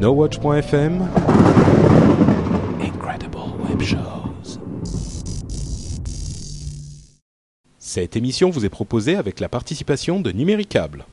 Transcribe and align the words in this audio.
NoWatch.fm 0.00 1.08
Incredible 2.80 3.38
Web 3.68 3.82
Shows. 3.82 4.60
Cette 7.80 8.16
émission 8.16 8.50
vous 8.50 8.64
est 8.64 8.68
proposée 8.68 9.16
avec 9.16 9.40
la 9.40 9.48
participation 9.48 10.20
de 10.20 10.30
Numéricable. 10.30 11.04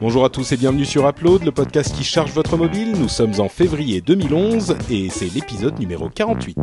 Bonjour 0.00 0.24
à 0.24 0.30
tous 0.30 0.50
et 0.52 0.56
bienvenue 0.56 0.86
sur 0.86 1.06
Upload, 1.06 1.44
le 1.44 1.52
podcast 1.52 1.94
qui 1.94 2.04
charge 2.04 2.32
votre 2.32 2.56
mobile. 2.56 2.92
Nous 2.98 3.08
sommes 3.08 3.38
en 3.38 3.50
février 3.50 4.00
2011 4.00 4.78
et 4.90 5.10
c'est 5.10 5.28
l'épisode 5.34 5.78
numéro 5.78 6.08
48. 6.08 6.56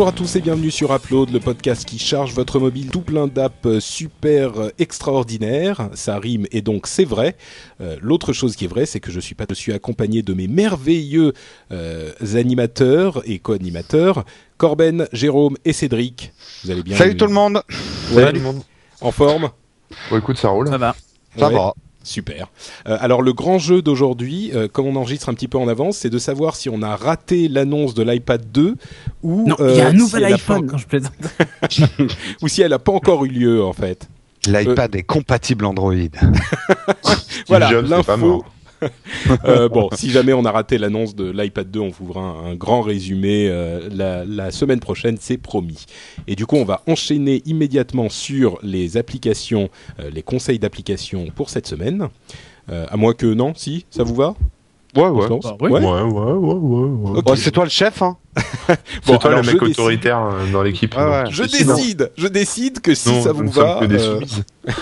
Bonjour 0.00 0.14
à 0.14 0.16
tous 0.16 0.36
et 0.36 0.40
bienvenue 0.40 0.70
sur 0.70 0.94
Upload, 0.94 1.28
le 1.28 1.40
podcast 1.40 1.84
qui 1.84 1.98
charge 1.98 2.32
votre 2.32 2.58
mobile 2.58 2.88
tout 2.90 3.02
plein 3.02 3.26
d'apps 3.26 3.80
super 3.80 4.70
extraordinaires. 4.78 5.90
Ça 5.92 6.18
rime 6.18 6.46
et 6.52 6.62
donc 6.62 6.86
c'est 6.86 7.04
vrai. 7.04 7.36
Euh, 7.82 7.98
L'autre 8.00 8.32
chose 8.32 8.56
qui 8.56 8.64
est 8.64 8.68
vraie, 8.68 8.86
c'est 8.86 8.98
que 8.98 9.10
je 9.10 9.20
suis 9.20 9.34
pas 9.34 9.44
dessus 9.44 9.74
accompagné 9.74 10.22
de 10.22 10.32
mes 10.32 10.48
merveilleux 10.48 11.34
euh, 11.70 12.12
animateurs 12.34 13.20
et 13.26 13.40
co-animateurs, 13.40 14.24
Corben, 14.56 15.06
Jérôme 15.12 15.58
et 15.66 15.74
Cédric. 15.74 16.32
Vous 16.64 16.70
allez 16.70 16.82
bien 16.82 16.96
Salut 16.96 17.18
tout 17.18 17.26
le 17.26 17.34
monde 17.34 17.62
Ouais, 18.14 18.22
Salut 18.22 18.38
tout 18.40 18.46
le 18.46 18.52
monde. 18.54 18.62
En 19.02 19.10
forme? 19.12 19.50
Bon, 20.10 20.16
écoute, 20.16 20.38
ça 20.38 20.48
roule. 20.48 20.68
Ça 20.68 20.78
va. 20.78 20.96
Ça 21.36 21.48
Ouais. 21.48 21.52
va. 21.54 21.74
Super. 22.02 22.48
Euh, 22.88 22.96
alors 23.00 23.20
le 23.20 23.32
grand 23.34 23.58
jeu 23.58 23.82
d'aujourd'hui, 23.82 24.50
euh, 24.54 24.68
comme 24.68 24.86
on 24.86 24.96
enregistre 24.96 25.28
un 25.28 25.34
petit 25.34 25.48
peu 25.48 25.58
en 25.58 25.68
avance, 25.68 25.98
c'est 25.98 26.08
de 26.10 26.18
savoir 26.18 26.56
si 26.56 26.68
on 26.70 26.82
a 26.82 26.96
raté 26.96 27.46
l'annonce 27.48 27.92
de 27.94 28.02
l'iPad 28.02 28.42
2 28.50 28.76
ou 29.22 29.46
Non, 29.48 29.56
euh, 29.60 29.70
il 29.72 29.78
y 29.78 29.80
a 29.82 29.88
un 29.88 29.90
si 29.90 29.96
nouvel 29.98 30.22
elle 30.24 30.32
a 30.32 30.36
iPhone 30.36 30.66
pas- 30.66 30.72
quand 30.72 30.78
je 30.78 30.86
plaisante. 30.86 31.12
ou 32.42 32.48
si 32.48 32.62
elle 32.62 32.72
a 32.72 32.78
pas 32.78 32.92
encore 32.92 33.24
eu 33.26 33.28
lieu 33.28 33.62
en 33.62 33.74
fait. 33.74 34.08
L'iPad 34.46 34.94
est 34.96 35.02
compatible 35.02 35.66
Android. 35.66 35.92
Voilà, 37.48 37.70
l'info. 37.82 38.44
Euh, 39.44 39.68
bon, 39.68 39.88
si 39.92 40.10
jamais 40.10 40.32
on 40.32 40.44
a 40.44 40.50
raté 40.50 40.76
l'annonce 40.78 41.14
de 41.14 41.30
l'iPad 41.30 41.70
2, 41.70 41.80
on 41.80 41.88
vous 41.90 42.08
fera 42.08 42.20
un, 42.20 42.50
un 42.50 42.54
grand 42.54 42.80
résumé 42.82 43.48
euh, 43.48 43.88
la, 43.92 44.24
la 44.24 44.50
semaine 44.50 44.80
prochaine, 44.80 45.16
c'est 45.20 45.36
promis. 45.38 45.84
Et 46.26 46.34
du 46.36 46.46
coup, 46.46 46.56
on 46.56 46.64
va 46.64 46.82
enchaîner 46.86 47.42
immédiatement 47.46 48.08
sur 48.08 48.58
les 48.62 48.96
applications, 48.96 49.68
euh, 50.00 50.10
les 50.12 50.22
conseils 50.22 50.58
d'application 50.58 51.26
pour 51.34 51.50
cette 51.50 51.66
semaine. 51.66 52.08
Euh, 52.70 52.86
à 52.90 52.96
moins 52.96 53.14
que 53.14 53.26
non, 53.26 53.52
si, 53.54 53.84
ça 53.90 54.02
vous 54.02 54.14
va? 54.14 54.34
Ouais, 54.96 55.02
Bah. 55.04 55.56
Ouais 55.60 55.70
Ouais, 55.70 55.80
ouais, 55.80 57.22
ouais, 57.22 57.36
c'est 57.36 57.52
toi 57.52 57.62
le 57.64 57.70
chef, 57.70 58.02
hein 58.02 58.16
C'est 58.66 58.76
Bon, 59.06 59.18
toi 59.18 59.30
alors, 59.30 59.42
le 59.42 59.46
mec 59.52 59.60
décide- 59.60 59.70
autoritaire 59.78 60.20
dans 60.52 60.62
l'équipe. 60.62 60.96
Ouais. 60.96 61.24
Je 61.30 61.42
Décide, 61.44 62.00
non. 62.00 62.08
je 62.16 62.26
décide 62.26 62.80
que 62.80 62.94
si 62.94 63.08
Non, 63.10 63.22
ça 63.22 63.32
vous 63.32 63.48
va, 63.48 63.82
euh, 63.82 64.20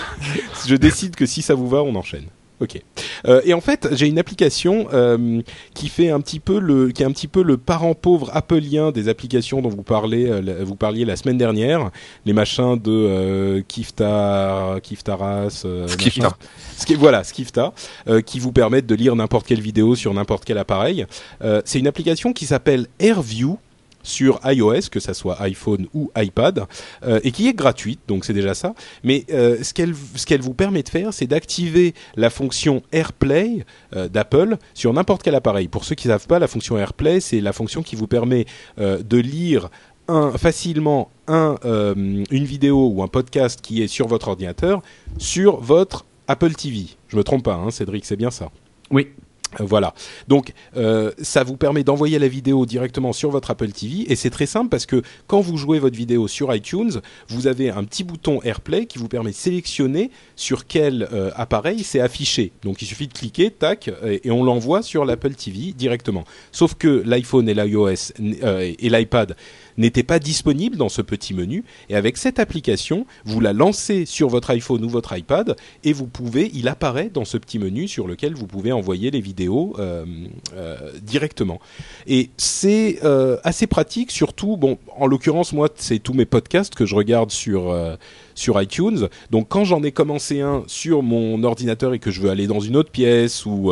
je 0.67 0.75
décide 0.75 1.15
que 1.15 1.25
si 1.27 1.41
ça 1.43 1.53
vous 1.53 1.67
va, 1.69 1.83
on 1.83 1.93
enchaîne. 1.95 2.25
Ok. 2.61 2.81
Euh, 3.25 3.41
et 3.45 3.53
en 3.53 3.61
fait, 3.61 3.87
j'ai 3.93 4.07
une 4.07 4.19
application 4.19 4.87
euh, 4.93 5.41
qui 5.73 5.87
fait 5.87 6.09
un 6.09 6.19
petit 6.19 6.39
peu 6.41 6.59
le, 6.59 6.89
qui 6.91 7.03
est 7.03 7.05
un 7.05 7.11
petit 7.11 7.27
peu 7.29 7.41
le 7.41 7.57
parent 7.57 7.93
pauvre 7.93 8.29
appelien 8.33 8.91
des 8.91 9.07
applications 9.07 9.61
dont 9.61 9.69
vous 9.69 9.83
parlez, 9.83 10.27
euh, 10.29 10.63
vous 10.65 10.75
parliez 10.75 11.05
la 11.05 11.15
semaine 11.15 11.37
dernière, 11.37 11.89
les 12.25 12.33
machins 12.33 12.77
de 12.77 13.63
Kifta, 13.67 14.75
Kiftaras, 14.83 15.65
Skifta. 15.87 16.31
Ski- 16.77 16.95
voilà, 16.95 17.23
Skifta, 17.23 17.73
qui 18.25 18.39
vous 18.39 18.51
permettent 18.51 18.87
de 18.87 18.95
lire 18.95 19.15
n'importe 19.15 19.47
quelle 19.47 19.61
vidéo 19.61 19.95
sur 19.95 20.13
n'importe 20.13 20.43
quel 20.45 20.57
appareil. 20.57 21.05
C'est 21.65 21.79
une 21.79 21.87
application 21.87 22.33
qui 22.33 22.45
s'appelle 22.45 22.87
AirView 22.99 23.57
sur 24.03 24.39
iOS, 24.45 24.89
que 24.91 24.99
ça 24.99 25.13
soit 25.13 25.41
iPhone 25.41 25.87
ou 25.93 26.11
iPad, 26.17 26.65
euh, 27.03 27.19
et 27.23 27.31
qui 27.31 27.47
est 27.47 27.53
gratuite, 27.53 27.99
donc 28.07 28.25
c'est 28.25 28.33
déjà 28.33 28.53
ça. 28.53 28.73
Mais 29.03 29.25
euh, 29.31 29.61
ce 29.63 29.73
qu'elle 29.73 30.41
vous 30.41 30.53
permet 30.53 30.83
de 30.83 30.89
faire, 30.89 31.13
c'est 31.13 31.27
d'activer 31.27 31.93
la 32.15 32.29
fonction 32.29 32.81
AirPlay 32.91 33.65
euh, 33.95 34.07
d'Apple 34.07 34.57
sur 34.73 34.93
n'importe 34.93 35.23
quel 35.23 35.35
appareil. 35.35 35.67
Pour 35.67 35.85
ceux 35.85 35.95
qui 35.95 36.07
ne 36.07 36.13
savent 36.13 36.27
pas, 36.27 36.39
la 36.39 36.47
fonction 36.47 36.77
AirPlay, 36.77 37.19
c'est 37.19 37.41
la 37.41 37.53
fonction 37.53 37.83
qui 37.83 37.95
vous 37.95 38.07
permet 38.07 38.45
de 38.77 39.17
lire 39.17 39.69
facilement 40.37 41.11
un, 41.27 41.55
une 41.63 42.45
vidéo 42.45 42.87
ou 42.87 43.03
un 43.03 43.07
podcast 43.07 43.59
qui 43.61 43.83
est 43.83 43.87
sur 43.87 44.07
votre 44.07 44.29
ordinateur 44.29 44.81
sur 45.17 45.59
votre 45.59 46.05
Apple 46.27 46.53
TV. 46.53 46.85
Je 47.07 47.17
me 47.17 47.23
trompe 47.23 47.43
pas, 47.43 47.55
hein, 47.55 47.71
Cédric, 47.71 48.05
c'est 48.05 48.15
bien 48.15 48.31
ça? 48.31 48.49
Oui. 48.91 49.09
Voilà. 49.57 49.95
Donc, 50.27 50.53
euh, 50.77 51.11
ça 51.21 51.43
vous 51.43 51.57
permet 51.57 51.83
d'envoyer 51.83 52.19
la 52.19 52.27
vidéo 52.27 52.65
directement 52.67 53.13
sur 53.13 53.31
votre 53.31 53.49
Apple 53.49 53.71
TV 53.71 54.11
et 54.11 54.15
c'est 54.15 54.29
très 54.29 54.45
simple 54.45 54.69
parce 54.69 54.85
que 54.85 55.01
quand 55.25 55.41
vous 55.41 55.57
jouez 55.57 55.79
votre 55.79 55.97
vidéo 55.97 56.27
sur 56.27 56.53
iTunes, 56.53 57.01
vous 57.29 57.47
avez 57.47 57.71
un 57.71 57.83
petit 57.83 58.03
bouton 58.03 58.41
AirPlay 58.43 58.85
qui 58.85 58.99
vous 58.99 59.07
permet 59.07 59.31
de 59.31 59.35
sélectionner 59.35 60.11
sur 60.35 60.67
quel 60.67 61.09
euh, 61.11 61.31
appareil 61.35 61.83
c'est 61.83 61.99
affiché. 61.99 62.51
Donc, 62.63 62.81
il 62.81 62.85
suffit 62.85 63.07
de 63.07 63.13
cliquer, 63.13 63.49
tac, 63.49 63.89
et, 64.05 64.27
et 64.27 64.31
on 64.31 64.43
l'envoie 64.43 64.83
sur 64.83 65.03
l'Apple 65.03 65.33
TV 65.33 65.73
directement. 65.73 66.25
Sauf 66.51 66.75
que 66.75 67.01
l'iPhone 67.05 67.49
et 67.49 67.53
l'iOS 67.53 68.13
euh, 68.43 68.73
et 68.77 68.89
l'iPad 68.89 69.35
n'étaient 69.79 70.03
pas 70.03 70.19
disponibles 70.19 70.77
dans 70.77 70.89
ce 70.89 71.01
petit 71.01 71.33
menu 71.33 71.63
et 71.89 71.95
avec 71.95 72.17
cette 72.17 72.37
application, 72.37 73.05
vous 73.25 73.39
la 73.39 73.53
lancez 73.53 74.05
sur 74.05 74.29
votre 74.29 74.51
iPhone 74.51 74.83
ou 74.83 74.89
votre 74.89 75.17
iPad 75.17 75.55
et 75.83 75.93
vous 75.93 76.05
pouvez, 76.05 76.51
il 76.53 76.67
apparaît 76.67 77.09
dans 77.11 77.25
ce 77.25 77.37
petit 77.37 77.57
menu 77.57 77.87
sur 77.87 78.07
lequel 78.07 78.35
vous 78.35 78.45
pouvez 78.45 78.71
envoyer 78.71 79.09
les 79.09 79.21
vidéos 79.21 79.75
euh, 79.79 80.05
euh, 80.55 80.91
directement. 81.01 81.59
Et 82.07 82.29
c'est 82.37 82.99
euh, 83.03 83.37
assez 83.43 83.67
pratique, 83.67 84.11
surtout, 84.11 84.57
bon, 84.57 84.77
en 84.97 85.07
l'occurrence, 85.07 85.53
moi, 85.53 85.69
c'est 85.75 85.99
tous 85.99 86.13
mes 86.13 86.25
podcasts 86.25 86.75
que 86.75 86.85
je 86.85 86.95
regarde 86.95 87.31
sur 87.31 87.81
iTunes. 88.61 89.07
Donc, 89.31 89.47
quand 89.49 89.63
j'en 89.63 89.81
ai 89.83 89.91
commencé 89.91 90.41
un 90.41 90.63
sur 90.67 91.01
mon 91.01 91.43
ordinateur 91.43 91.93
et 91.93 91.99
que 91.99 92.11
je 92.11 92.21
veux 92.21 92.29
aller 92.29 92.47
dans 92.47 92.59
une 92.59 92.75
autre 92.75 92.91
pièce 92.91 93.45
ou 93.45 93.71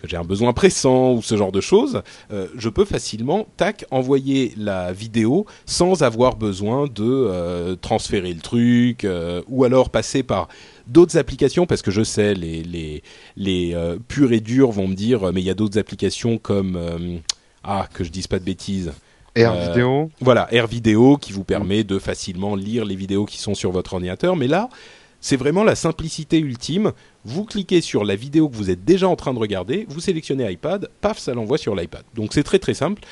que 0.00 0.08
j'ai 0.08 0.16
un 0.16 0.24
besoin 0.24 0.52
pressant 0.52 1.12
ou 1.12 1.22
ce 1.22 1.36
genre 1.36 1.52
de 1.52 1.60
choses, 1.60 2.02
euh, 2.32 2.46
je 2.56 2.68
peux 2.68 2.84
facilement, 2.84 3.46
tac, 3.56 3.84
envoyer 3.90 4.54
la 4.56 4.92
vidéo 4.92 5.46
sans 5.66 6.02
avoir 6.02 6.36
besoin 6.36 6.86
de 6.86 7.04
euh, 7.04 7.76
transférer 7.76 8.32
le 8.32 8.40
truc 8.40 9.04
euh, 9.04 9.42
ou 9.48 9.64
alors 9.64 9.90
passer 9.90 10.22
par 10.22 10.48
d'autres 10.86 11.18
applications 11.18 11.66
parce 11.66 11.82
que 11.82 11.90
je 11.90 12.02
sais 12.02 12.34
les 12.34 12.62
les 12.62 13.02
les 13.36 13.76
purs 14.08 14.32
et 14.32 14.40
durs 14.40 14.70
vont 14.70 14.88
me 14.88 14.94
dire 14.94 15.32
mais 15.32 15.42
il 15.42 15.44
y 15.44 15.50
a 15.50 15.54
d'autres 15.54 15.78
applications 15.78 16.38
comme 16.38 16.78
ah 17.62 17.86
que 17.92 18.04
je 18.04 18.10
dise 18.10 18.26
pas 18.26 18.38
de 18.38 18.44
bêtises 18.44 18.92
Air 19.34 19.54
vidéo. 19.54 20.10
voilà, 20.20 20.52
Air 20.52 20.66
Vidéo 20.66 21.16
qui 21.16 21.32
vous 21.32 21.44
permet 21.44 21.84
de 21.84 21.98
facilement 21.98 22.56
lire 22.56 22.84
les 22.84 22.96
vidéos 22.96 23.24
qui 23.24 23.38
sont 23.38 23.54
sur 23.54 23.70
votre 23.70 23.94
ordinateur. 23.94 24.36
Mais 24.36 24.48
là, 24.48 24.68
c'est 25.20 25.36
vraiment 25.36 25.64
la 25.64 25.74
simplicité 25.74 26.38
ultime. 26.38 26.92
Vous 27.28 27.44
cliquez 27.44 27.82
sur 27.82 28.04
la 28.04 28.16
vidéo 28.16 28.48
que 28.48 28.56
vous 28.56 28.70
êtes 28.70 28.86
déjà 28.86 29.06
en 29.06 29.14
train 29.14 29.34
de 29.34 29.38
regarder, 29.38 29.84
vous 29.90 30.00
sélectionnez 30.00 30.50
iPad, 30.50 30.88
paf, 31.02 31.18
ça 31.18 31.34
l'envoie 31.34 31.58
sur 31.58 31.76
l'iPad. 31.76 32.02
Donc 32.14 32.32
c'est 32.32 32.42
très 32.42 32.58
très 32.58 32.72
simple. 32.72 33.02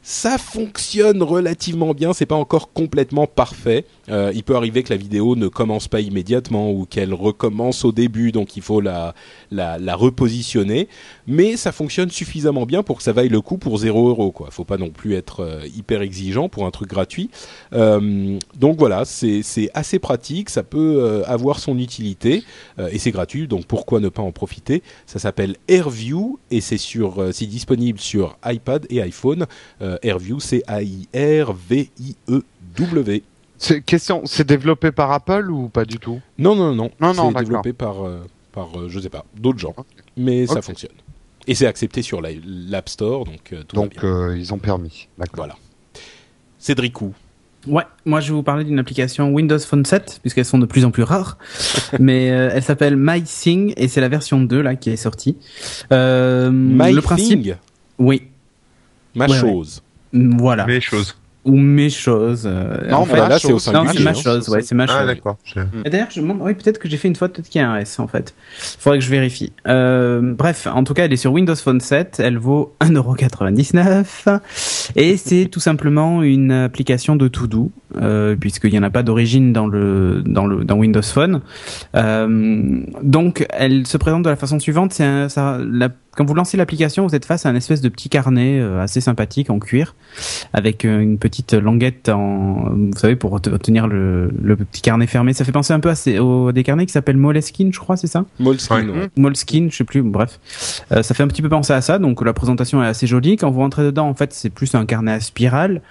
Ça 0.00 0.38
fonctionne 0.38 1.24
relativement 1.24 1.92
bien, 1.92 2.12
c'est 2.12 2.24
pas 2.24 2.36
encore 2.36 2.72
complètement 2.72 3.26
parfait. 3.26 3.84
Euh, 4.10 4.32
il 4.34 4.42
peut 4.42 4.56
arriver 4.56 4.82
que 4.82 4.92
la 4.92 4.96
vidéo 4.96 5.36
ne 5.36 5.48
commence 5.48 5.88
pas 5.88 6.00
immédiatement 6.00 6.70
ou 6.70 6.86
qu'elle 6.86 7.14
recommence 7.14 7.84
au 7.84 7.92
début, 7.92 8.32
donc 8.32 8.56
il 8.56 8.62
faut 8.62 8.80
la, 8.80 9.14
repositionner. 9.94 10.88
Mais 11.26 11.56
ça 11.56 11.72
fonctionne 11.72 12.10
suffisamment 12.10 12.66
bien 12.66 12.82
pour 12.82 12.98
que 12.98 13.02
ça 13.02 13.12
vaille 13.12 13.28
le 13.28 13.40
coup 13.40 13.58
pour 13.58 13.78
0 13.78 14.08
euros. 14.08 14.32
Quoi. 14.32 14.50
Faut 14.50 14.64
pas 14.64 14.78
non 14.78 14.90
plus 14.90 15.14
être 15.14 15.40
euh, 15.40 15.66
hyper 15.76 16.02
exigeant 16.02 16.48
pour 16.48 16.66
un 16.66 16.70
truc 16.70 16.88
gratuit. 16.88 17.30
Euh, 17.72 18.38
donc 18.58 18.78
voilà, 18.78 19.04
c'est 19.04 19.42
assez 19.74 19.98
pratique, 19.98 20.50
ça 20.50 20.62
peut 20.62 21.24
avoir 21.26 21.58
son 21.58 21.78
utilité 21.78 22.44
et 22.90 22.98
c'est 22.98 23.10
gratuit, 23.10 23.48
donc 23.48 23.66
pourquoi 23.66 24.00
ne 24.00 24.08
pas 24.08 24.22
en 24.22 24.32
profiter? 24.32 24.82
Ça 25.06 25.18
s'appelle 25.18 25.56
AirView 25.68 26.38
et 26.50 26.60
c'est 26.60 26.78
c'est 26.78 27.46
disponible 27.46 27.98
sur 27.98 28.36
iPad 28.44 28.86
et 28.90 29.02
iPhone. 29.02 29.46
AirView, 30.02 30.40
c'est 30.40 30.62
A-I-R-V-I-E-W. 30.66 31.08
C'est 33.58 33.80
question, 33.82 34.22
c'est 34.24 34.46
développé 34.46 34.92
par 34.92 35.10
Apple 35.12 35.50
ou 35.50 35.68
pas 35.68 35.84
du 35.84 35.98
tout? 35.98 36.20
Non, 36.38 36.54
non, 36.54 36.74
non, 36.74 36.90
Non, 37.00 37.12
non, 37.12 37.32
c'est 37.32 37.38
développé 37.40 37.72
par, 37.72 38.06
euh, 38.06 38.20
par 38.52 38.68
euh, 38.78 38.88
je 38.88 39.00
sais 39.00 39.08
pas, 39.10 39.24
d'autres 39.36 39.58
gens, 39.58 39.74
mais 40.16 40.46
ça 40.46 40.62
fonctionne. 40.62 40.92
Et 41.48 41.54
c'est 41.54 41.66
accepté 41.66 42.02
sur 42.02 42.20
la- 42.20 42.30
l'App 42.44 42.88
Store, 42.88 43.24
donc 43.24 43.52
euh, 43.52 43.62
tout 43.66 43.74
va 43.76 43.82
Donc 43.82 43.92
bien. 43.98 44.04
euh, 44.04 44.38
ils 44.38 44.52
ont 44.54 44.58
permis. 44.58 45.08
D'accord. 45.18 45.36
Voilà. 45.36 45.56
Cédricou. 46.58 47.14
Ouais, 47.66 47.82
moi 48.04 48.20
je 48.20 48.28
vais 48.28 48.34
vous 48.34 48.42
parler 48.42 48.64
d'une 48.64 48.78
application 48.78 49.30
Windows 49.32 49.58
Phone 49.58 49.84
7, 49.84 50.20
puisqu'elles 50.20 50.44
sont 50.44 50.58
de 50.58 50.66
plus 50.66 50.84
en 50.84 50.90
plus 50.90 51.02
rares. 51.02 51.36
Mais 51.98 52.30
euh, 52.30 52.50
elle 52.52 52.62
s'appelle 52.62 52.96
MySing 52.96 53.74
et 53.76 53.88
c'est 53.88 54.00
la 54.00 54.08
version 54.08 54.40
2 54.40 54.60
là 54.60 54.76
qui 54.76 54.90
est 54.90 54.96
sortie. 54.96 55.36
Euh, 55.92 56.50
My 56.52 56.92
le 56.92 57.00
principe, 57.02 57.54
oui, 57.98 58.22
ma 59.14 59.26
Ouais, 59.26 59.36
chose. 59.38 59.82
voilà. 60.12 60.66
Les 60.66 60.80
choses. 60.80 61.16
Ou 61.48 61.56
mes 61.56 61.90
choses. 61.90 62.44
euh, 62.46 62.88
Non, 62.90 62.98
en 62.98 63.06
mais 63.06 63.12
fait. 63.12 63.18
là, 63.18 63.28
là, 63.28 63.38
c'est 63.38 63.48
au 63.48 63.50
chose. 63.52 63.62
singulier. 63.64 63.84
Non, 63.86 63.92
c'est 63.94 64.02
ma 64.04 64.14
chose, 64.14 64.48
ouais, 64.50 64.62
c'est 64.62 64.74
ma 64.74 64.86
chose. 64.86 64.96
Ah, 65.00 65.06
d'accord. 65.06 65.36
Je- 65.44 65.60
Et 65.84 65.90
D'ailleurs, 65.90 66.08
je 66.10 66.20
oui, 66.20 66.54
peut-être 66.54 66.78
que 66.78 66.88
j'ai 66.88 66.96
fait 66.96 67.08
une 67.08 67.16
faute, 67.16 67.32
peut-être 67.32 67.48
qu'il 67.48 67.60
y 67.60 67.64
a 67.64 67.70
un 67.70 67.78
S 67.78 67.98
en 67.98 68.06
fait. 68.06 68.34
Faudrait 68.78 68.98
que 68.98 69.04
je 69.04 69.10
vérifie. 69.10 69.52
Euh, 69.66 70.20
bref, 70.22 70.68
en 70.72 70.84
tout 70.84 70.94
cas, 70.94 71.06
elle 71.06 71.12
est 71.12 71.16
sur 71.16 71.32
Windows 71.32 71.56
Phone 71.56 71.80
7, 71.80 72.20
elle 72.22 72.38
vaut 72.38 72.74
1,99€ 72.80 74.40
et 74.96 75.16
c'est 75.16 75.46
tout 75.50 75.60
simplement 75.60 76.22
une 76.22 76.52
application 76.52 77.16
de 77.16 77.28
To-Do, 77.28 77.70
euh, 77.96 78.36
puisqu'il 78.36 78.70
n'y 78.72 78.78
en 78.78 78.82
a 78.82 78.90
pas 78.90 79.02
d'origine 79.02 79.52
dans 79.52 79.66
le 79.66 80.22
dans 80.26 80.46
le 80.46 80.64
dans 80.64 80.76
Windows 80.76 81.02
Phone. 81.02 81.40
Euh, 81.96 82.80
donc, 83.02 83.46
elle 83.50 83.86
se 83.86 83.96
présente 83.96 84.22
de 84.24 84.30
la 84.30 84.36
façon 84.36 84.58
suivante. 84.58 84.92
C'est 84.92 85.04
un- 85.04 85.28
ça, 85.28 85.58
la- 85.58 85.88
quand 86.16 86.24
vous 86.24 86.34
lancez 86.34 86.56
l'application, 86.56 87.06
vous 87.06 87.14
êtes 87.14 87.24
face 87.24 87.46
à 87.46 87.48
un 87.48 87.54
espèce 87.54 87.80
de 87.80 87.88
petit 87.88 88.08
carnet 88.08 88.58
euh, 88.60 88.80
assez 88.82 89.00
sympathique 89.00 89.50
en 89.50 89.60
cuir, 89.60 89.94
avec 90.52 90.84
euh, 90.84 90.98
une 91.00 91.16
petite 91.16 91.52
languette 91.54 92.08
en, 92.08 92.70
vous 92.74 92.90
savez, 92.96 93.14
pour 93.14 93.40
te- 93.40 93.50
tenir 93.50 93.86
le, 93.86 94.30
le 94.42 94.56
petit 94.56 94.82
carnet 94.82 95.06
fermé. 95.06 95.32
Ça 95.32 95.44
fait 95.44 95.52
penser 95.52 95.72
un 95.72 95.78
peu 95.80 95.90
à, 95.90 95.94
ces, 95.94 96.18
des 96.52 96.62
carnets 96.64 96.86
qui 96.86 96.92
s'appellent 96.92 97.16
Moleskine, 97.16 97.72
je 97.72 97.78
crois, 97.78 97.96
c'est 97.96 98.08
ça? 98.08 98.24
Moleskine, 98.40 98.90
Ouais. 98.90 98.98
ouais. 99.02 99.08
Moleskine, 99.16 99.70
je 99.70 99.76
sais 99.76 99.84
plus, 99.84 100.02
bref. 100.02 100.40
Euh, 100.90 101.02
ça 101.04 101.14
fait 101.14 101.22
un 101.22 101.28
petit 101.28 101.42
peu 101.42 101.48
penser 101.48 101.72
à 101.72 101.80
ça, 101.80 101.98
donc 102.00 102.24
la 102.24 102.32
présentation 102.32 102.82
est 102.82 102.86
assez 102.86 103.06
jolie. 103.06 103.36
Quand 103.36 103.50
vous 103.52 103.60
rentrez 103.60 103.84
dedans, 103.84 104.08
en 104.08 104.14
fait, 104.14 104.32
c'est 104.32 104.50
plus 104.50 104.74
un 104.74 104.86
carnet 104.86 105.12
à 105.12 105.20
spirale, 105.20 105.82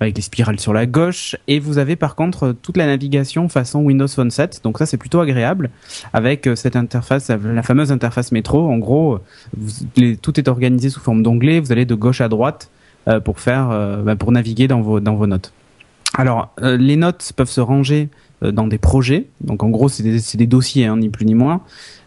avec 0.00 0.14
des 0.14 0.22
spirales 0.22 0.58
sur 0.58 0.72
la 0.72 0.86
gauche, 0.86 1.36
et 1.48 1.58
vous 1.60 1.78
avez 1.78 1.96
par 1.96 2.14
contre 2.14 2.52
toute 2.62 2.76
la 2.76 2.86
navigation 2.86 3.48
façon 3.48 3.80
Windows 3.82 4.08
Phone 4.08 4.30
7, 4.30 4.60
donc 4.64 4.78
ça 4.78 4.86
c'est 4.86 4.96
plutôt 4.96 5.20
agréable, 5.20 5.70
avec 6.12 6.46
euh, 6.46 6.56
cette 6.56 6.76
interface, 6.76 7.28
la 7.30 7.62
fameuse 7.62 7.92
interface 7.92 8.32
métro. 8.32 8.68
En 8.70 8.78
gros, 8.78 9.18
les- 9.96 10.16
tout 10.16 10.38
est 10.38 10.48
organisé 10.48 10.90
sous 10.90 11.00
forme 11.00 11.22
d'onglets, 11.22 11.60
vous 11.60 11.72
allez 11.72 11.84
de 11.84 11.94
gauche 11.94 12.20
à 12.20 12.28
droite 12.28 12.70
euh, 13.08 13.20
pour 13.20 13.40
faire, 13.40 13.70
euh, 13.70 14.02
bah, 14.02 14.16
pour 14.16 14.32
naviguer 14.32 14.68
dans 14.68 14.80
vos, 14.80 15.00
dans 15.00 15.14
vos 15.14 15.26
notes. 15.26 15.52
Alors, 16.14 16.48
euh, 16.62 16.76
les 16.76 16.96
notes 16.96 17.32
peuvent 17.36 17.50
se 17.50 17.60
ranger 17.60 18.08
euh, 18.42 18.50
dans 18.52 18.66
des 18.66 18.78
projets. 18.78 19.26
Donc, 19.42 19.62
en 19.62 19.68
gros, 19.68 19.88
c'est 19.88 20.02
des, 20.02 20.46
dossiers, 20.46 20.86
hein, 20.86 20.96
ni 20.96 21.08
plus 21.08 21.26
ni 21.26 21.34
moins. 21.34 21.60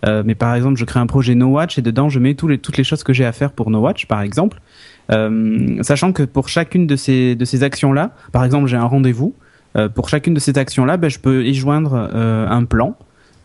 Euh, 0.06 0.24
mais 0.26 0.36
par 0.36 0.56
exemple, 0.56 0.78
je 0.80 0.86
crée 0.86 1.00
un 1.00 1.06
projet 1.08 1.36
No 1.36 1.48
Watch 1.48 1.78
et 1.78 1.82
dedans, 1.82 2.10
je 2.10 2.20
mets 2.20 2.34
tous 2.34 2.48
les, 2.48 2.58
toutes 2.58 2.78
les 2.78 2.84
choses 2.84 3.04
que 3.04 3.14
j'ai 3.14 3.26
à 3.26 3.32
faire 3.32 3.52
pour 3.52 3.70
No 3.70 3.80
Watch, 3.80 4.06
par 4.08 4.22
exemple. 4.22 4.62
Euh, 5.12 5.82
sachant 5.82 6.14
que 6.14 6.24
pour 6.24 6.50
chacune 6.50 6.88
de 6.88 6.96
ces, 6.96 7.36
de 7.36 7.46
ces 7.46 7.64
actions-là, 7.64 8.12
par 8.32 8.44
exemple, 8.44 8.68
j'ai 8.68 8.78
un 8.78 8.86
rendez-vous. 8.86 9.34
euh, 9.78 9.88
pour 9.88 10.10
chacune 10.10 10.34
de 10.34 10.40
ces 10.40 10.58
actions-là, 10.58 10.98
ben, 10.98 11.10
je 11.10 11.20
peux 11.20 11.46
y 11.46 11.54
joindre 11.54 12.10
euh, 12.14 12.48
un 12.48 12.66
plan. 12.66 12.96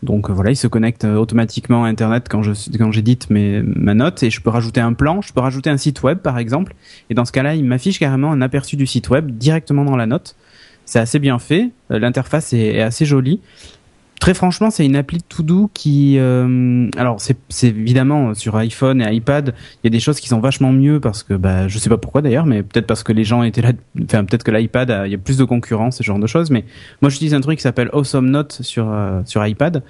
Donc 0.03 0.29
voilà, 0.29 0.51
il 0.51 0.55
se 0.55 0.67
connecte 0.67 1.03
automatiquement 1.03 1.85
à 1.85 1.87
Internet 1.87 2.27
quand 2.29 2.41
quand 2.77 2.91
j'édite 2.91 3.29
mes 3.31 3.63
ma 3.63 3.95
note 3.95 4.21
et 4.23 4.29
je 4.29 4.39
peux 4.41 4.51
rajouter 4.51 4.79
un 4.81 4.93
plan, 4.93 5.21
je 5.21 5.33
peux 5.33 5.39
rajouter 5.39 5.69
un 5.69 5.77
site 5.77 6.03
web 6.03 6.19
par 6.19 6.37
exemple. 6.37 6.75
Et 7.09 7.15
dans 7.15 7.25
ce 7.25 7.31
cas-là, 7.31 7.55
il 7.55 7.63
m'affiche 7.65 7.97
carrément 7.99 8.31
un 8.31 8.41
aperçu 8.41 8.75
du 8.75 8.85
site 8.85 9.09
web 9.09 9.31
directement 9.31 9.83
dans 9.83 9.95
la 9.95 10.05
note. 10.05 10.35
C'est 10.85 10.99
assez 10.99 11.17
bien 11.17 11.39
fait, 11.39 11.71
l'interface 11.89 12.53
est 12.53 12.81
assez 12.81 13.05
jolie. 13.05 13.39
Très 14.25 14.33
franchement, 14.33 14.71
c'est 14.71 14.83
une 14.83 14.95
appli 14.95 15.21
to 15.21 15.43
do 15.43 15.69
qui, 15.71 16.15
euh, 16.17 16.89
alors 16.97 17.21
c'est 17.21 17.67
évidemment 17.67 18.29
euh, 18.29 18.33
sur 18.33 18.55
iPhone 18.55 18.99
et 18.99 19.13
iPad, 19.13 19.53
il 19.75 19.79
y 19.83 19.87
a 19.87 19.91
des 19.91 19.99
choses 19.99 20.19
qui 20.19 20.27
sont 20.27 20.39
vachement 20.39 20.71
mieux 20.71 20.99
parce 20.99 21.21
que, 21.21 21.35
bah, 21.35 21.67
je 21.67 21.77
sais 21.77 21.89
pas 21.89 21.99
pourquoi 21.99 22.23
d'ailleurs, 22.23 22.47
mais 22.47 22.63
peut-être 22.63 22.87
parce 22.87 23.03
que 23.03 23.11
les 23.13 23.23
gens 23.23 23.43
étaient 23.43 23.61
là, 23.61 23.73
enfin 24.03 24.25
peut-être 24.25 24.41
que 24.41 24.49
l'iPad, 24.49 25.03
il 25.05 25.11
y 25.11 25.13
a 25.13 25.19
plus 25.19 25.37
de 25.37 25.43
concurrence, 25.43 25.97
ce 25.97 26.03
genre 26.03 26.17
de 26.17 26.25
choses. 26.25 26.49
Mais 26.49 26.65
moi, 27.03 27.11
j'utilise 27.11 27.35
un 27.35 27.41
truc 27.41 27.57
qui 27.57 27.61
s'appelle 27.61 27.91
Awesome 27.93 28.27
Note 28.31 28.63
sur 28.63 28.89
euh, 28.89 29.21
sur 29.25 29.45
iPad 29.45 29.83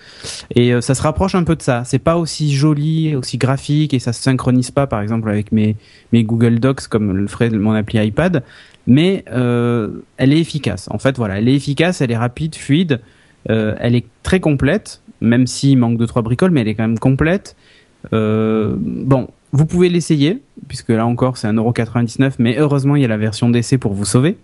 et 0.53 0.73
euh, 0.73 0.81
ça 0.81 0.95
se 0.95 1.01
rapproche 1.01 1.33
un 1.35 1.45
peu 1.45 1.55
de 1.55 1.61
ça. 1.61 1.83
C'est 1.85 1.97
pas 1.97 2.17
aussi 2.17 2.53
joli, 2.53 3.15
aussi 3.15 3.37
graphique 3.37 3.93
et 3.93 3.99
ça 3.99 4.11
se 4.11 4.21
synchronise 4.21 4.69
pas, 4.69 4.85
par 4.85 4.99
exemple, 4.99 5.29
avec 5.29 5.53
mes 5.53 5.77
mes 6.11 6.25
Google 6.25 6.59
Docs 6.59 6.89
comme 6.89 7.15
le 7.15 7.27
ferait 7.27 7.51
mon 7.51 7.71
appli 7.71 8.05
iPad. 8.05 8.43
Mais 8.85 9.23
euh, 9.31 10.03
elle 10.17 10.33
est 10.33 10.39
efficace. 10.39 10.89
En 10.91 10.99
fait, 10.99 11.15
voilà, 11.15 11.39
elle 11.39 11.47
est 11.47 11.55
efficace, 11.55 12.01
elle 12.01 12.11
est 12.11 12.17
rapide, 12.17 12.55
fluide. 12.55 12.99
Euh, 13.49 13.75
elle 13.79 13.95
est 13.95 14.05
très 14.23 14.39
complète, 14.39 15.01
même 15.21 15.47
s'il 15.47 15.77
manque 15.77 15.97
de 15.97 16.05
trois 16.05 16.21
bricoles, 16.21 16.51
mais 16.51 16.61
elle 16.61 16.67
est 16.67 16.75
quand 16.75 16.87
même 16.87 16.99
complète. 16.99 17.55
Euh, 18.13 18.75
bon, 18.77 19.27
vous 19.51 19.65
pouvez 19.65 19.89
l'essayer, 19.89 20.41
puisque 20.67 20.89
là 20.89 21.05
encore 21.05 21.37
c'est 21.37 21.47
1,99€, 21.47 22.33
mais 22.39 22.57
heureusement 22.57 22.95
il 22.95 23.01
y 23.01 23.05
a 23.05 23.07
la 23.07 23.17
version 23.17 23.49
d'essai 23.49 23.77
pour 23.77 23.93
vous 23.93 24.05
sauver. 24.05 24.37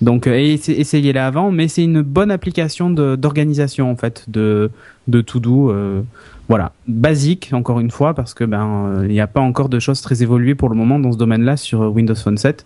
Donc 0.00 0.26
euh, 0.26 0.34
essa- 0.34 0.72
essayez-la 0.72 1.26
avant, 1.26 1.50
mais 1.50 1.68
c'est 1.68 1.82
une 1.84 2.02
bonne 2.02 2.30
application 2.30 2.90
d'organisation 2.90 3.90
en 3.90 3.96
fait, 3.96 4.24
de, 4.28 4.70
de 5.08 5.20
to-do. 5.20 5.70
euh, 5.70 6.02
voilà, 6.48 6.72
basique 6.86 7.50
encore 7.52 7.80
une 7.80 7.90
fois, 7.90 8.14
parce 8.14 8.32
que 8.34 8.44
ben 8.44 8.86
euh, 9.00 9.06
il 9.08 9.12
n'y 9.12 9.20
a 9.20 9.26
pas 9.26 9.40
encore 9.40 9.68
de 9.68 9.80
choses 9.80 10.00
très 10.00 10.22
évoluées 10.22 10.54
pour 10.54 10.68
le 10.68 10.76
moment 10.76 10.98
dans 11.00 11.10
ce 11.12 11.18
domaine-là 11.18 11.56
sur 11.56 11.80
Windows 11.92 12.14
Phone 12.14 12.36
7. 12.36 12.64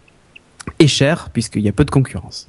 Et 0.78 0.86
cher, 0.86 1.30
puisqu'il 1.32 1.62
y 1.62 1.68
a 1.68 1.72
peu 1.72 1.86
de 1.86 1.90
concurrence. 1.90 2.48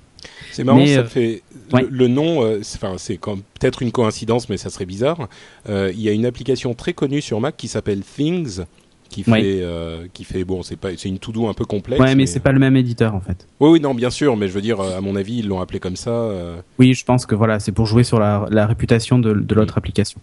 C'est 0.51 0.65
marrant, 0.65 0.79
Mais, 0.79 0.95
ça 0.95 1.05
fait 1.05 1.41
ouais. 1.73 1.81
le, 1.83 1.89
le 1.89 2.07
nom. 2.07 2.43
euh, 2.43 2.59
c'est- 2.63 3.19
peut-être 3.19 3.81
une 3.81 3.91
coïncidence, 3.91 4.49
mais 4.49 4.57
ça 4.57 4.69
serait 4.69 4.85
bizarre. 4.85 5.27
Euh, 5.69 5.91
Il 5.93 6.01
y 6.01 6.09
a 6.09 6.11
une 6.11 6.25
application 6.25 6.73
très 6.73 6.93
connue 6.93 7.21
sur 7.21 7.39
Mac 7.39 7.57
qui 7.57 7.67
s'appelle 7.67 8.01
Things, 8.01 8.61
qui 9.11 9.23
fait, 9.23 9.59
euh, 9.61 10.07
qui 10.13 10.23
fait 10.23 10.43
bon, 10.43 10.63
c'est 10.63 10.75
pas, 10.77 10.89
c'est 10.97 11.09
une 11.09 11.19
to 11.19 11.31
do 11.31 11.47
un 11.47 11.53
peu 11.53 11.65
complexe. 11.65 12.01
Ouais, 12.01 12.15
mais 12.15 12.25
c'est 12.25 12.39
pas 12.39 12.51
le 12.51 12.59
même 12.59 12.75
éditeur 12.75 13.13
en 13.13 13.19
fait. 13.21 13.47
Oui, 13.59 13.69
oui, 13.71 13.79
non, 13.79 13.93
bien 13.93 14.09
sûr, 14.09 14.35
mais 14.37 14.47
je 14.47 14.53
veux 14.53 14.61
dire, 14.61 14.79
euh, 14.79 14.97
à 14.97 15.01
mon 15.01 15.15
avis, 15.15 15.37
ils 15.39 15.47
l'ont 15.47 15.59
appelé 15.61 15.79
comme 15.79 15.95
ça. 15.95 16.09
euh, 16.09 16.55
Oui, 16.79 16.93
je 16.93 17.03
pense 17.05 17.25
que 17.25 17.35
voilà, 17.35 17.59
c'est 17.59 17.71
pour 17.71 17.85
jouer 17.85 18.03
sur 18.03 18.19
la, 18.19 18.45
la 18.49 18.65
réputation 18.65 19.19
de, 19.19 19.33
de 19.33 19.55
l'autre 19.55 19.77
application. 19.77 20.19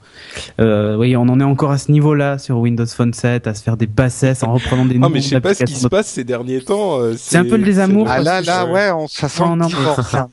Euh, 0.61 0.97
oui, 0.97 1.17
on 1.17 1.23
en 1.29 1.39
est 1.41 1.45
encore 1.45 1.71
à 1.71 1.79
ce 1.79 1.93
niveau-là 1.93 2.39
sur 2.39 2.59
Windows 2.59 2.87
Phone 2.87 3.13
7, 3.13 3.47
à 3.47 3.55
se 3.55 3.63
faire 3.63 3.77
des 3.77 3.87
bassesses 3.87 4.43
en 4.43 4.55
reprenant 4.55 4.85
des 4.87 4.97
Ah, 4.97 4.99
noms 5.01 5.11
mais 5.11 5.21
je 5.21 5.29
sais 5.29 5.41
pas 5.41 5.55
ce 5.55 5.65
qui 5.65 5.75
se 5.75 5.89
passe 5.89 6.09
ces 6.09 6.25
derniers 6.25 6.61
temps. 6.63 6.99
C'est 7.17 7.37
un 7.39 7.45
peu 7.45 7.57
le 7.57 7.65
désamour. 7.65 8.07
Ah 8.09 8.21
là, 8.21 8.41
là, 8.41 8.67
je- 8.67 8.73
ouais, 8.73 8.91
on, 8.91 9.07
ça 9.07 9.29
sent 9.29 9.43
Non, 9.45 9.57
non, 9.57 9.69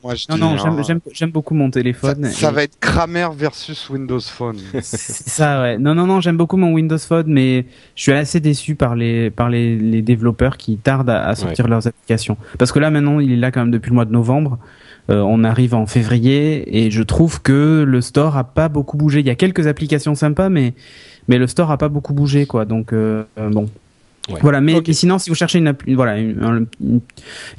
moi 0.02 0.14
je 0.14 0.26
Non, 0.30 0.34
dis, 0.36 0.40
non, 0.40 0.50
hein. 0.52 0.56
j'aime- 0.62 0.84
j'aime 0.84 1.00
j'aime 1.12 1.30
beaucoup 1.30 1.54
mon 1.54 1.70
téléphone. 1.70 2.24
ça 2.30 2.50
et- 2.50 2.52
va 2.52 2.62
être 2.62 2.78
Kramer 2.80 3.28
versus 3.36 3.88
Windows 3.90 4.20
Phone. 4.20 4.58
C'est 4.82 5.28
ça, 5.28 5.60
ouais. 5.62 5.78
Non, 5.78 5.94
non, 5.94 6.06
non, 6.06 6.20
j'aime 6.20 6.36
beaucoup 6.36 6.56
mon 6.56 6.72
Windows 6.72 6.98
Phone, 6.98 7.26
mais 7.28 7.66
je 7.94 8.02
suis 8.02 8.12
assez 8.12 8.40
déçu 8.46 8.74
par 8.76 8.94
les 8.94 9.30
par 9.30 9.48
les, 9.48 9.76
les 9.76 10.02
développeurs 10.02 10.56
qui 10.56 10.76
tardent 10.76 11.10
à, 11.10 11.26
à 11.26 11.34
sortir 11.34 11.66
leurs 11.68 11.86
applications. 11.86 12.36
Parce 12.58 12.70
que 12.72 12.78
là, 12.78 12.90
maintenant, 12.90 13.18
il 13.20 13.32
est 13.32 13.36
là 13.36 13.50
quand 13.50 13.60
même 13.60 13.70
depuis 13.72 13.90
le 13.90 13.94
mois 13.94 14.04
de 14.04 14.12
novembre. 14.12 14.58
Euh, 15.10 15.20
on 15.20 15.44
arrive 15.44 15.74
en 15.74 15.86
février 15.86 16.78
et 16.84 16.90
je 16.90 17.02
trouve 17.02 17.40
que 17.42 17.84
le 17.86 18.00
store 18.00 18.36
a 18.36 18.44
pas 18.44 18.68
beaucoup 18.68 18.96
bougé. 18.96 19.20
Il 19.20 19.26
y 19.26 19.30
a 19.30 19.34
quelques 19.36 19.66
applications 19.66 20.14
sympas, 20.14 20.48
mais 20.48 20.74
mais 21.28 21.38
le 21.38 21.46
store 21.46 21.70
a 21.70 21.76
pas 21.78 21.88
beaucoup 21.88 22.14
bougé, 22.14 22.46
quoi. 22.46 22.64
Donc 22.64 22.92
euh, 22.92 23.24
euh, 23.38 23.50
bon. 23.50 23.66
Ouais. 24.28 24.40
Voilà, 24.42 24.60
mais, 24.60 24.74
sinon, 24.92 25.18
si 25.20 25.30
vous 25.30 25.36
cherchez 25.36 25.58
une, 25.60 25.68
appli- 25.70 25.94
voilà, 25.94 26.18
une- 26.18 26.42
un- 26.42 26.64
une- 26.84 27.00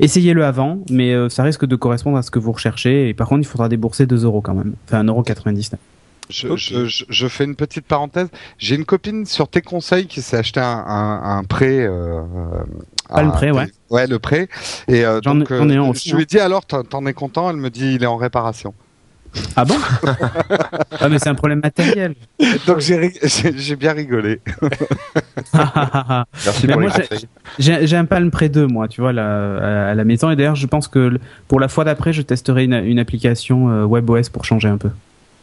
essayez-le 0.01 0.43
avant, 0.43 0.79
mais 0.89 1.13
euh, 1.13 1.29
ça 1.29 1.43
risque 1.43 1.65
de 1.65 1.77
correspondre 1.77 2.17
à 2.17 2.21
ce 2.21 2.29
que 2.29 2.39
vous 2.39 2.51
recherchez. 2.51 3.07
Et 3.07 3.13
par 3.13 3.27
contre, 3.29 3.41
il 3.43 3.45
faudra 3.47 3.69
débourser 3.69 4.05
2 4.05 4.25
euros 4.25 4.41
quand 4.41 4.53
même, 4.53 4.73
enfin 4.85 5.01
1,99€. 5.05 5.75
Je, 6.29 6.47
Ok. 6.49 6.57
je, 6.57 6.85
je, 6.87 7.05
je 7.07 7.27
fais 7.27 7.45
une 7.45 7.55
petite 7.55 7.85
parenthèse. 7.85 8.27
J'ai 8.57 8.75
une 8.75 8.85
copine 8.85 9.25
sur 9.25 9.47
tes 9.47 9.61
conseils 9.61 10.07
qui 10.07 10.21
s'est 10.21 10.37
acheté 10.37 10.59
un, 10.59 10.65
un, 10.65 11.37
un 11.39 11.43
prêt. 11.43 11.79
Euh, 11.87 12.21
Pas 13.09 13.21
le 13.23 13.29
à- 13.29 13.31
prêt, 13.31 13.51
ouais. 13.51 13.67
Ouais, 13.89 14.07
le 14.07 14.19
prêt. 14.19 14.49
Et 14.89 15.05
euh, 15.05 15.21
donc, 15.21 15.47
j'en 15.49 15.69
ai 15.69 15.75
un 15.77 15.89
euh, 15.89 15.93
je 15.93 16.15
lui 16.15 16.23
ai 16.23 16.25
dit 16.25 16.39
alors, 16.39 16.65
t'en 16.65 16.83
t'en 16.83 17.05
es 17.05 17.13
content? 17.13 17.49
Elle 17.49 17.55
me 17.57 17.69
dit 17.69 17.93
il 17.95 18.03
est 18.03 18.07
en 18.07 18.17
réparation. 18.17 18.73
Ah 19.55 19.65
bon? 19.65 19.75
Ah 20.99 21.09
mais 21.09 21.19
c'est 21.19 21.29
un 21.29 21.35
problème 21.35 21.59
matériel. 21.63 22.15
Donc 22.65 22.79
j'ai 22.79 22.97
ri- 22.97 23.19
j'ai 23.23 23.55
j'ai 23.57 23.75
bien 23.75 23.93
rigolé. 23.93 24.39
Merci 25.53 26.67
Mais 26.67 26.73
pour 26.73 26.81
moi, 26.81 26.89
les 26.89 27.03
j'ai- 27.03 27.07
conseils. 27.07 27.27
J'ai 27.59 27.87
j'ai 27.87 27.97
un 27.97 28.05
Palm 28.05 28.31
Pre 28.31 28.45
2 28.49 28.67
moi, 28.67 28.87
tu 28.87 29.01
vois, 29.01 29.13
là, 29.13 29.89
à, 29.89 29.95
la 29.95 30.03
maison. 30.03 30.29
Et 30.31 30.35
d'ailleurs, 30.35 30.55
je 30.55 30.65
pense 30.67 30.87
que 30.87 31.19
pour 31.47 31.59
la 31.59 31.67
fois 31.67 31.83
d'après, 31.83 32.13
je 32.13 32.21
testerai 32.21 32.63
une, 32.65 32.73
une 32.73 32.99
application 32.99 33.69
euh, 33.69 33.85
WebOS 33.85 34.29
pour 34.31 34.45
changer 34.45 34.67
un 34.69 34.77
peu. 34.77 34.89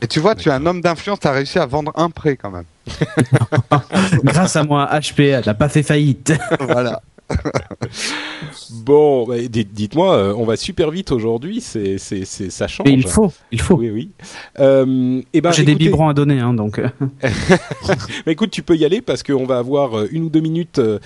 Et 0.05 0.07
tu 0.07 0.21
vois, 0.21 0.35
tu 0.35 0.51
es 0.51 0.53
un 0.53 0.67
homme 0.67 0.83
d'influence, 0.83 1.21
t'as 1.21 1.33
réussi 1.33 1.59
à 1.59 1.65
vendre 1.65 1.91
un 1.95 2.11
prêt 2.11 2.37
quand 2.37 2.51
même. 2.51 2.67
Grâce 4.23 4.55
à 4.55 4.63
moi, 4.63 4.87
HP 4.93 5.47
n'a 5.47 5.55
pas 5.55 5.71
fait 5.71 5.83
faillite. 5.83 6.35
voilà. 6.61 7.01
Bon, 8.85 9.27
bah, 9.27 9.37
dites- 9.49 9.73
dites-moi, 9.73 10.15
euh, 10.17 10.35
on 10.37 10.45
va 10.45 10.57
super 10.57 10.91
vite 10.91 11.13
aujourd'hui. 11.13 11.61
C'est, 11.61 11.99
c'est, 11.99 12.25
c'est, 12.25 12.51
ça 12.51 12.67
change. 12.69 12.87
Mais 12.87 12.93
il 12.95 13.07
faut, 13.07 13.33
il 13.53 13.61
faut. 13.61 13.75
Oui, 13.77 13.91
oui. 13.91 14.11
Euh, 14.59 15.21
eh 15.33 15.41
ben, 15.41 15.53
J'ai 15.53 15.65
des 15.65 15.75
biberons 15.75 16.09
à 16.09 16.15
donner, 16.15 16.41
hein, 16.41 16.55
donc. 16.55 16.79
euh, 16.79 16.89
Mais 18.27 18.33
écoute, 18.33 18.51
tu 18.51 18.63
peux 18.63 18.77
y 18.77 18.85
aller 18.85 19.01
parce 19.01 19.23
qu'on 19.23 19.45
va 19.47 19.59
avoir 19.59 20.05
une 20.11 20.25
ou 20.25 20.29
deux 20.31 20.41
minutes 20.41 20.79
de, 20.81 21.01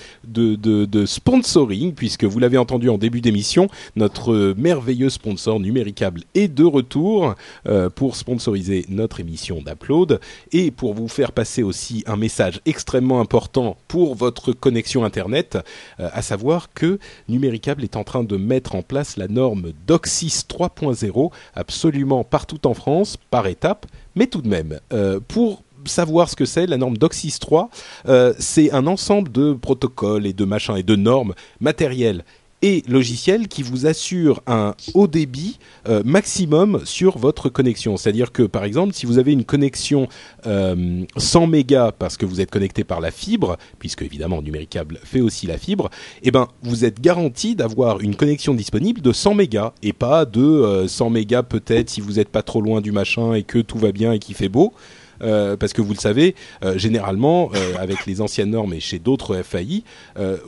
de, 0.55 0.85
de 0.85 1.07
sponsoring, 1.07 1.95
puisque 1.95 2.25
vous 2.25 2.39
l'avez 2.39 2.59
entendu 2.59 2.89
en 2.89 2.99
début 2.99 3.21
d'émission, 3.21 3.69
notre 3.97 4.55
merveilleux 4.57 5.11
sponsor 5.11 5.61
Numéricable 5.61 6.23
est 6.35 6.49
de 6.49 6.65
retour 6.65 7.35
euh, 7.67 7.91
pour 7.91 8.17
sponsoriser 8.17 8.85
notre 8.89 9.21
émission 9.21 9.63
d'Upload 9.65 10.21
et 10.53 10.71
pour 10.71 10.95
vous 10.95 11.09
faire 11.09 11.33
passer 11.33 11.63
aussi 11.63 12.03
un 12.07 12.17
message 12.17 12.61
extrêmement 12.67 13.21
important 13.21 13.77
pour 13.89 14.15
votre 14.15 14.53
connexion 14.53 15.05
Internet, 15.05 15.59
euh, 16.01 16.09
à 16.19 16.23
savoir 16.23 16.73
que 16.75 16.99
Numéricable 17.29 17.85
est 17.85 17.97
en 17.97 18.05
train 18.05 18.25
de 18.25 18.37
mettre 18.37 18.75
en 18.75 18.83
place 18.83 19.17
la 19.17 19.29
norme 19.29 19.73
DOCSIS 19.87 20.45
3.0 20.49 21.31
absolument 21.55 22.25
partout 22.25 22.67
en 22.67 22.75
France, 22.75 23.17
par 23.31 23.47
étapes, 23.47 23.87
mais 24.17 24.27
tout 24.27 24.43
de 24.43 24.49
même, 24.49 24.81
euh, 24.93 25.21
pour 25.27 25.63
savoir 25.85 26.29
ce 26.29 26.35
que 26.35 26.45
c'est, 26.45 26.67
la 26.67 26.77
norme 26.77 26.99
DOCSIS 26.99 27.39
3, 27.39 27.71
euh, 28.09 28.35
c'est 28.39 28.73
un 28.73 28.89
ensemble 28.89 29.31
de 29.31 29.53
protocoles 29.53 30.27
et 30.27 30.33
de 30.33 30.45
machins 30.45 30.77
et 30.77 30.83
de 30.83 30.97
normes 30.97 31.35
matérielles 31.61 32.25
et 32.63 32.83
logiciels 32.89 33.49
qui 33.49 33.63
vous 33.63 33.87
assurent 33.87 34.41
un 34.47 34.75
haut 34.95 35.07
débit 35.07 35.59
euh, 35.89 36.03
maximum 36.05 36.81
sur 36.85 37.19
votre 37.19 37.49
connexion. 37.49 37.97
C'est-à-dire 37.97 38.33
que 38.33 38.43
par 38.43 38.65
exemple, 38.65 38.95
si 38.95 39.07
vous 39.07 39.19
avez 39.19 39.33
une 39.33 39.45
connexion 39.45 40.09
euh, 40.47 41.05
100 41.17 41.47
mégas 41.47 41.93
parce 41.93 42.17
que 42.17 42.27
vous 42.27 42.41
êtes 42.41 42.51
connecté 42.51 42.85
par 42.85 43.01
la 43.01 43.11
fibre, 43.11 43.57
puisque 43.79 44.03
évidemment 44.03 44.43
Numéricable 44.43 44.99
fait 45.05 45.21
aussi 45.21 45.47
la 45.47 45.59
fibre, 45.59 45.91
eh 46.23 46.31
ben 46.31 46.49
vous 46.63 46.85
êtes 46.85 47.01
garanti 47.01 47.55
d'avoir 47.55 48.01
une 48.01 48.17
connexion 48.17 48.55
disponible 48.55 49.01
de 49.01 49.13
100 49.13 49.35
mégas 49.35 49.73
et 49.83 49.93
pas 49.93 50.25
de 50.25 50.41
euh, 50.41 50.89
100 50.89 51.11
mégas 51.11 51.43
peut-être 51.43 51.91
si 51.91 52.01
vous 52.01 52.15
n'êtes 52.15 52.29
pas 52.29 52.43
trop 52.43 52.61
loin 52.61 52.81
du 52.81 52.93
machin 52.93 53.35
et 53.35 53.45
que 53.45 53.59
tout 53.59 53.79
va 53.79 53.93
bien 53.93 54.13
et 54.13 54.19
qu'il 54.19 54.35
fait 54.35 54.49
beau. 54.49 54.73
Euh, 55.23 55.57
parce 55.57 55.73
que 55.73 55.83
vous 55.83 55.93
le 55.93 55.99
savez, 55.99 56.35
euh, 56.65 56.79
généralement, 56.79 57.51
euh, 57.55 57.75
avec 57.79 58.07
les 58.07 58.21
anciennes 58.21 58.51
normes 58.51 58.75
et 58.75 58.81
chez 58.81 58.99
d'autres 58.99 59.43
FAI, 59.43 59.83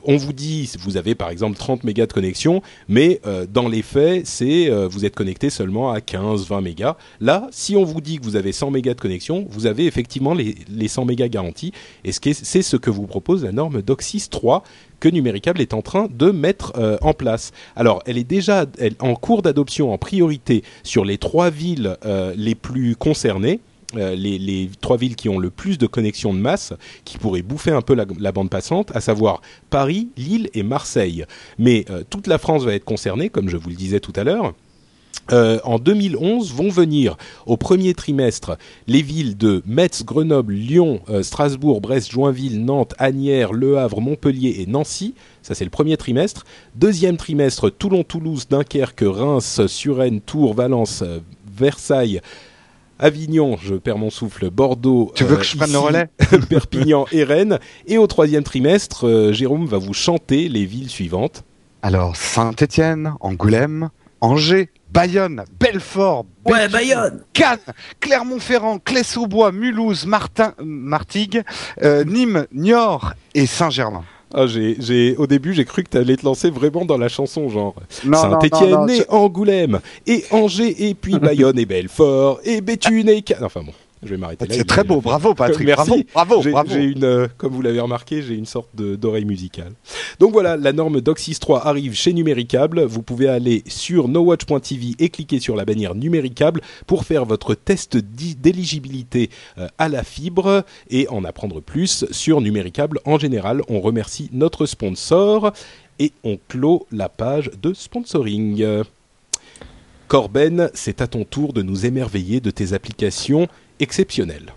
on 0.05 0.17
vous 0.17 0.33
dit, 0.33 0.71
vous 0.81 0.97
avez 0.97 1.15
par 1.15 1.31
exemple 1.31 1.57
30 1.57 1.85
mégas 1.85 2.07
de 2.07 2.13
connexion, 2.13 2.63
mais 2.89 3.21
dans 3.53 3.69
les 3.69 3.83
faits, 3.83 4.27
c'est 4.27 4.71
vous 4.89 5.05
êtes 5.05 5.15
connecté 5.15 5.51
seulement 5.51 5.93
à 5.93 6.01
15, 6.01 6.47
20 6.47 6.61
mégas. 6.61 6.97
Là, 7.21 7.49
si 7.51 7.77
on 7.77 7.85
vous 7.85 8.01
dit 8.01 8.19
que 8.19 8.25
vous 8.25 8.37
avez 8.37 8.53
100 8.53 8.71
mégas 8.71 8.95
de 8.95 9.01
connexion, 9.01 9.47
vous 9.51 9.67
avez 9.67 9.87
effectivement 9.87 10.35
les, 10.35 10.57
les 10.69 10.89
100 10.89 11.05
mégas 11.05 11.29
garantis, 11.29 11.73
et 12.05 12.13
c'est 12.13 12.63
ce 12.63 12.77
que 12.77 12.91
vous 12.91 13.07
propose 13.07 13.45
la 13.45 13.53
norme 13.53 13.83
DOCSIS 13.83 14.29
3 14.31 14.63
que 14.99 15.09
Numéricable 15.09 15.61
est 15.61 15.73
en 15.73 15.83
train 15.83 16.09
de 16.11 16.31
mettre 16.31 16.73
en 17.01 17.15
place. 17.15 17.53
Alors, 17.77 18.03
elle 18.07 18.19
est 18.19 18.25
déjà 18.25 18.67
en 19.01 19.15
cours 19.15 19.43
d'adoption 19.43 19.93
en 19.93 19.99
priorité 19.99 20.63
sur 20.83 21.05
les 21.05 21.19
trois 21.19 21.51
villes 21.51 21.97
les 22.37 22.55
plus 22.55 22.97
concernées. 22.97 23.61
Euh, 23.97 24.15
les, 24.15 24.71
trois 24.81 24.97
villes 24.97 25.17
qui 25.17 25.29
ont 25.29 25.39
le 25.39 25.51
plus 25.51 25.77
de 25.77 25.87
connexions 25.87 26.33
de 26.33 26.39
masse, 26.39 26.73
qui 27.05 27.19
pourraient 27.19 27.43
bouffer 27.43 27.73
un 27.73 27.83
peu 27.83 27.95
la, 27.95 28.33
bande 28.33 28.51
passante, 28.51 28.95
à 28.95 29.01
savoir 29.01 29.41
Paris, 29.69 30.09
Lille 30.17 30.49
et 30.55 30.63
Marseille. 30.63 31.25
Mais 31.59 31.85
euh, 31.91 32.05
toute 32.09 32.27
la 32.27 32.39
France 32.39 32.63
va 32.63 32.75
être 32.75 32.85
concernée, 32.85 33.31
comme 33.31 33.49
je 33.49 33.57
vous 33.57 33.69
le 33.69 33.75
disais 33.75 34.01
tout 34.01 34.13
à 34.15 34.23
l'heure. 34.23 34.55
Euh, 35.33 35.59
en 35.65 35.79
2011 35.79 36.53
vont 36.55 36.71
venir 36.71 37.17
au 37.47 37.57
premier 37.57 37.95
trimestre 37.95 38.57
les 38.87 39.03
villes 39.03 39.37
de 39.37 39.63
Metz, 39.67 40.05
Grenoble, 40.05 40.55
Lyon, 40.55 41.01
Strasbourg, 41.23 41.81
Brest, 41.81 42.11
Joinville, 42.13 42.65
Nantes, 42.65 42.95
Agnières, 42.99 43.53
Le 43.53 43.79
Havre, 43.79 44.01
Montpellier 44.01 44.57
et 44.61 44.67
Nancy. 44.67 45.15
Ça 45.43 45.55
c'est 45.55 45.65
le 45.65 45.71
premier 45.71 45.97
trimestre. 45.97 46.45
Deuxième 46.75 47.17
trimestre, 47.17 47.71
Toulon, 47.71 48.03
Toulouse, 48.03 48.47
Dunkerque, 48.49 49.05
Reims, 49.05 49.67
Suresnes, 49.67 50.21
Tours, 50.21 50.55
Valence, 50.55 51.05
Versailles. 51.53 52.21
Avignon, 53.01 53.57
je 53.57 53.75
perds 53.75 53.97
mon 53.99 54.11
souffle, 54.11 54.51
Bordeaux, 54.51 55.11
Tu 55.15 55.25
veux 55.25 55.35
euh, 55.35 55.39
que 55.39 55.43
je 55.45 55.57
prenne 55.57 55.73
le 55.73 55.79
ici, 55.79 55.87
relais? 55.87 56.09
Perpignan 56.49 57.07
et 57.13 57.25
Rennes. 57.25 57.59
Et 57.87 57.97
au 57.97 58.07
troisième 58.07 58.45
trimestre, 58.45 59.07
euh, 59.09 59.33
Jérôme 59.33 59.67
va 59.67 59.79
vous 59.79 59.95
chanter 59.95 60.49
les 60.51 60.67
villes 60.67 60.91
suivantes. 60.91 61.43
Alors, 61.83 62.15
Saint-Étienne, 62.15 63.15
Angoulême, 63.21 63.89
Angers, 64.21 64.69
Bayonne, 64.93 65.45
Belfort, 65.59 66.27
Ouais, 66.45 66.69
Bayonne 66.69 67.23
Cannes, 67.33 67.59
Clermont-Ferrand, 68.01 68.79
Clès-aux-Bois, 68.79 69.51
Mulhouse, 69.53 70.05
Martin, 70.05 70.53
Martigues, 70.63 71.43
euh, 71.83 72.05
Nîmes, 72.05 72.47
Niort 72.53 73.15
et 73.35 73.47
Saint-Germain. 73.47 74.05
Ah, 74.33 74.47
j'ai, 74.47 75.17
au 75.17 75.27
début, 75.27 75.55
j'ai 75.55 75.65
cru 75.65 75.83
que 75.83 75.91
tu 75.91 75.97
allais 75.97 76.17
te 76.17 76.25
lancer 76.25 76.51
vraiment 76.51 76.85
dans 76.85 76.97
la 76.99 77.09
chanson, 77.09 77.49
genre 77.49 77.75
Saint-Étienne 78.17 78.89
et 78.91 78.97
je- 78.99 79.05
Angoulême, 79.09 79.81
et 80.07 80.25
Angers, 80.31 80.89
et 80.89 80.95
puis 80.95 81.19
Bayonne 81.19 81.59
et 81.59 81.67
Belfort, 81.67 82.41
et 82.45 82.61
Béthune 82.61 83.09
et. 83.09 83.25
Enfin 83.43 83.63
bon, 83.63 83.73
je 84.03 84.09
vais 84.09 84.17
m'arrêter 84.17 84.47
là. 84.47 84.55
C'est 84.55 84.67
très 84.67 84.85
beau, 84.85 85.01
bravo 85.01 85.35
Patrick, 85.35 85.67
Merci. 85.67 86.07
bravo, 86.15 86.43
bravo, 86.43 86.71
J'ai, 86.71 86.85
une, 86.85 87.05
euh, 87.05 87.29
comme 87.37 87.53
vous 87.53 87.61
l'avez 87.61 87.81
remarqué, 87.81 88.23
j'ai 88.23 88.35
une 88.35 88.47
sorte 88.47 88.75
d'oreille 88.75 89.27
musicale. 89.27 89.73
Donc 90.19 90.33
voilà, 90.33 90.57
la 90.57 90.73
norme 90.73 91.01
DOCSIS 91.01 91.39
3 91.39 91.67
arrive 91.67 91.95
chez 91.95 92.13
Numéricable. 92.13 92.83
Vous 92.83 93.03
pouvez 93.03 93.29
aller 93.29 93.63
sur 93.67 94.09
nowatch.tv 94.09 94.95
et 94.99 95.09
cliquer 95.11 95.39
sur 95.39 95.55
la 95.55 95.65
bannière 95.65 95.95
Numéricable 95.95 96.63
pour 96.87 97.05
faire 97.05 97.27
votre 97.27 97.55
test 97.55 97.99
d'éligibilité 97.99 99.29
euh, 99.59 99.69
à 99.77 99.89
la 99.89 100.03
fibre 100.03 100.65
et 100.89 101.07
en 101.09 101.25
apprendre 101.25 101.61
plus 101.61 102.07
sur 102.11 102.41
Numéricable 102.41 103.01
en 103.05 103.19
général. 103.19 103.63
On 103.69 103.81
remercie 103.81 104.31
notre 104.33 104.65
sponsor 104.65 105.53
et 105.99 106.13
on 106.25 106.39
clôt 106.49 106.87
la 106.91 107.11
page 107.11 107.51
de 107.61 107.75
sponsoring. 107.75 108.85
Corben, 110.09 110.71
c'est 110.75 111.03
à 111.03 111.07
ton 111.07 111.25
tour 111.25 111.53
de 111.53 111.63
nous 111.63 111.87
émerveiller 111.87 112.41
de 112.41 112.51
tes 112.51 112.73
applications 112.73 113.47
exceptionnelles. 113.81 114.53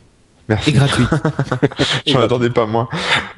Merci. 0.50 0.72
Et 0.72 0.74
gratuite. 0.74 1.08
Je 2.06 2.13
m'en 2.13 2.22
attendais 2.22 2.50
pas 2.50 2.65
moins. 2.65 2.89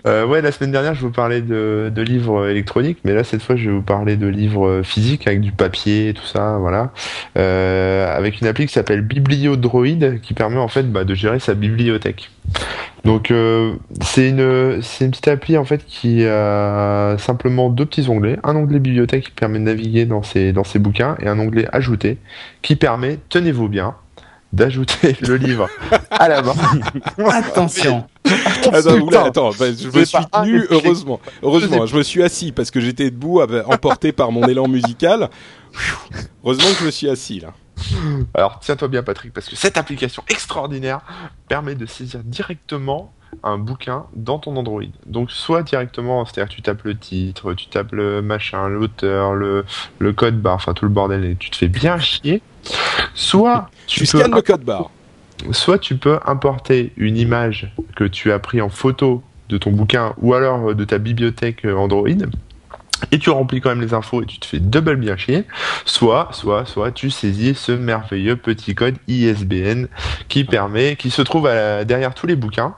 Euh, 0.07 0.25
ouais, 0.25 0.41
la 0.41 0.51
semaine 0.51 0.71
dernière, 0.71 0.95
je 0.95 1.01
vous 1.01 1.11
parlais 1.11 1.41
de, 1.41 1.91
de 1.93 2.01
livres 2.01 2.47
électroniques, 2.47 2.99
mais 3.03 3.13
là, 3.13 3.23
cette 3.23 3.41
fois, 3.41 3.55
je 3.55 3.69
vais 3.69 3.75
vous 3.75 3.83
parler 3.83 4.17
de 4.17 4.27
livres 4.27 4.81
physiques 4.83 5.27
avec 5.27 5.41
du 5.41 5.51
papier, 5.51 6.13
tout 6.15 6.25
ça, 6.25 6.57
voilà. 6.59 6.91
Euh, 7.37 8.15
avec 8.15 8.41
une 8.41 8.47
appli 8.47 8.65
qui 8.65 8.73
s'appelle 8.73 9.01
Bibliodroid, 9.01 10.17
qui 10.21 10.33
permet 10.33 10.57
en 10.57 10.67
fait 10.67 10.91
bah, 10.91 11.03
de 11.03 11.13
gérer 11.13 11.39
sa 11.39 11.53
bibliothèque. 11.53 12.31
Donc, 13.03 13.29
euh, 13.29 13.73
c'est 14.01 14.29
une, 14.29 14.81
c'est 14.81 15.05
une 15.05 15.11
petite 15.11 15.27
appli 15.27 15.57
en 15.57 15.65
fait 15.65 15.85
qui 15.85 16.25
a 16.25 17.17
simplement 17.19 17.69
deux 17.69 17.85
petits 17.85 18.09
onglets. 18.09 18.39
Un 18.43 18.55
onglet 18.55 18.79
bibliothèque 18.79 19.25
qui 19.25 19.31
permet 19.31 19.59
de 19.59 19.65
naviguer 19.65 20.05
dans 20.05 20.23
ses, 20.23 20.53
dans 20.53 20.63
ses 20.63 20.79
bouquins 20.79 21.15
et 21.19 21.27
un 21.27 21.37
onglet 21.37 21.67
ajouté 21.71 22.17
qui 22.63 22.75
permet, 22.75 23.19
tenez-vous 23.29 23.69
bien, 23.69 23.93
d'ajouter 24.55 25.15
le 25.21 25.35
livre 25.35 25.69
à 26.09 26.27
la 26.29 26.41
main. 26.41 26.53
Attention. 27.31 28.05
Attends, 28.71 28.93
oula, 28.95 29.05
Putain. 29.05 29.23
attends, 29.25 29.51
bah, 29.59 29.65
je 29.77 29.89
me 29.89 30.05
suis 30.05 30.25
tenu, 30.31 30.65
heureusement. 30.69 31.19
Heureusement, 31.43 31.85
je 31.85 31.97
me 31.97 32.03
suis 32.03 32.23
assis 32.23 32.51
parce 32.51 32.71
que 32.71 32.79
j'étais 32.79 33.11
debout, 33.11 33.41
emporté 33.41 34.11
par 34.11 34.31
mon 34.31 34.47
élan 34.47 34.67
musical. 34.67 35.29
Heureusement 36.43 36.69
que 36.69 36.79
je 36.79 36.85
me 36.85 36.91
suis 36.91 37.09
assis 37.09 37.39
là. 37.41 37.53
Alors 38.33 38.59
tiens-toi 38.61 38.87
bien 38.87 39.03
Patrick, 39.03 39.33
parce 39.33 39.49
que 39.49 39.55
cette 39.55 39.77
application 39.77 40.23
extraordinaire 40.29 41.01
permet 41.47 41.75
de 41.75 41.85
saisir 41.85 42.21
directement 42.23 43.13
un 43.43 43.57
bouquin 43.57 44.05
dans 44.15 44.39
ton 44.39 44.55
Android. 44.55 44.81
Donc 45.05 45.29
soit 45.31 45.61
directement, 45.63 46.25
c'est-à-dire 46.25 46.53
tu 46.53 46.61
tapes 46.61 46.83
le 46.83 46.97
titre, 46.97 47.53
tu 47.53 47.67
tapes 47.67 47.91
le 47.91 48.21
machin, 48.21 48.67
l'auteur, 48.69 49.33
le, 49.35 49.65
le 49.99 50.13
code 50.13 50.39
barre, 50.41 50.55
enfin 50.55 50.73
tout 50.73 50.85
le 50.85 50.91
bordel 50.91 51.25
et 51.25 51.35
tu 51.35 51.49
te 51.49 51.55
fais 51.57 51.67
bien 51.67 51.99
chier. 51.99 52.41
Soit 53.13 53.69
Tu, 53.87 54.05
tu, 54.05 54.11
peux, 54.11 54.19
scannes 54.19 54.33
le 54.35 54.41
code 54.41 54.63
barre. 54.63 54.89
soit 55.51 55.77
tu 55.79 55.95
peux 55.97 56.19
importer 56.25 56.91
une 56.97 57.17
image 57.17 57.71
que 57.95 58.03
tu 58.03 58.31
as 58.31 58.39
pris 58.39 58.61
en 58.61 58.69
photo 58.69 59.21
de 59.49 59.57
ton 59.57 59.71
bouquin 59.71 60.13
ou 60.17 60.33
alors 60.33 60.71
euh, 60.71 60.73
de 60.73 60.83
ta 60.85 60.97
bibliothèque 60.97 61.65
euh, 61.65 61.75
Android 61.75 62.07
et 63.11 63.19
tu 63.19 63.29
remplis 63.29 63.59
quand 63.61 63.69
même 63.69 63.81
les 63.81 63.93
infos 63.93 64.23
et 64.23 64.25
tu 64.25 64.39
te 64.39 64.45
fais 64.45 64.59
double 64.59 64.95
bien 64.95 65.17
chier, 65.17 65.43
soit, 65.83 66.29
soit, 66.31 66.65
soit 66.65 66.91
tu 66.91 67.11
saisis 67.11 67.53
ce 67.53 67.73
merveilleux 67.73 68.37
petit 68.37 68.73
code 68.73 68.95
ISBN 69.07 69.87
qui 70.29 70.45
permet, 70.45 70.95
qui 70.95 71.11
se 71.11 71.21
trouve 71.21 71.45
à 71.47 71.53
la- 71.53 71.85
derrière 71.85 72.13
tous 72.15 72.25
les 72.25 72.37
bouquins 72.37 72.73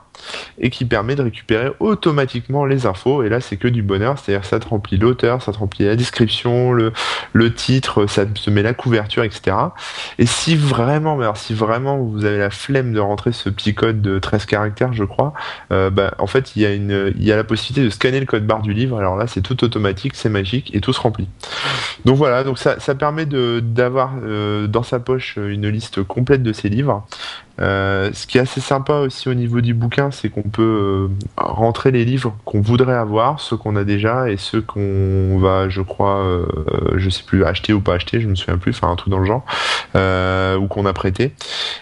et 0.58 0.70
qui 0.70 0.84
permet 0.84 1.16
de 1.16 1.22
récupérer 1.22 1.70
automatiquement 1.80 2.64
les 2.64 2.86
infos. 2.86 3.22
Et 3.22 3.28
là, 3.28 3.40
c'est 3.40 3.56
que 3.56 3.68
du 3.68 3.82
bonheur, 3.82 4.18
c'est-à-dire 4.18 4.44
ça 4.44 4.58
te 4.58 4.68
remplit 4.68 4.98
l'auteur, 4.98 5.42
ça 5.42 5.52
te 5.52 5.58
remplit 5.58 5.84
la 5.84 5.96
description, 5.96 6.72
le, 6.72 6.92
titre, 7.54 8.06
ça 8.06 8.26
te 8.26 8.50
met 8.50 8.62
la 8.62 8.74
couverture, 8.74 9.24
etc. 9.24 9.56
Et 10.18 10.26
si 10.26 10.56
vraiment, 10.56 11.34
si 11.34 11.54
vraiment 11.54 11.98
vous 11.98 12.24
avez 12.24 12.38
la 12.38 12.50
flemme 12.50 12.92
de 12.92 13.00
rentrer 13.00 13.32
ce 13.32 13.48
petit 13.48 13.74
code 13.74 14.02
de 14.02 14.18
13 14.18 14.46
caractères, 14.46 14.92
je 14.92 15.04
crois, 15.04 15.32
euh, 15.72 15.90
bah, 15.90 16.14
en 16.18 16.26
fait, 16.26 16.56
il 16.56 16.62
y 16.62 17.32
a 17.32 17.36
la 17.36 17.44
possibilité 17.44 17.84
de 17.84 17.90
scanner 17.90 18.20
le 18.20 18.26
code 18.26 18.46
barre 18.46 18.62
du 18.62 18.72
livre. 18.72 18.98
Alors 18.98 19.16
là, 19.16 19.26
c'est 19.26 19.40
tout 19.40 19.64
automatique, 19.64 20.14
c'est 20.14 20.28
magique 20.28 20.74
et 20.74 20.80
tout 20.80 20.92
se 20.92 21.00
remplit. 21.00 21.28
Donc 22.04 22.16
voilà, 22.16 22.44
donc 22.44 22.58
ça, 22.58 22.76
permet 22.94 23.26
d'avoir 23.26 24.12
euh, 24.22 24.66
dans 24.66 24.82
sa 24.82 24.98
poche 25.00 25.36
une 25.36 25.68
liste 25.68 26.02
complète 26.02 26.42
de 26.42 26.52
ses 26.52 26.68
livres. 26.68 27.06
Euh, 27.60 28.10
ce 28.12 28.26
qui 28.26 28.38
est 28.38 28.40
assez 28.40 28.60
sympa 28.60 28.94
aussi 28.94 29.28
au 29.28 29.34
niveau 29.34 29.60
du 29.60 29.74
bouquin, 29.74 30.10
c'est 30.10 30.28
qu'on 30.28 30.42
peut 30.42 30.62
euh, 30.62 31.08
rentrer 31.36 31.90
les 31.90 32.04
livres 32.04 32.36
qu'on 32.44 32.60
voudrait 32.60 32.94
avoir, 32.94 33.40
ceux 33.40 33.56
qu'on 33.56 33.74
a 33.76 33.84
déjà 33.84 34.30
et 34.30 34.36
ceux 34.36 34.60
qu'on 34.60 35.38
va, 35.38 35.68
je 35.68 35.82
crois, 35.82 36.18
euh, 36.18 36.46
je 36.96 37.10
sais 37.10 37.24
plus, 37.24 37.44
acheter 37.44 37.72
ou 37.72 37.80
pas 37.80 37.94
acheter, 37.94 38.20
je 38.20 38.28
me 38.28 38.34
souviens 38.34 38.58
plus, 38.58 38.70
enfin 38.70 38.92
un 38.92 38.96
truc 38.96 39.10
dans 39.10 39.18
le 39.18 39.24
genre, 39.24 39.44
ou 39.94 40.66
qu'on 40.68 40.86
a 40.86 40.92
prêté. 40.92 41.32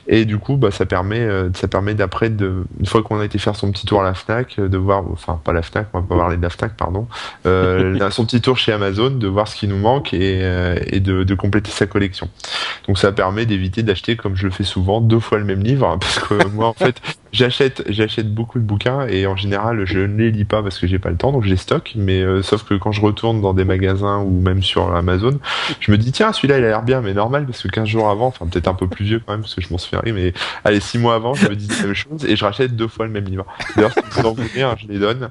Et 0.06 0.24
du 0.24 0.38
coup, 0.38 0.56
bah, 0.56 0.70
ça 0.70 0.86
permet, 0.86 1.28
ça 1.54 1.68
permet 1.68 1.94
d'après, 1.94 2.28
une 2.28 2.86
fois 2.86 3.02
qu'on 3.02 3.20
a 3.20 3.24
été 3.24 3.38
faire 3.38 3.56
son 3.56 3.70
petit 3.70 3.86
tour 3.86 4.00
à 4.00 4.04
la 4.04 4.14
Fnac, 4.14 4.58
de 4.58 4.78
voir, 4.78 5.04
enfin 5.12 5.40
pas 5.44 5.52
la 5.52 5.62
Fnac, 5.62 5.88
on 5.92 6.00
va 6.00 6.06
pas 6.06 6.16
parler 6.16 6.36
de 6.36 6.42
la 6.42 6.50
Fnac, 6.50 6.76
pardon, 6.76 7.06
son 7.44 8.24
petit 8.24 8.40
tour 8.40 8.56
chez 8.56 8.72
Amazon, 8.72 9.10
de 9.10 9.26
voir 9.26 9.48
ce 9.48 9.56
qui 9.56 9.68
nous 9.68 9.78
manque 9.78 10.14
et, 10.14 10.40
et 10.86 11.00
de, 11.00 11.24
de 11.24 11.34
compléter 11.34 11.70
sa 11.70 11.86
collection. 11.86 12.28
Donc 12.86 12.98
ça 12.98 13.12
permet 13.12 13.46
d'éviter 13.46 13.82
d'acheter, 13.82 14.16
comme 14.16 14.36
je 14.36 14.44
le 14.44 14.50
fais 14.50 14.64
souvent, 14.64 15.00
deux 15.00 15.20
fois 15.20 15.38
le 15.38 15.44
même 15.44 15.60
livre, 15.60 15.65
parce 15.74 16.18
que 16.20 16.46
moi 16.48 16.68
en 16.68 16.72
fait, 16.74 17.00
J'achète, 17.36 17.82
j'achète 17.90 18.32
beaucoup 18.32 18.58
de 18.58 18.64
bouquins 18.64 19.06
et 19.08 19.26
en 19.26 19.36
général, 19.36 19.84
je 19.84 19.98
ne 19.98 20.16
les 20.16 20.30
lis 20.30 20.46
pas 20.46 20.62
parce 20.62 20.78
que 20.78 20.86
j'ai 20.86 20.98
pas 20.98 21.10
le 21.10 21.18
temps, 21.18 21.32
donc 21.32 21.44
je 21.44 21.50
les 21.50 21.58
stocke. 21.58 21.92
Mais 21.94 22.22
euh, 22.22 22.40
sauf 22.40 22.62
que 22.64 22.72
quand 22.72 22.92
je 22.92 23.02
retourne 23.02 23.42
dans 23.42 23.52
des 23.52 23.64
magasins 23.64 24.20
ou 24.20 24.40
même 24.40 24.62
sur 24.62 24.96
Amazon, 24.96 25.38
je 25.80 25.92
me 25.92 25.98
dis 25.98 26.12
tiens, 26.12 26.32
celui-là, 26.32 26.56
il 26.58 26.64
a 26.64 26.68
l'air 26.68 26.82
bien, 26.82 27.02
mais 27.02 27.12
normal 27.12 27.44
parce 27.44 27.62
que 27.62 27.68
15 27.68 27.86
jours 27.86 28.08
avant, 28.08 28.28
enfin 28.28 28.46
peut-être 28.46 28.68
un 28.68 28.74
peu 28.74 28.88
plus 28.88 29.04
vieux 29.04 29.20
quand 29.24 29.32
même 29.34 29.42
parce 29.42 29.54
que 29.54 29.60
je 29.60 29.68
m'en 29.70 29.76
suis 29.76 29.94
fait 29.94 30.12
mais 30.12 30.32
allez, 30.64 30.80
6 30.80 30.96
mois 30.96 31.14
avant, 31.14 31.34
je 31.34 31.46
me 31.48 31.54
dis 31.56 31.68
la 31.68 31.82
même 31.84 31.94
chose 31.94 32.24
et 32.24 32.36
je 32.36 32.44
rachète 32.44 32.74
deux 32.74 32.88
fois 32.88 33.04
le 33.04 33.12
même 33.12 33.26
livre. 33.26 33.44
D'ailleurs, 33.76 33.92
si 33.92 34.00
vous 34.20 34.26
en 34.26 34.32
voulez, 34.32 34.62
hein, 34.62 34.74
je 34.80 34.86
les 34.88 34.98
donne. 34.98 35.28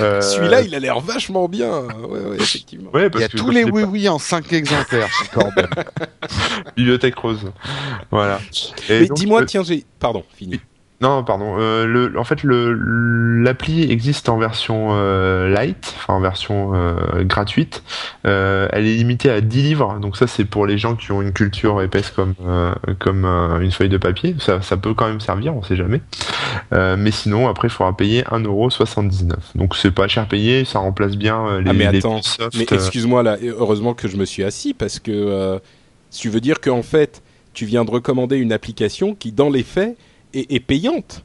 Euh, 0.00 0.20
Celui-là, 0.20 0.60
il 0.60 0.74
a 0.74 0.80
l'air 0.80 1.00
vachement 1.00 1.48
bien. 1.48 1.82
Ouais, 2.10 2.20
ouais, 2.20 2.36
effectivement. 2.36 2.90
ouais, 2.92 3.08
Il 3.14 3.20
y 3.20 3.24
a 3.24 3.28
que 3.28 3.36
tous 3.38 3.50
les 3.50 3.64
oui 3.64 3.84
oui 3.84 4.06
en 4.10 4.18
5 4.18 4.52
exemplaires 4.52 5.08
chez 5.08 5.28
Corben. 5.32 5.66
pas- 5.74 5.84
Bibliothèque 6.76 7.16
rose. 7.16 7.50
Voilà. 8.10 8.38
Et 8.90 9.00
Mais 9.00 9.08
dis-moi, 9.14 9.42
euh, 9.42 9.44
tiens, 9.46 9.62
j'ai. 9.62 9.86
Pardon, 9.98 10.24
fini. 10.36 10.60
Non, 11.00 11.22
pardon. 11.22 11.54
Euh, 11.58 11.86
le, 11.86 12.18
en 12.18 12.24
fait, 12.24 12.42
le 12.42 12.72
l'appli 13.40 13.88
existe 13.90 14.28
en 14.28 14.36
version 14.36 14.88
euh, 14.92 15.48
light, 15.48 15.94
enfin 15.96 16.14
en 16.14 16.20
version 16.20 16.72
euh, 16.74 17.22
gratuite. 17.22 17.84
Euh, 18.26 18.68
elle 18.72 18.84
est 18.86 18.96
limitée 18.96 19.30
à 19.30 19.40
10 19.40 19.62
livres, 19.62 19.98
donc 20.00 20.16
ça 20.16 20.26
c'est 20.26 20.44
pour 20.44 20.66
les 20.66 20.76
gens 20.76 20.96
qui 20.96 21.12
ont 21.12 21.22
une 21.22 21.32
culture 21.32 21.80
épaisse 21.82 22.10
comme 22.10 22.34
euh, 22.44 22.72
comme 22.98 23.24
euh, 23.24 23.60
une 23.60 23.70
feuille 23.70 23.88
de 23.88 23.96
papier. 23.96 24.34
Ça, 24.40 24.60
ça 24.60 24.76
peut 24.76 24.92
quand 24.92 25.06
même 25.06 25.20
servir, 25.20 25.54
on 25.54 25.62
sait 25.62 25.76
jamais. 25.76 26.00
Euh, 26.72 26.96
mais 26.98 27.12
sinon, 27.12 27.46
après, 27.48 27.68
il 27.68 27.70
faudra 27.70 27.96
payer 27.96 28.22
1,79€. 28.22 29.34
Donc 29.54 29.76
c'est 29.76 29.92
pas 29.92 30.08
cher 30.08 30.26
payé, 30.26 30.64
ça 30.64 30.80
remplace 30.80 31.16
bien 31.16 31.46
euh, 31.46 31.60
les. 31.60 31.70
ah, 31.70 31.72
mais 31.74 31.92
les 31.92 31.98
attends. 31.98 32.22
soft, 32.22 32.56
Mais 32.56 32.66
excuse-moi, 32.68 33.22
là, 33.22 33.36
heureusement 33.40 33.94
que 33.94 34.08
je 34.08 34.16
me 34.16 34.24
suis 34.24 34.42
assis 34.42 34.74
parce 34.74 34.98
que. 34.98 35.60
Tu 36.10 36.30
veux 36.30 36.40
dire 36.40 36.60
qu'en 36.60 36.82
fait, 36.82 37.22
tu 37.52 37.66
viens 37.66 37.84
de 37.84 37.90
recommander 37.90 38.38
une 38.38 38.50
application 38.50 39.14
qui, 39.14 39.30
dans 39.30 39.50
les 39.50 39.62
faits, 39.62 39.94
est, 40.34 40.52
est 40.52 40.60
payante 40.60 41.24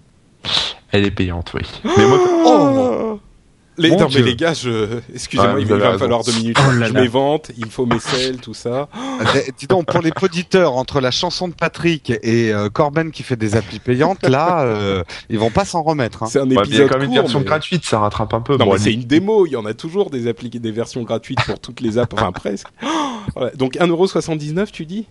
Elle 0.92 1.06
est 1.06 1.12
payante, 1.12 1.52
oui. 1.54 1.62
mais 1.98 2.06
moi, 2.08 2.20
Oh 2.46 3.20
les, 3.80 3.90
non, 3.90 4.08
mais 4.14 4.22
les 4.22 4.36
gars, 4.36 4.54
je... 4.54 5.00
excusez-moi, 5.16 5.56
Ouais, 5.56 5.62
il 5.64 5.68
va 5.68 5.94
me 5.94 5.98
falloir 5.98 6.24
deux 6.24 6.32
minutes. 6.34 6.58
Oh 6.60 6.72
là 6.74 6.86
je 6.86 6.94
m'évente, 6.94 7.50
il 7.58 7.66
faut 7.72 7.88
mes 7.88 8.00
selles, 8.00 8.38
tout 8.38 8.54
ça. 8.54 8.88
Euh, 9.22 9.40
Dis 9.58 9.68
donc, 9.68 9.86
pour 9.86 10.02
les 10.02 10.12
poditeurs, 10.12 10.74
entre 10.76 11.00
la 11.00 11.12
chanson 11.12 11.48
de 11.48 11.54
Patrick 11.54 12.10
et 12.24 12.52
euh, 12.52 12.70
Corben 12.70 13.12
qui 13.12 13.22
fait 13.24 13.36
des 13.36 13.56
applis 13.56 13.78
payantes, 13.80 14.24
là, 14.28 14.64
euh, 14.64 15.04
ils 15.30 15.38
vont 15.40 15.52
pas 15.52 15.66
s'en 15.66 15.82
remettre. 15.84 16.24
Hein. 16.24 16.28
C'est 16.30 16.40
un 16.40 16.42
ouais, 16.42 16.48
mais 16.50 16.54
il 16.54 16.56
y 16.56 16.60
a 16.60 16.64
épisode 16.66 16.90
quand 16.90 16.98
même 17.00 17.10
une 17.10 17.16
version 17.16 17.40
mais- 17.40 17.46
gratuite, 17.46 17.86
ça 17.86 18.00
rattrape 18.00 18.34
un 18.34 18.42
peu. 18.42 18.58
Non, 18.58 18.66
Bon, 18.66 18.74
mais 18.74 18.80
c'est 18.80 18.92
une 18.92 19.04
démo. 19.04 19.46
Il 19.46 19.52
y 19.54 19.56
en 19.56 19.66
a 19.66 19.74
toujours 19.76 20.10
des 20.10 20.28
applis, 20.28 20.50
des 20.50 20.72
versions 20.72 21.04
gratuites 21.04 21.44
pour 21.46 21.60
toutes 21.60 21.80
les 21.80 21.98
apps, 22.00 22.14
enfin 22.14 22.32
presque. 22.32 22.68
Voilà. 23.36 23.52
Donc 23.52 23.76
1,79€, 23.76 24.72
tu 24.72 24.86
dis? 24.86 25.06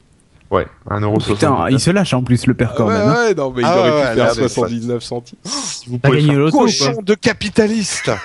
Ouais, 0.53 0.67
1,79€. 0.91 1.25
Putain, 1.27 1.67
il 1.71 1.81
se 1.81 1.91
lâche 1.91 2.13
en 2.15 2.23
plus 2.23 2.47
le 2.47 2.55
père 2.55 2.75
Corben. 2.75 2.95
Ouais, 2.95 3.03
hein. 3.03 3.25
ouais, 3.29 3.35
non, 3.35 3.51
mais 3.57 3.63
il 3.63 3.65
Ah 3.67 3.79
aurait 3.79 3.91
ouais, 3.91 3.97
pu 4.01 4.03
faire 4.03 4.17
là, 4.17 4.33
mais 4.37 4.49
79 4.49 5.03
centimes. 5.03 5.39
Si 5.45 5.89
vous 5.89 5.99
pouvez 5.99 6.21
faire- 6.21 6.51
Cochon 6.51 7.03
de 7.03 7.15
capitaliste 7.15 8.11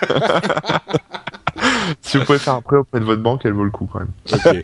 Si 2.02 2.18
vous 2.18 2.26
pouvez 2.26 2.38
faire 2.38 2.54
un 2.56 2.62
prêt 2.62 2.78
auprès 2.78 3.00
de 3.00 3.06
votre 3.06 3.22
banque, 3.22 3.42
elle 3.46 3.54
vaut 3.54 3.64
le 3.64 3.72
coup 3.72 3.90
quand 3.92 4.00
même. 4.00 4.64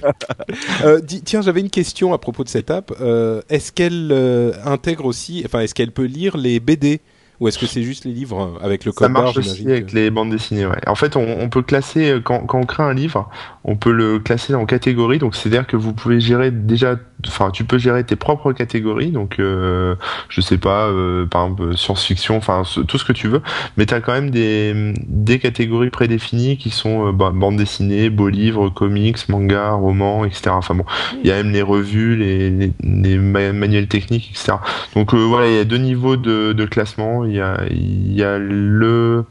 Euh, 0.84 1.00
tiens, 1.26 1.42
j'avais 1.42 1.62
une 1.62 1.70
question 1.70 2.14
à 2.14 2.18
propos 2.18 2.44
de 2.44 2.50
cette 2.50 2.70
app. 2.70 2.92
Euh, 3.02 3.42
est-ce 3.50 3.72
qu'elle 3.72 4.10
euh, 4.12 4.52
intègre 4.66 5.06
aussi, 5.06 5.42
enfin, 5.46 5.62
est-ce 5.62 5.74
qu'elle 5.74 5.92
peut 5.92 6.04
lire 6.06 6.38
les 6.38 6.60
BD 6.60 7.02
ou 7.40 7.48
est-ce 7.48 7.58
que 7.58 7.66
c'est 7.66 7.82
juste 7.84 8.06
les 8.06 8.12
livres 8.12 8.58
avec 8.62 8.86
le 8.86 8.92
Ça 8.92 8.98
code 8.98 9.14
barre 9.14 9.24
marche 9.24 9.38
aussi 9.38 9.64
avec 9.70 9.88
que- 9.88 9.96
les 9.96 10.12
bandes 10.12 10.30
dessinées. 10.30 10.66
Ouais. 10.66 10.78
En 10.88 10.96
fait, 10.96 11.16
on, 11.16 11.26
on 11.42 11.50
peut 11.50 11.62
classer 11.64 12.18
quand, 12.24 12.42
quand 12.46 12.60
on 12.60 12.66
crée 12.66 12.84
un 12.84 12.94
livre, 12.94 13.30
on 13.66 13.76
peut 13.76 13.92
le 13.92 14.20
classer 14.20 14.56
en 14.56 14.66
catégories. 14.66 15.20
Donc, 15.20 15.36
c'est-à-dire 15.36 15.66
que 15.66 15.78
vous 15.78 15.94
pouvez 15.94 16.20
gérer 16.20 16.52
déjà, 16.52 16.98
enfin, 17.28 17.50
tu 17.52 17.64
peux 17.64 17.78
gérer 17.78 18.04
tes 18.04 18.16
propres 18.16 18.52
catégories. 18.52 19.12
Donc, 19.12 19.40
euh, 19.40 19.96
je 20.30 20.42
sais 20.42 20.58
pas, 20.58 20.88
euh, 20.88 21.26
par 21.26 21.44
exemple, 21.46 21.78
science-fiction, 21.78 22.36
enfin, 22.38 22.64
tout 22.88 22.98
ce 22.98 23.06
que 23.06 23.14
tu 23.14 23.28
veux. 23.28 23.42
Mais 23.78 23.86
tu 23.86 23.94
as 23.94 24.02
quand 24.02 24.12
même 24.12 24.32
des, 24.32 24.94
des 25.08 25.40
catégories 25.40 25.90
prédéfinies 25.90 26.58
qui 26.58 26.70
sont 26.72 27.08
euh, 27.08 27.12
bah, 27.14 27.32
bande 27.34 27.56
dessinée, 27.56 28.10
beaux 28.10 28.30
livres, 28.30 28.70
comics, 28.70 29.30
manga, 29.30 29.72
romans, 29.72 30.26
etc. 30.26 30.50
Enfin 30.50 30.76
bon, 30.76 30.86
il 31.24 31.30
y 31.30 31.32
a 31.32 31.36
même 31.42 31.52
les 31.54 31.62
revues, 31.62 32.18
les, 32.18 32.50
les, 32.50 32.74
les 32.84 33.18
ma- 33.18 33.54
manuels 33.54 33.88
techniques, 33.88 34.30
etc. 34.32 34.54
Donc 34.96 35.14
euh, 35.14 35.18
voilà, 35.18 35.48
il 35.48 35.56
y 35.56 35.60
a 35.60 35.66
deux 35.66 35.78
niveaux 35.78 36.18
de, 36.18 36.52
de 36.54 36.66
classement. 36.66 37.26
Il 37.26 37.34
y 37.34 37.40
a, 37.40 37.62
il 37.70 38.14
y 38.14 38.24
a 38.24 38.38
le 38.38 39.26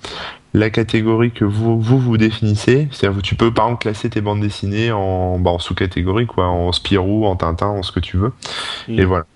la 0.54 0.70
catégorie 0.70 1.30
que 1.30 1.44
vous 1.44 1.80
vous, 1.80 1.98
vous 1.98 2.16
définissez. 2.16 2.88
C'est-à-dire 2.90 3.20
que 3.20 3.26
tu 3.26 3.34
peux 3.34 3.52
par 3.52 3.66
exemple 3.66 3.82
classer 3.82 4.10
tes 4.10 4.20
bandes 4.20 4.40
dessinées 4.40 4.92
en, 4.92 5.38
bah, 5.38 5.50
en 5.50 5.58
sous-catégorie, 5.58 6.26
quoi, 6.26 6.46
en 6.46 6.72
Spirou, 6.72 7.26
en 7.26 7.36
Tintin, 7.36 7.68
en 7.68 7.82
ce 7.82 7.92
que 7.92 8.00
tu 8.00 8.16
veux. 8.16 8.32
Mm. 8.88 8.98
Et 8.98 9.04
voilà. 9.04 9.26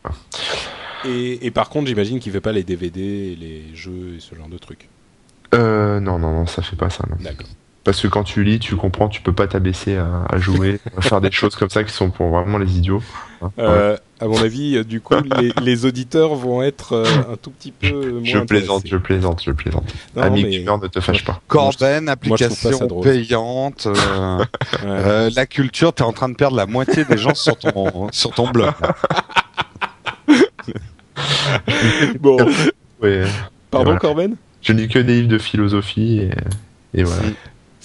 Et, 1.04 1.46
et 1.46 1.50
par 1.50 1.68
contre, 1.68 1.87
j'imagine 1.87 2.18
qu'il 2.18 2.32
fait 2.32 2.40
pas 2.40 2.52
les 2.52 2.64
DVD, 2.64 3.37
les 3.38 3.75
jeux 3.75 4.14
et 4.16 4.20
ce 4.20 4.35
genre 4.35 4.49
de 4.49 4.58
trucs. 4.58 4.88
Euh, 5.54 6.00
non, 6.00 6.18
non, 6.18 6.32
non, 6.32 6.46
ça 6.46 6.62
fait 6.62 6.76
pas 6.76 6.91
ça. 6.91 7.04
D'accord. 7.21 7.47
Parce 7.86 8.00
que 8.00 8.08
quand 8.08 8.25
tu 8.25 8.42
lis, 8.42 8.58
tu 8.58 8.75
comprends, 8.75 9.08
tu 9.08 9.20
peux 9.22 9.32
pas 9.32 9.46
t'abaisser 9.46 9.96
à, 9.96 10.25
à 10.28 10.38
jouer, 10.38 10.80
à 10.96 11.00
faire 11.02 11.20
des 11.20 11.30
choses 11.30 11.54
comme 11.54 11.70
ça 11.70 11.84
qui 11.84 11.92
sont 11.92 12.10
pour 12.10 12.28
vraiment 12.30 12.58
les 12.58 12.76
idiots. 12.76 13.00
Hein. 13.40 13.50
Euh, 13.60 13.96
à 14.20 14.26
mon 14.26 14.36
avis, 14.42 14.76
euh, 14.76 14.82
du 14.82 15.00
coup, 15.00 15.14
les, 15.40 15.52
les 15.62 15.84
auditeurs 15.86 16.34
vont 16.34 16.62
être 16.62 16.94
euh, 16.94 17.04
un 17.32 17.36
tout 17.36 17.50
petit 17.52 17.70
peu 17.70 18.10
moins 18.10 18.20
Je 18.25 18.38
plaisante, 18.40 18.82
je 18.86 18.96
plaisante, 18.96 19.40
je 19.46 19.52
plaisante. 19.52 19.84
Non, 20.16 20.22
Ami 20.22 20.42
mais- 20.42 20.50
gamer, 20.58 20.78
ne 20.78 20.88
te 20.88 20.99
fâche 21.00 21.25
pas. 21.25 21.40
Corben, 21.46 22.08
application 22.08 22.88
payante. 23.02 23.86
euh, 23.86 24.38
Ouais. 24.38 24.44
euh, 24.84 25.30
la 25.36 25.46
culture, 25.46 25.92
t'es 25.92 26.02
en 26.02 26.12
train 26.12 26.28
de 26.28 26.34
perdre 26.34 26.56
la 26.56 26.66
moitié 26.66 27.04
des 27.04 27.16
gens 27.16 27.34
sur 27.36 27.56
ton 27.56 28.08
sur 28.10 28.32
ton 28.32 28.49
blog. 28.50 28.72
Bon, 32.20 32.36
Ouais. 33.00 33.22
pardon, 33.70 33.84
voilà. 33.84 34.00
Corben? 34.00 34.36
Je 34.62 34.72
lis 34.72 34.88
que 34.88 34.99
des 34.99 35.14
livres 35.16 35.28
de 35.28 35.38
philosophie 35.38 36.18
et, 36.18 36.30
et 37.00 37.02
voilà. 37.04 37.22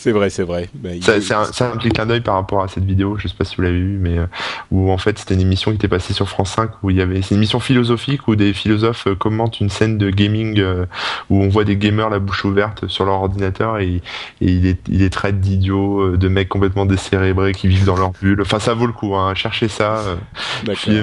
C'est 0.02 0.12
vrai, 0.14 0.32
c'est 0.32 0.42
vrai. 0.42 0.68
Bah, 0.74 0.90
il- 0.96 1.04
Ça- 1.04 1.22
C'est 1.22 1.36
un, 1.36 1.44
un 1.74 1.78
petit 1.78 1.90
clin 1.90 2.08
d'œil 2.08 2.22
par 2.22 2.34
rapport 2.34 2.64
à 2.64 2.68
cette 2.68 2.86
vidéo, 2.86 3.18
je 3.20 3.28
sais 3.28 3.36
pas 3.38 3.46
si 3.46 3.56
vous 3.56 3.62
l'avez 3.62 3.78
vu, 3.80 4.00
mais 4.00 4.18
euh, 4.18 4.26
où 4.72 4.92
en 4.92 4.98
fait 4.98 5.20
c'était 5.20 5.36
une 5.36 5.42
émission 5.42 5.70
qui 5.70 5.76
était 5.76 5.88
passée 5.88 6.14
sur 6.14 6.28
France 6.28 6.54
5 6.54 6.72
où 6.82 6.90
il 6.90 6.96
y 6.98 7.02
avait 7.02 7.22
c'est 7.22 7.36
une 7.36 7.38
émission 7.38 7.60
philosophique 7.60 8.28
où 8.28 8.36
des 8.36 8.52
philosophes 8.54 9.06
euh, 9.06 9.14
commentent 9.14 9.60
une 9.60 9.70
scène 9.70 10.00
de 10.00 10.10
gaming 10.10 10.60
euh, 10.60 10.88
où 11.30 11.40
on 11.44 11.50
voit 11.50 11.66
des 11.66 11.78
gamers 11.78 12.10
la 12.10 12.18
bouche 12.18 12.44
ouverte 12.46 12.88
sur 12.88 13.06
leur 13.06 13.22
ordinateur 13.22 13.78
et, 13.78 13.88
et 13.88 14.02
il 14.42 14.66
est 14.66 14.80
il 14.90 15.04
est 15.04 15.12
traite 15.12 15.40
d'idiots, 15.40 16.18
de 16.18 16.28
mecs 16.28 16.50
complètement 16.50 16.88
décérébrés 16.88 17.52
qui 17.54 17.68
vivent 17.68 17.86
dans 17.86 17.96
leur 17.98 18.10
bulle. 18.20 18.42
Enfin 18.42 18.58
ça 18.58 18.74
vaut 18.74 18.88
le 18.88 18.94
coup, 18.94 19.16
hein. 19.16 19.36
cherchez 19.36 19.68
ça. 19.68 20.00
Euh, 20.00 20.16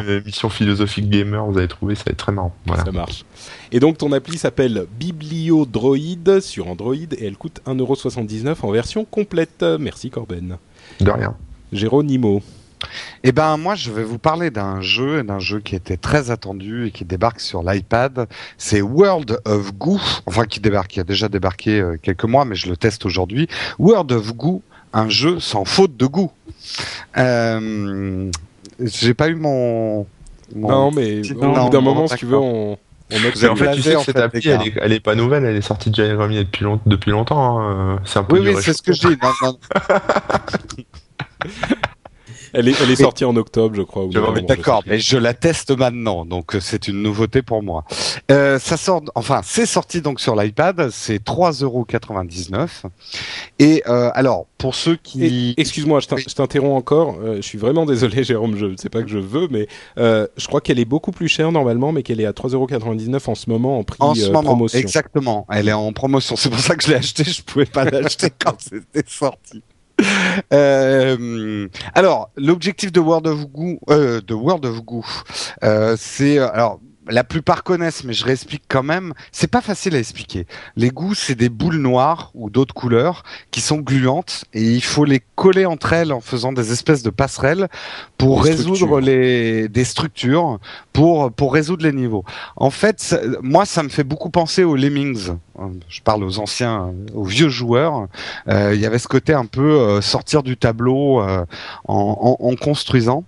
euh, 0.01 0.21
émission 0.23 0.49
philosophique 0.49 1.09
gamer, 1.09 1.47
vous 1.47 1.57
allez 1.57 1.69
trouver, 1.69 1.95
ça 1.95 2.03
va 2.07 2.11
être 2.11 2.19
très 2.19 2.33
marrant. 2.33 2.53
Voilà. 2.67 2.85
Ça 2.85 2.91
marche. 2.91 3.25
Et 3.73 3.81
donc 3.81 3.99
ton 3.99 4.13
appli 4.13 4.39
s'appelle 4.39 4.87
BiblioDroid 4.99 6.41
sur 6.41 6.69
Android 6.69 6.95
et 6.95 7.27
elle 7.27 7.37
coûte 7.37 7.61
1,79€ 7.67 8.57
en 8.63 8.71
version 8.71 9.05
complète. 9.05 9.65
Merci 9.79 10.11
Corben. 10.11 10.57
De 11.01 11.11
rien. 11.11 11.35
Géronimo. 11.73 12.43
Eh 13.25 13.33
ben 13.33 13.57
moi 13.57 13.75
je 13.75 13.91
vais 13.91 14.05
vous 14.05 14.19
parler 14.19 14.51
d'un 14.51 14.81
jeu, 14.81 15.23
d'un 15.25 15.41
jeu 15.41 15.59
qui 15.61 15.75
était 15.75 15.97
très 15.97 16.31
attendu 16.31 16.87
et 16.87 16.91
qui 16.93 17.05
débarque 17.05 17.41
sur 17.41 17.63
l'iPad. 17.63 18.27
C'est 18.57 18.81
World 18.81 19.41
of 19.45 19.75
Goo, 19.75 20.01
enfin 20.27 20.45
qui 20.45 20.61
débarque, 20.61 20.93
qui 20.93 21.01
a 21.01 21.05
déjà 21.05 21.29
débarqué 21.29 21.81
euh, 21.81 21.97
quelques 22.01 22.25
mois, 22.25 22.45
mais 22.45 22.55
je 22.55 22.69
le 22.71 22.77
teste 22.77 23.05
aujourd'hui. 23.05 23.49
World 23.81 24.13
of 24.13 24.33
Goo, 24.35 24.63
un 24.93 25.09
jeu 25.09 25.41
sans 25.41 25.65
faute 25.65 25.97
de 25.97 26.07
goût. 26.07 26.31
Euh, 27.17 28.31
J'ai 28.81 29.15
pas 29.15 29.29
eu 29.29 29.35
mon. 29.35 30.07
mon- 30.55 30.69
Non 30.69 30.91
mais 30.93 31.21
au 31.33 31.35
bout 31.35 31.69
d'un 31.71 31.81
moment, 31.81 32.07
si 32.07 32.17
tu 32.17 32.27
veux, 32.27 32.39
on, 32.39 32.79
on 33.11 33.17
avez 33.17 33.49
en 33.49 33.57
fait, 33.57 33.73
tu 33.73 33.83
sais 33.83 33.95
que 33.95 34.03
cette 34.03 34.17
appli, 34.19 34.49
elle 34.49 34.63
est, 34.63 34.75
elle 34.83 34.93
est 34.93 35.01
pas 35.01 35.15
nouvelle, 35.15 35.45
elle 35.45 35.57
est 35.57 35.61
sortie 35.63 35.91
déjà 35.91 36.05
il 36.07 36.35
y 36.35 36.39
a 36.39 36.45
depuis, 36.45 36.65
long- 36.65 36.81
depuis 36.87 37.11
longtemps. 37.11 37.61
hein. 37.61 38.01
C'est 38.05 38.19
un 38.19 38.25
peu 38.25 38.39
Oui, 38.39 38.49
oui, 38.55 38.63
c'est 38.63 38.73
ce 38.75 38.83
que 38.83 38.93
je 38.93 39.09
dis. 39.09 39.17
Non, 39.23 39.33
non, 39.43 39.59
Elle 42.53 42.69
est, 42.69 42.81
elle 42.81 42.91
est 42.91 42.97
sortie 42.97 43.25
en 43.25 43.37
octobre, 43.37 43.75
je 43.75 43.83
crois. 43.83 44.07
D'accord, 44.47 44.83
mais 44.87 44.99
je 44.99 45.17
la 45.19 45.35
teste 45.35 45.71
maintenant, 45.77 46.25
donc 46.25 46.55
euh, 46.55 46.61
c'est 46.61 46.89
une 46.89 47.03
nouveauté 47.03 47.43
pour 47.43 47.63
moi. 47.63 47.85
Euh, 48.31 48.59
ça 48.59 48.77
sort, 48.77 49.03
enfin, 49.15 49.41
c'est 49.45 49.67
sorti 49.67 50.01
donc 50.01 50.21
sur 50.21 50.37
l'iPad, 50.37 50.91
c'est 50.91 51.23
3,99€. 51.25 52.69
Et 53.59 53.83
euh, 53.87 54.11
alors, 54.15 54.47
pour 54.59 54.75
ceux 54.75 54.97
qui... 54.97 55.55
Excuse-moi, 55.57 56.01
je 56.01 56.35
t'interromps 56.35 56.77
encore. 56.77 57.17
euh, 57.23 57.37
je 57.37 57.43
suis 57.43 57.59
vraiment 57.59 57.87
désolé, 57.87 58.25
Jérôme. 58.29 58.57
Je 58.57 58.77
sais 58.77 58.89
pas 58.89 59.03
que 59.03 59.09
je 59.09 59.19
veux, 59.19 59.49
mais 59.51 59.69
euh, 59.99 60.27
je 60.37 60.47
crois 60.47 60.61
qu'elle 60.61 60.79
est 60.79 60.85
beaucoup 60.85 61.13
plus 61.13 61.29
chère 61.29 61.53
normalement, 61.53 61.93
mais 61.93 62.03
qu'elle 62.03 62.21
est 62.21 62.27
à 62.27 62.33
3,99€ 62.33 63.31
en 63.31 63.35
ce 63.35 63.51
moment 63.51 63.79
en 63.79 63.85
prix 63.85 63.99
en 64.01 64.15
ce 64.15 64.25
euh, 64.25 64.27
moment, 64.33 64.43
promotion. 64.43 64.79
exactement, 64.79 65.47
elle 65.51 65.69
est 65.69 65.73
en 65.73 65.93
promotion. 65.93 66.37
C'est 66.39 66.51
pour 66.51 66.59
ça 66.61 66.77
que 66.77 66.85
je 66.85 66.89
l'ai 66.89 66.97
acheté. 66.97 67.25
Je 67.25 67.43
pouvais 67.43 67.67
pas 67.67 67.85
l'acheter 67.85 68.31
quand 68.39 68.57
c'était 68.59 69.05
sorti. 69.09 69.63
Euh, 70.53 71.69
alors, 71.95 72.31
l'objectif 72.37 72.93
de 72.93 73.01
World 73.01 73.27
of 73.27 73.47
Goo, 73.49 73.79
euh, 73.91 74.21
de 74.21 74.35
World 74.35 74.65
of 74.65 74.83
Goo, 74.83 75.05
euh, 75.65 75.97
c'est 75.99 76.39
euh, 76.39 76.49
alors 76.53 76.81
la 77.09 77.25
plupart 77.25 77.63
connaissent, 77.63 78.05
mais 78.05 78.13
je 78.13 78.25
réexplique 78.25 78.65
quand 78.69 78.83
même. 78.83 79.15
C'est 79.33 79.51
pas 79.51 79.61
facile 79.61 79.95
à 79.97 79.99
expliquer. 79.99 80.47
Les 80.77 80.91
goûts, 80.91 81.15
c'est 81.15 81.35
des 81.35 81.49
boules 81.49 81.77
noires 81.79 82.31
ou 82.35 82.51
d'autres 82.51 82.75
couleurs 82.75 83.23
qui 83.51 83.61
sont 83.61 83.79
gluantes 83.79 84.45
et 84.55 84.63
il 84.63 84.83
faut 84.83 85.05
les 85.05 85.23
coller 85.35 85.67
entre 85.67 85.93
elles 85.93 86.13
en 86.13 86.21
faisant 86.21 86.53
des 86.53 86.73
espèces 86.73 87.03
de 87.03 87.11
passerelles 87.11 87.69
pour 88.19 88.43
Des 88.43 88.51
résoudre 88.51 88.77
structures. 88.77 89.01
les 89.01 89.69
des 89.69 89.85
structures 89.85 90.59
pour 90.93 91.33
pour 91.33 91.53
résoudre 91.55 91.85
les 91.85 91.93
niveaux. 91.93 92.25
En 92.57 92.71
fait, 92.71 93.17
moi, 93.43 93.65
ça 93.65 93.83
me 93.83 93.89
fait 93.89 94.05
beaucoup 94.05 94.31
penser 94.31 94.65
aux 94.65 94.77
Lemmings. 94.77 95.31
Je 95.89 96.01
parle 96.03 96.23
aux 96.25 96.39
anciens, 96.39 96.93
aux 97.15 97.25
vieux 97.25 97.49
joueurs. 97.49 98.07
Euh, 98.49 98.73
Il 98.75 98.81
y 98.81 98.87
avait 98.87 98.99
ce 98.99 99.09
côté 99.09 99.33
un 99.33 99.47
peu 99.47 99.81
euh, 99.81 100.01
sortir 100.01 100.43
du 100.43 100.57
tableau 100.57 101.21
euh, 101.21 101.45
en, 101.87 102.37
en- 102.41 102.47
en 102.47 102.55
construisant. 102.57 103.25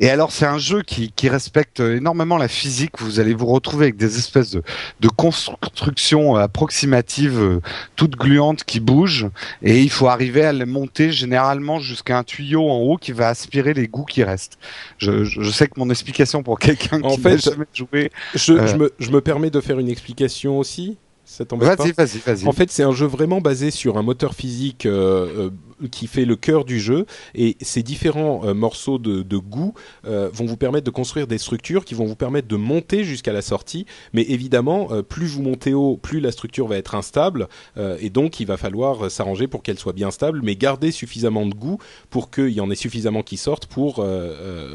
Et 0.00 0.10
alors, 0.10 0.32
c'est 0.32 0.46
un 0.46 0.58
jeu 0.58 0.82
qui, 0.82 1.12
qui 1.12 1.28
respecte 1.28 1.80
énormément 1.80 2.36
la 2.36 2.48
physique. 2.48 2.92
Vous 3.00 3.20
allez 3.20 3.34
vous 3.34 3.46
retrouver 3.46 3.86
avec 3.86 3.96
des 3.96 4.18
espèces 4.18 4.50
de, 4.50 4.62
de 5.00 5.08
constructions 5.08 6.36
approximatives, 6.36 7.38
euh, 7.40 7.60
toutes 7.96 8.16
gluantes 8.16 8.64
qui 8.64 8.80
bougent. 8.80 9.28
Et 9.62 9.80
il 9.80 9.90
faut 9.90 10.08
arriver 10.08 10.44
à 10.44 10.52
les 10.52 10.64
monter 10.66 11.12
généralement 11.12 11.78
jusqu'à 11.80 12.18
un 12.18 12.24
tuyau 12.24 12.68
en 12.68 12.78
haut 12.78 12.96
qui 12.96 13.12
va 13.12 13.28
aspirer 13.28 13.74
les 13.74 13.88
goûts 13.88 14.04
qui 14.04 14.24
restent. 14.24 14.58
Je, 14.98 15.24
je, 15.24 15.40
je 15.42 15.50
sais 15.50 15.66
que 15.68 15.78
mon 15.78 15.90
explication 15.90 16.42
pour 16.42 16.58
quelqu'un 16.58 17.00
qui 17.00 17.20
n'a 17.20 17.36
jamais 17.36 17.66
joué. 17.72 18.10
Je, 18.34 18.52
Euh. 18.52 18.66
je, 18.66 18.76
me, 18.76 18.92
je 18.98 19.10
me 19.10 19.20
permets 19.20 19.50
de 19.50 19.60
faire 19.60 19.78
une 19.78 19.88
explication 19.88 20.58
aussi. 20.58 20.98
Ça 21.24 21.44
t'embête 21.44 21.78
Vas-y, 21.78 21.92
vas-y, 21.92 22.18
vas-y. 22.18 22.46
En 22.46 22.52
fait, 22.52 22.70
c'est 22.70 22.82
un 22.82 22.92
jeu 22.92 23.06
vraiment 23.06 23.40
basé 23.40 23.70
sur 23.70 23.96
un 23.96 24.02
moteur 24.02 24.34
physique 24.34 24.84
euh, 24.84 25.50
euh, 25.82 25.88
qui 25.90 26.06
fait 26.06 26.24
le 26.24 26.36
cœur 26.36 26.64
du 26.64 26.78
jeu, 26.78 27.06
et 27.34 27.56
ces 27.60 27.82
différents 27.82 28.42
euh, 28.44 28.54
morceaux 28.54 28.98
de, 28.98 29.22
de 29.22 29.36
goût 29.38 29.74
vont 30.04 30.44
vous 30.44 30.56
permettre 30.56 30.84
de 30.84 30.90
construire 30.90 31.26
des 31.26 31.38
structures 31.38 31.84
qui 31.84 31.94
vont 31.94 32.04
vous 32.04 32.16
permettre 32.16 32.48
de 32.48 32.56
monter 32.56 33.04
jusqu'à 33.04 33.32
la 33.32 33.42
sortie. 33.42 33.86
Mais 34.12 34.22
évidemment, 34.22 34.88
plus 35.02 35.26
vous 35.26 35.42
montez 35.42 35.74
haut, 35.74 35.96
plus 35.96 36.20
la 36.20 36.32
structure 36.32 36.66
va 36.66 36.76
être 36.76 36.94
instable, 36.94 37.48
et 37.76 38.10
donc 38.10 38.40
il 38.40 38.46
va 38.46 38.56
falloir 38.56 39.10
s'arranger 39.10 39.46
pour 39.46 39.62
qu'elle 39.62 39.78
soit 39.78 39.92
bien 39.92 40.10
stable, 40.10 40.40
mais 40.42 40.56
garder 40.56 40.90
suffisamment 40.90 41.46
de 41.46 41.54
goût 41.54 41.78
pour 42.10 42.30
qu'il 42.30 42.50
y 42.50 42.60
en 42.60 42.70
ait 42.70 42.76
suffisamment 42.76 43.22
qui 43.22 43.36
sortent 43.36 43.66
pour 43.66 44.04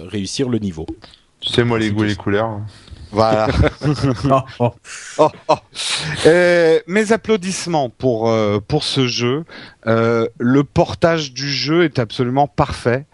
réussir 0.09 0.49
le 0.49 0.59
niveau. 0.59 0.85
Tu 1.39 1.49
sais, 1.53 1.63
moi, 1.63 1.79
les 1.79 1.91
goûts 1.91 2.03
et 2.03 2.07
les 2.07 2.15
couleurs. 2.15 2.59
Voilà. 3.11 3.47
Oh, 4.29 4.41
oh. 4.59 4.73
Oh, 5.17 5.29
oh. 5.47 5.55
Euh, 6.25 6.79
mes 6.87 7.11
applaudissements 7.11 7.89
pour 7.89 8.29
euh, 8.29 8.59
pour 8.65 8.83
ce 8.83 9.07
jeu. 9.07 9.45
Euh, 9.87 10.27
le 10.39 10.63
portage 10.63 11.33
du 11.33 11.49
jeu 11.49 11.83
est 11.83 11.99
absolument 11.99 12.47
parfait. 12.47 13.05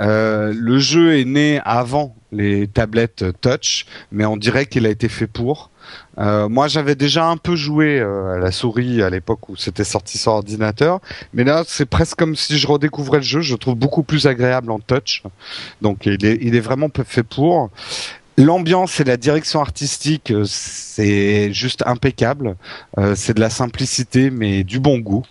Euh, 0.00 0.52
le 0.56 0.78
jeu 0.78 1.18
est 1.18 1.24
né 1.24 1.60
avant 1.64 2.16
les 2.32 2.66
tablettes 2.66 3.24
touch, 3.40 3.86
mais 4.10 4.24
on 4.24 4.36
dirait 4.36 4.66
qu'il 4.66 4.86
a 4.86 4.90
été 4.90 5.08
fait 5.08 5.28
pour. 5.28 5.70
Euh, 6.18 6.48
moi, 6.48 6.68
j'avais 6.68 6.94
déjà 6.94 7.26
un 7.26 7.36
peu 7.36 7.56
joué 7.56 7.98
euh, 7.98 8.36
à 8.36 8.38
la 8.38 8.52
souris 8.52 9.02
à 9.02 9.10
l'époque 9.10 9.48
où 9.48 9.56
c'était 9.56 9.84
sorti 9.84 10.18
sur 10.18 10.32
ordinateur, 10.32 11.00
mais 11.32 11.44
là, 11.44 11.64
c'est 11.66 11.86
presque 11.86 12.18
comme 12.18 12.36
si 12.36 12.58
je 12.58 12.66
redécouvrais 12.66 13.18
le 13.18 13.24
jeu. 13.24 13.40
Je 13.40 13.52
le 13.52 13.58
trouve 13.58 13.74
beaucoup 13.74 14.02
plus 14.02 14.26
agréable 14.26 14.70
en 14.70 14.78
touch, 14.78 15.22
donc 15.82 16.06
il 16.06 16.24
est, 16.24 16.38
il 16.40 16.54
est 16.54 16.60
vraiment 16.60 16.88
fait 17.04 17.22
pour. 17.22 17.70
L'ambiance 18.36 18.98
et 18.98 19.04
la 19.04 19.16
direction 19.16 19.60
artistique, 19.60 20.32
euh, 20.32 20.44
c'est 20.44 21.52
juste 21.52 21.84
impeccable. 21.86 22.56
Euh, 22.98 23.14
c'est 23.16 23.34
de 23.34 23.40
la 23.40 23.50
simplicité, 23.50 24.30
mais 24.30 24.64
du 24.64 24.80
bon 24.80 24.98
goût. 24.98 25.22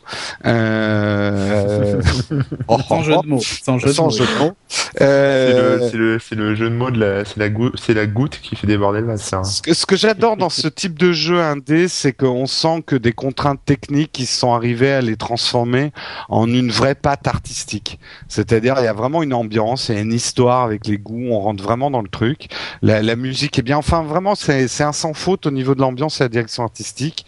Euh... 0.46 2.02
oh, 2.70 2.78
Sans 2.88 3.04
jeu 3.04 3.16
de 3.22 3.28
mots. 3.28 3.42
Sans 3.42 3.78
jeu 3.78 3.88
de 3.88 3.94
sans 3.94 4.06
mots. 4.06 4.10
jeu 4.12 4.26
de 4.26 4.40
mots. 4.40 4.54
C'est 4.68 5.02
Euh, 5.02 5.80
le, 5.80 5.90
c'est 5.90 5.98
le, 5.98 6.20
c'est 6.20 6.36
le 6.36 6.56
jeu 6.56 6.70
de 6.70 6.76
mots 6.76 6.92
de 6.92 7.00
la, 7.00 7.26
c'est 7.26 7.38
la 7.38 7.50
goutte, 7.50 7.76
c'est 7.78 7.94
la 7.94 8.06
goutte 8.06 8.40
qui 8.40 8.56
fait 8.56 8.68
déborder 8.68 9.02
le 9.02 9.08
vase, 9.08 9.34
hein. 9.34 9.44
Ce 9.44 9.62
que, 9.62 9.74
ce 9.74 9.86
que 9.86 9.98
j'adore 9.98 10.38
dans 10.38 10.50
ce 10.50 10.68
type 10.68 10.98
de 10.98 11.12
jeu 11.12 11.42
indé, 11.42 11.88
c'est 11.90 12.14
qu'on 12.14 12.46
sent 12.46 12.84
que 12.86 12.96
des 12.96 13.12
contraintes 13.12 13.60
techniques 13.66 14.12
qui 14.14 14.26
sont 14.26 14.54
arrivées 14.54 14.94
à 14.94 15.02
les 15.02 15.18
transformer 15.18 15.92
en 16.30 16.48
une 16.48 16.70
vraie 16.70 16.96
patte 16.96 17.28
artistique. 17.28 18.00
C'est-à-dire, 18.30 18.76
il 18.80 18.86
y 18.86 18.88
a 18.88 18.94
vraiment 18.94 19.24
une 19.24 19.34
ambiance, 19.34 19.90
il 19.90 19.96
y 19.96 19.98
a 19.98 20.02
une 20.02 20.14
histoire 20.14 20.64
avec 20.64 20.88
les 20.88 20.98
goûts, 20.98 21.28
on 21.32 21.40
rentre 21.40 21.64
vraiment 21.64 21.92
dans 21.92 22.02
le 22.02 22.10
truc. 22.10 22.48
La, 22.82 22.93
la 23.02 23.16
musique 23.16 23.58
est 23.60 23.64
bien. 23.64 23.78
Enfin, 23.78 24.04
vraiment, 24.04 24.36
c'est 24.36 24.68
c'est 24.68 24.84
un 24.84 24.94
sans 24.94 25.14
faute 25.14 25.46
au 25.46 25.52
niveau 25.52 25.76
de 25.76 25.82
l'ambiance 25.82 26.22
et 26.22 26.26
la 26.26 26.30
direction 26.30 26.64
artistique. 26.64 27.26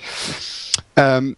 Euh, 0.99 1.33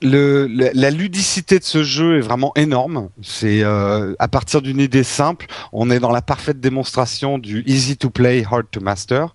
le, 0.00 0.46
la, 0.46 0.70
la 0.72 0.90
ludicité 0.90 1.58
de 1.58 1.64
ce 1.64 1.82
jeu 1.82 2.18
est 2.18 2.20
vraiment 2.20 2.52
énorme. 2.54 3.08
C'est 3.22 3.62
euh, 3.62 4.14
à 4.18 4.28
partir 4.28 4.62
d'une 4.62 4.80
idée 4.80 5.02
simple, 5.02 5.46
on 5.72 5.90
est 5.90 5.98
dans 5.98 6.12
la 6.12 6.22
parfaite 6.22 6.60
démonstration 6.60 7.38
du 7.38 7.62
easy 7.66 7.96
to 7.96 8.10
play, 8.10 8.44
hard 8.48 8.66
to 8.70 8.80
master. 8.80 9.34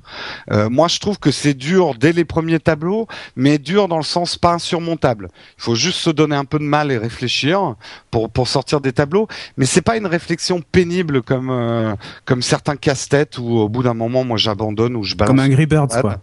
Euh, 0.52 0.69
moi, 0.69 0.88
je 0.88 0.99
trouve 0.99 1.19
que 1.19 1.32
c'est 1.32 1.54
dur 1.54 1.95
dès 1.99 2.13
les 2.13 2.26
premiers 2.26 2.60
tableaux, 2.60 3.08
mais 3.36 3.58
dur 3.58 3.88
dans 3.88 3.97
le 3.97 4.04
sens 4.04 4.38
pas 4.38 4.54
insurmontable. 4.54 5.30
Il 5.58 5.63
faut 5.63 5.76
juste 5.76 5.99
se 5.99 6.10
donner 6.10 6.36
un 6.36 6.45
peu 6.45 6.60
de 6.60 6.63
mal 6.63 6.91
et 6.91 6.97
réfléchir 6.97 7.76
pour 8.10 8.30
pour 8.30 8.47
sortir 8.47 8.80
des 8.80 8.93
tableaux, 8.93 9.28
mais 9.58 9.65
c'est 9.65 9.82
pas 9.82 9.97
une 9.97 10.08
réflexion 10.08 10.62
pénible 10.71 11.21
comme 11.21 11.49
euh, 11.49 11.95
comme 12.26 12.41
certains 12.41 12.76
casse-têtes 12.76 13.38
où 13.38 13.58
au 13.58 13.69
bout 13.69 13.84
d'un 13.84 13.93
moment, 13.93 14.23
moi, 14.23 14.38
j'abandonne 14.38 14.95
ou 14.95 15.04
je 15.04 15.15
balance. 15.15 15.36
Comme 15.36 15.39
un 15.39 15.63
Birds, 15.65 16.02
quoi. 16.02 16.17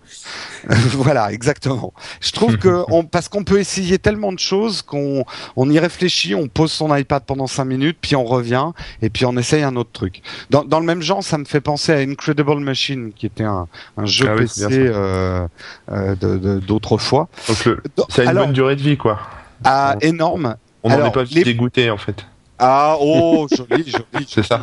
voilà, 0.92 1.33
exactement. 1.33 1.92
Je 2.20 2.33
trouve 2.33 2.57
que 2.57 2.85
on, 2.88 3.05
parce 3.05 3.29
qu'on 3.29 3.44
peut 3.44 3.59
essayer 3.59 3.98
tellement 3.98 4.30
de 4.33 4.38
choses 4.38 4.83
qu'on 4.83 5.25
on 5.57 5.71
y 5.71 5.79
réfléchit, 5.79 6.35
on 6.35 6.49
pose 6.49 6.71
son 6.73 6.95
iPad 6.95 7.23
pendant 7.27 7.47
cinq 7.47 7.64
minutes, 7.66 7.99
puis 8.01 8.16
on 8.16 8.25
revient 8.25 8.66
et 9.03 9.11
puis 9.11 9.25
on 9.27 9.37
essaye 9.37 9.62
un 9.62 9.77
autre 9.77 9.90
truc. 9.93 10.23
Dans, 10.51 10.64
dans 10.64 10.81
le 10.81 10.87
même 10.87 11.03
genre, 11.03 11.23
ça 11.23 11.38
me 11.38 11.45
fait 11.45 11.61
penser 11.61 11.93
à 11.93 11.97
Incredible 11.99 12.61
Machine, 12.61 13.12
qui 13.14 13.27
était 13.27 13.45
un, 13.45 13.66
un 13.97 14.07
jeu 14.07 14.27
Ah 14.29 14.35
oui, 14.35 14.40
PC 14.43 14.66
bien 14.66 14.69
ça. 14.69 14.75
euh, 14.99 15.47
euh, 15.90 16.61
d'autrefois. 16.61 17.29
Donc, 17.49 17.64
le, 17.64 17.83
ça 18.09 18.23
a 18.23 18.25
une 18.25 18.31
alors, 18.31 18.45
bonne 18.47 18.55
durée 18.55 18.77
de 18.77 18.83
vie, 18.83 18.97
quoi. 18.97 19.19
ah, 19.64 19.97
énorme. 20.01 20.57
On 20.83 20.88
n'en 20.90 21.07
est 21.07 21.12
pas 21.12 21.25
vite 21.25 21.35
les- 21.37 21.45
dégoûté, 21.45 21.90
en 21.90 21.99
fait. 21.99 22.25
Ah, 22.59 22.97
oh, 23.01 23.47
joli, 23.51 23.85
joli, 23.90 24.27
C'est 24.29 24.43
ça. 24.43 24.62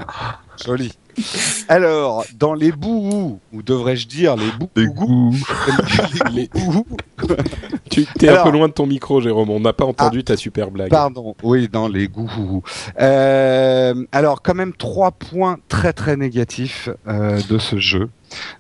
joli. 0.66 0.92
Alors, 1.68 2.26
dans 2.38 2.54
les 2.54 2.72
bouts, 2.72 3.40
ou 3.52 3.62
devrais-je 3.62 4.08
dire 4.08 4.36
les 4.36 4.52
bouts, 4.52 4.70
Les 4.76 4.88
bouts, 4.88 5.36
Tu 7.90 8.06
es 8.22 8.30
un 8.30 8.44
peu 8.44 8.52
loin 8.52 8.68
de 8.68 8.74
ton 8.74 8.86
micro, 8.86 9.22
Jérôme. 9.22 9.50
On 9.50 9.60
n'a 9.60 9.74
pas 9.74 9.86
entendu 9.86 10.24
ta 10.24 10.38
super 10.38 10.72
blague. 10.72 10.90
Pardon, 10.90 11.36
oui, 11.44 11.68
dans 11.68 11.88
les 11.88 12.08
goûts. 12.08 12.62
Euh, 13.00 14.06
alors, 14.12 14.42
quand 14.42 14.54
même, 14.54 14.74
trois 14.74 15.12
points 15.12 15.58
très 15.68 15.94
très 15.94 16.16
négatifs 16.16 16.90
euh, 17.08 17.40
de 17.50 17.58
ce 17.58 17.78
jeu. 17.78 18.10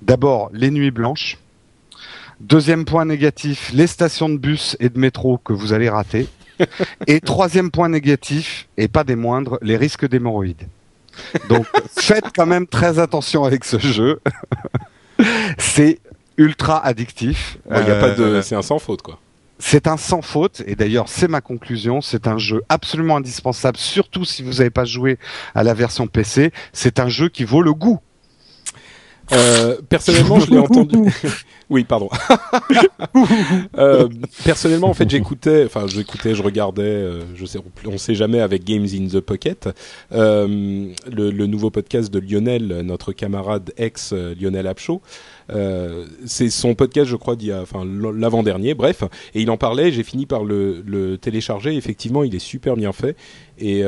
D'abord, 0.02 0.50
les 0.54 0.72
nuits 0.72 0.91
blanches. 0.91 1.38
Deuxième 2.39 2.86
point 2.86 3.06
négatif, 3.06 3.72
les 3.74 3.88
stations 3.88 4.30
de 4.30 4.38
bus 4.38 4.78
et 4.80 4.89
de 4.89 5.00
métro 5.00 5.39
que 5.39 5.54
vous 5.54 5.74
allez 5.74 5.89
rater. 5.89 6.28
Et 7.06 7.20
troisième 7.20 7.72
point 7.72 7.89
négatif, 7.89 8.67
et 8.78 8.88
pas 8.88 9.04
des 9.04 9.15
moindres, 9.15 9.58
les 9.62 9.78
risques 9.78 10.08
d'hémorroïdes. 10.08 10.67
Donc, 11.49 11.65
faites 11.97 12.25
quand 12.36 12.45
même 12.45 12.67
très 12.67 12.99
attention 12.99 13.43
avec 13.43 13.63
ce 13.65 13.80
jeu. 13.80 14.19
C'est 15.58 15.99
ultra 16.38 16.86
addictif. 16.86 17.58
Bon, 17.69 17.75
y 17.77 17.91
a 17.91 17.95
pas 17.99 18.12
de, 18.12 18.23
Euh, 18.23 18.41
c'est 18.41 18.56
un 18.56 18.62
sans 18.62 18.77
faute 18.80 19.01
quoi. 19.01 19.17
c'est 19.60 19.88
un 19.88 19.97
sans 19.97 20.21
faute, 20.21 20.62
et 20.67 20.75
d'ailleurs 20.75 21.10
c'est 21.10 21.27
ma 21.27 21.41
conclusion, 21.41 21.99
c'est 22.01 22.27
un 22.27 22.38
jeu 22.38 22.62
absolument 22.69 23.17
indispensable, 23.17 23.77
surtout 23.77 24.23
si 24.23 24.43
vous 24.43 24.53
n'avez 24.53 24.69
pas 24.69 24.86
joué 24.86 25.17
à 25.56 25.63
la 25.63 25.73
version 25.73 26.06
PC, 26.06 26.51
c'est 26.73 26.99
un 26.99 27.08
jeu 27.10 27.30
qui 27.30 27.43
vaut 27.43 27.63
le 27.63 27.73
goût. 27.73 27.99
Euh, 29.34 29.77
personnellement, 29.89 30.39
je 30.39 30.51
l'ai 30.51 30.60
entendu. 30.67 30.97
oui, 31.69 31.84
pardon. 31.84 32.10
Euh, 33.77 34.08
personnellement, 34.43 34.89
en 34.89 34.93
fait, 34.93 35.10
j'écoutais, 35.10 35.65
enfin, 35.65 35.86
j'écoutais, 35.88 36.34
je 36.34 36.41
regardais, 36.41 36.82
euh, 36.84 37.21
je 37.36 37.45
sais, 37.45 37.60
on 37.86 37.97
sait 37.97 38.15
jamais 38.15 38.39
avec 38.39 38.63
Games 38.63 38.88
in 38.91 39.08
the 39.08 39.19
Pocket, 39.19 39.69
euh, 40.13 40.88
le, 41.12 41.30
le 41.30 41.45
nouveau 41.45 41.69
podcast 41.69 42.12
de 42.12 42.19
Lionel, 42.19 42.82
notre 42.84 43.12
camarade 43.12 43.71
ex 43.77 44.13
Lionel 44.13 44.67
Apcho. 44.67 45.01
Euh, 45.51 46.06
c'est 46.25 46.49
son 46.49 46.73
podcast, 46.75 47.08
je 47.10 47.15
crois, 47.15 47.36
d'il 47.36 47.49
y 47.49 47.51
a, 47.51 47.62
enfin, 47.62 47.86
l'avant-dernier, 47.86 48.73
bref, 48.73 49.03
et 49.36 49.41
il 49.41 49.49
en 49.51 49.58
parlait. 49.58 49.91
J'ai 49.91 50.03
fini 50.03 50.25
par 50.25 50.43
le, 50.43 50.84
le 50.86 51.17
télécharger. 51.17 51.75
Effectivement, 51.75 52.23
il 52.23 52.34
est 52.36 52.39
super 52.39 52.75
bien 52.75 52.93
fait, 52.93 53.15
et 53.60 53.84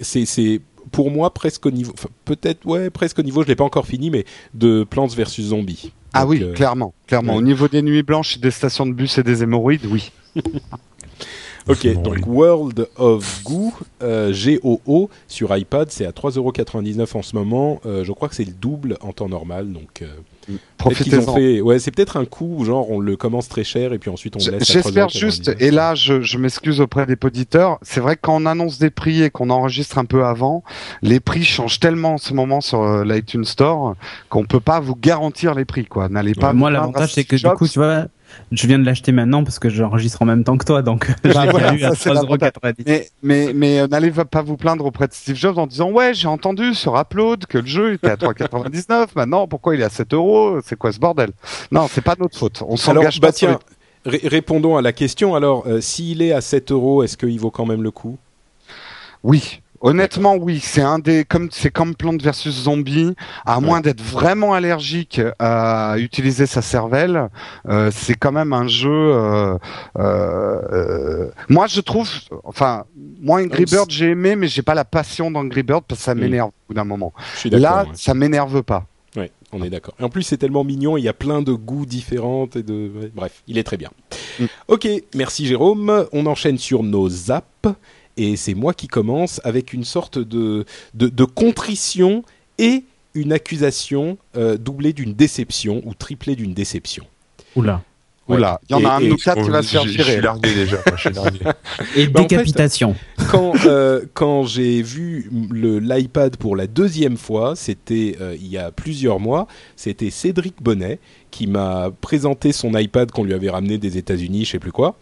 c'est, 0.00 0.26
c'est 0.26 0.60
pour 0.90 1.10
moi 1.10 1.32
presque 1.32 1.66
au 1.66 1.70
niveau, 1.70 1.92
peut-être, 2.24 2.66
ouais, 2.66 2.90
presque 2.90 3.18
au 3.18 3.22
niveau. 3.22 3.42
Je 3.42 3.48
l'ai 3.48 3.56
pas 3.56 3.64
encore 3.64 3.86
fini, 3.86 4.10
mais 4.10 4.24
de 4.54 4.84
Plants 4.84 5.06
versus 5.06 5.46
Zombies. 5.46 5.92
Ah 6.14 6.26
oui, 6.26 6.42
euh, 6.42 6.52
clairement, 6.52 6.94
clairement. 7.06 7.32
ouais. 7.32 7.38
Au 7.38 7.42
niveau 7.42 7.68
des 7.68 7.82
nuits 7.82 8.02
blanches, 8.02 8.38
des 8.38 8.50
stations 8.50 8.86
de 8.86 8.92
bus 8.92 9.18
et 9.18 9.22
des 9.22 9.42
hémorroïdes, 9.42 9.86
oui. 9.86 10.12
Ok, 11.68 11.86
donc 12.02 12.14
oui. 12.16 12.22
World 12.26 12.88
of 12.96 13.42
Goo, 13.44 13.72
euh, 14.02 14.32
G-O-O, 14.32 15.08
sur 15.28 15.56
iPad, 15.56 15.90
c'est 15.90 16.04
à 16.04 16.10
3,99€ 16.10 17.16
en 17.16 17.22
ce 17.22 17.34
moment. 17.36 17.80
Euh, 17.86 18.04
je 18.04 18.12
crois 18.12 18.28
que 18.28 18.34
c'est 18.34 18.44
le 18.44 18.52
double 18.52 18.98
en 19.00 19.12
temps 19.12 19.28
normal, 19.28 19.72
donc 19.72 20.02
euh, 20.02 20.06
ont 20.52 20.58
Profitez-en. 20.76 21.34
fait. 21.34 21.60
Ouais, 21.62 21.78
c'est 21.78 21.90
peut-être 21.90 22.18
un 22.18 22.26
coup 22.26 22.56
où 22.58 22.64
genre 22.64 22.90
on 22.90 23.00
le 23.00 23.16
commence 23.16 23.48
très 23.48 23.64
cher 23.64 23.94
et 23.94 23.98
puis 23.98 24.10
ensuite 24.10 24.36
on 24.36 24.44
le 24.44 24.58
laisse. 24.58 24.68
à 24.68 24.72
J'espère 24.74 25.06
3,99. 25.06 25.18
juste, 25.18 25.56
et 25.58 25.70
là 25.70 25.94
je, 25.94 26.20
je 26.20 26.36
m'excuse 26.36 26.80
auprès 26.82 27.06
des 27.06 27.16
auditeurs, 27.24 27.78
c'est 27.80 28.00
vrai 28.00 28.16
que 28.16 28.20
quand 28.22 28.36
on 28.36 28.44
annonce 28.46 28.78
des 28.78 28.90
prix 28.90 29.22
et 29.22 29.30
qu'on 29.30 29.48
enregistre 29.48 29.96
un 29.96 30.04
peu 30.04 30.24
avant, 30.26 30.62
les 31.00 31.20
prix 31.20 31.44
changent 31.44 31.80
tellement 31.80 32.14
en 32.14 32.18
ce 32.18 32.34
moment 32.34 32.60
sur 32.60 32.82
euh, 32.82 33.04
l'iTunes 33.04 33.44
Store 33.44 33.94
qu'on 34.28 34.44
peut 34.44 34.60
pas 34.60 34.80
vous 34.80 34.96
garantir 34.96 35.54
les 35.54 35.64
prix 35.64 35.86
quoi. 35.86 36.08
N'allez 36.10 36.34
pas. 36.34 36.52
Moi, 36.52 36.68
plaindre 36.70 36.84
à 36.84 36.86
l'avantage, 36.86 37.14
c'est 37.14 37.24
que 37.24 37.36
du 37.36 37.56
coup, 37.56 37.66
tu 37.66 37.78
vois, 37.78 38.06
je 38.52 38.66
viens 38.66 38.78
de 38.78 38.84
l'acheter 38.84 39.12
maintenant 39.12 39.44
parce 39.44 39.58
que 39.58 39.68
j'enregistre 39.68 40.22
en 40.22 40.24
même 40.24 40.44
temps 40.44 40.56
que 40.56 40.64
toi, 40.64 40.82
donc 40.82 41.08
Bah, 41.22 41.46
voilà, 41.50 41.70
déjà 41.72 41.74
eu 41.74 41.84
à 41.84 41.88
ça, 41.90 41.94
c'est 41.96 42.12
l'avantage. 42.14 42.50
3,90€. 42.62 42.74
Mais, 42.86 43.08
mais, 43.22 43.52
mais 43.54 43.80
euh, 43.80 43.86
n'allez 43.88 44.10
pas 44.10 44.42
vous 44.42 44.56
plaindre 44.56 44.84
auprès 44.84 45.06
de 45.08 45.12
Steve 45.12 45.36
Jobs 45.36 45.58
en 45.58 45.66
disant 45.66 45.90
ouais 45.90 46.14
j'ai 46.14 46.28
entendu 46.28 46.74
sur 46.74 46.96
Upload 46.98 47.46
que 47.46 47.58
le 47.58 47.66
jeu 47.66 47.92
était 47.94 48.10
à 48.10 48.16
3,99 48.16 49.06
maintenant 49.16 49.46
pourquoi 49.48 49.74
il 49.74 49.80
est 49.80 49.84
à 49.84 49.88
7 49.90 50.14
euros? 50.14 50.58
C'est 50.64 50.76
quoi 50.76 50.92
ce 50.92 50.98
bordel? 50.98 51.30
Non 51.72 51.86
c'est 51.90 52.02
pas 52.04 52.14
notre 52.18 52.38
faute 52.38 52.62
on 52.66 52.76
s'engage 52.76 53.20
bah 53.20 53.28
pas 53.28 53.32
sur 53.32 53.48
les- 53.48 53.56
tiens, 53.56 53.60
ré- 54.06 54.28
répondons 54.28 54.76
à 54.76 54.82
la 54.82 54.92
question. 54.92 55.34
Alors, 55.34 55.64
euh, 55.66 55.80
s'il 55.80 56.20
est 56.22 56.32
à 56.32 56.40
7 56.40 56.70
euros, 56.72 57.02
est-ce 57.02 57.16
qu'il 57.16 57.38
vaut 57.40 57.50
quand 57.50 57.66
même 57.66 57.82
le 57.82 57.90
coup? 57.90 58.18
Oui, 59.22 59.60
honnêtement 59.88 60.34
oui, 60.34 60.58
c'est 60.60 60.82
un 60.82 60.98
des 60.98 61.24
comme 61.24 61.48
c'est 61.52 61.70
comme 61.70 61.94
Plante 61.94 62.22
versus 62.22 62.54
Zombie, 62.64 63.14
à 63.44 63.60
moins 63.60 63.80
d'être 63.80 64.00
vraiment 64.02 64.54
allergique 64.54 65.20
à 65.38 65.94
utiliser 65.98 66.46
sa 66.46 66.62
cervelle, 66.62 67.28
euh, 67.68 67.90
c'est 67.92 68.14
quand 68.14 68.32
même 68.32 68.52
un 68.52 68.66
jeu. 68.66 68.90
euh, 68.90 69.56
euh, 69.98 70.60
euh, 70.72 71.30
moi 71.48 71.66
je 71.68 71.80
trouve, 71.80 72.08
enfin 72.44 72.84
moi 73.20 73.40
Angry 73.40 73.64
Bird 73.66 73.90
j'ai 73.90 74.10
aimé, 74.10 74.36
mais 74.36 74.48
j'ai 74.48 74.62
pas 74.62 74.74
la 74.74 74.84
passion 74.84 75.30
d'Angry 75.30 75.62
Bird 75.62 75.84
parce 75.86 76.00
que 76.00 76.04
ça 76.04 76.14
Mm. 76.14 76.20
m'énerve 76.20 76.48
au 76.48 76.52
bout 76.68 76.74
d'un 76.74 76.84
moment. 76.84 77.12
Là 77.50 77.84
ouais. 77.84 77.90
ça 77.94 78.14
m'énerve 78.14 78.62
pas. 78.62 78.86
Ouais, 79.16 79.30
on 79.52 79.62
est 79.62 79.70
d'accord. 79.70 79.94
En 80.00 80.08
plus, 80.08 80.22
c'est 80.24 80.38
tellement 80.38 80.64
mignon, 80.64 80.96
il 80.96 81.04
y 81.04 81.08
a 81.08 81.12
plein 81.12 81.40
de 81.42 81.52
goûts 81.52 81.86
différents 81.86 82.48
et 82.56 82.62
de. 82.64 82.90
bref, 83.14 83.42
il 83.46 83.58
est 83.58 83.62
très 83.64 83.76
bien. 83.76 83.90
Mm. 84.40 84.44
Ok, 84.68 84.88
merci 85.14 85.46
Jérôme. 85.46 86.06
On 86.12 86.26
enchaîne 86.26 86.58
sur 86.58 86.82
nos 86.82 87.30
apps. 87.30 87.68
Et 88.16 88.36
c'est 88.36 88.54
moi 88.54 88.74
qui 88.74 88.86
commence 88.88 89.40
avec 89.44 89.72
une 89.72 89.84
sorte 89.84 90.18
de, 90.18 90.64
de, 90.94 91.08
de 91.08 91.24
contrition 91.24 92.22
et 92.58 92.84
une 93.14 93.32
accusation 93.32 94.18
euh, 94.36 94.56
doublée 94.56 94.92
d'une 94.92 95.14
déception 95.14 95.82
ou 95.84 95.94
triplée 95.94 96.36
d'une 96.36 96.54
déception. 96.54 97.04
Oula. 97.56 97.82
Ouais. 98.26 98.36
Oula, 98.38 98.58
il 98.68 98.72
y 98.72 98.74
en 98.76 98.84
a 98.88 98.92
un 98.94 99.00
de 99.02 99.06
nous 99.08 99.16
quatre 99.16 99.42
qui 99.42 99.50
va 99.50 99.62
se 99.62 99.68
faire 99.68 99.84
je- 99.84 99.98
Je 99.98 100.02
suis 100.02 100.20
largué 100.20 100.54
déjà. 100.54 100.76
moi, 100.86 100.96
je 100.96 101.00
suis 101.00 101.10
largué. 101.14 101.40
Et 101.96 102.06
Bah, 102.06 102.20
en 102.20 102.22
fait, 102.22 102.28
décapitation. 102.36 102.96
quand 103.30 103.52
euh, 103.66 104.00
quand 104.14 104.44
j'ai 104.44 104.80
vu 104.80 105.30
le 105.50 105.78
l'iPad 105.78 106.36
pour 106.38 106.56
la 106.56 106.66
deuxième 106.66 107.18
fois, 107.18 107.54
c'était 107.54 108.16
euh, 108.22 108.34
il 108.40 108.46
y 108.46 108.56
a 108.56 108.70
plusieurs 108.70 109.20
mois, 109.20 109.46
c'était 109.76 110.08
Cédric 110.10 110.62
Bonnet 110.62 111.00
qui 111.30 111.46
m'a 111.46 111.90
présenté 112.00 112.52
son 112.52 112.74
iPad 112.78 113.10
qu'on 113.10 113.24
lui 113.24 113.34
avait 113.34 113.50
ramené 113.50 113.76
des 113.76 113.98
États-Unis, 113.98 114.44
je 114.46 114.52
sais 114.52 114.58
plus 114.58 114.72
quoi. 114.72 114.96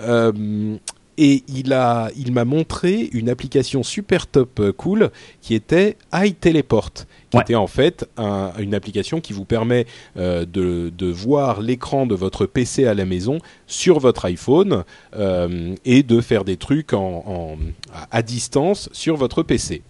Euh, 0.00 0.76
et 1.18 1.42
il 1.48 1.72
a, 1.72 2.10
il 2.16 2.32
m'a 2.32 2.44
montré 2.44 3.08
une 3.12 3.28
application 3.28 3.82
super 3.82 4.26
top 4.26 4.60
euh, 4.60 4.72
cool 4.72 5.10
qui 5.40 5.54
était 5.54 5.96
iTeleport, 6.14 6.90
qui 7.30 7.36
Ouais. 7.36 7.42
était 7.42 7.54
en 7.54 7.66
fait 7.66 8.08
un- 8.16 8.52
une 8.58 8.74
application 8.74 9.20
qui 9.20 9.32
vous 9.32 9.44
permet 9.44 9.86
euh, 10.16 10.44
de, 10.46 10.90
de 10.96 11.06
voir 11.06 11.60
l'écran 11.60 12.06
de 12.06 12.14
votre 12.14 12.46
PC 12.46 12.86
à 12.86 12.94
la 12.94 13.04
maison 13.04 13.38
sur 13.66 13.98
votre 13.98 14.24
iPhone 14.24 14.84
euh, 15.16 15.74
et 15.84 16.02
de 16.02 16.20
faire 16.20 16.44
des 16.44 16.56
trucs 16.56 16.92
en, 16.92 17.22
en- 17.26 17.56
à- 17.94 18.18
à 18.18 18.22
distance 18.22 18.88
sur 18.92 19.16
votre 19.16 19.42
PC. 19.42 19.82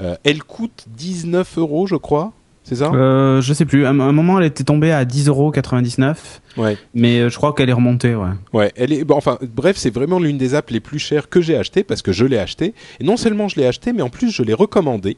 Euh, 0.00 0.16
elle 0.24 0.42
coûte 0.42 0.84
19 0.96 1.58
euros, 1.58 1.86
je 1.86 1.96
crois. 1.96 2.32
C'est 2.64 2.76
ça? 2.76 2.92
Euh, 2.92 3.40
je 3.40 3.52
sais 3.52 3.64
plus. 3.64 3.86
À 3.86 3.90
un 3.90 4.12
moment, 4.12 4.38
elle 4.38 4.46
était 4.46 4.64
tombée 4.64 4.92
à 4.92 5.04
10,99€. 5.04 6.14
Ouais. 6.56 6.76
Mais 6.94 7.18
euh, 7.18 7.28
je 7.28 7.36
crois 7.36 7.54
qu'elle 7.54 7.68
est 7.68 7.74
remontée, 7.74 8.14
ouais. 8.14 8.28
Ouais, 8.52 8.72
elle 8.76 8.92
est. 8.92 9.04
Bon, 9.04 9.16
enfin, 9.16 9.38
bref, 9.42 9.76
c'est 9.76 9.92
vraiment 9.92 10.18
l'une 10.18 10.38
des 10.38 10.54
apps 10.54 10.70
les 10.70 10.80
plus 10.80 10.98
chères 10.98 11.28
que 11.28 11.40
j'ai 11.40 11.56
achetées 11.56 11.82
parce 11.82 12.02
que 12.02 12.12
je 12.12 12.24
l'ai 12.24 12.38
acheté. 12.38 12.74
Et 13.00 13.04
non 13.04 13.16
seulement 13.16 13.48
je 13.48 13.56
l'ai 13.56 13.66
acheté, 13.66 13.92
mais 13.92 14.02
en 14.02 14.10
plus 14.10 14.30
je 14.30 14.42
l'ai 14.42 14.54
recommandé. 14.54 15.16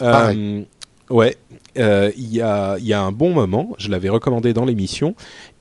Euh, 0.00 0.62
ouais, 1.10 1.36
euh, 1.78 2.10
il 2.16 2.32
y 2.32 2.42
a 2.42 3.02
un 3.02 3.12
bon 3.12 3.32
moment, 3.32 3.74
je 3.78 3.90
l'avais 3.90 4.08
recommandé 4.08 4.52
dans 4.52 4.64
l'émission. 4.64 5.14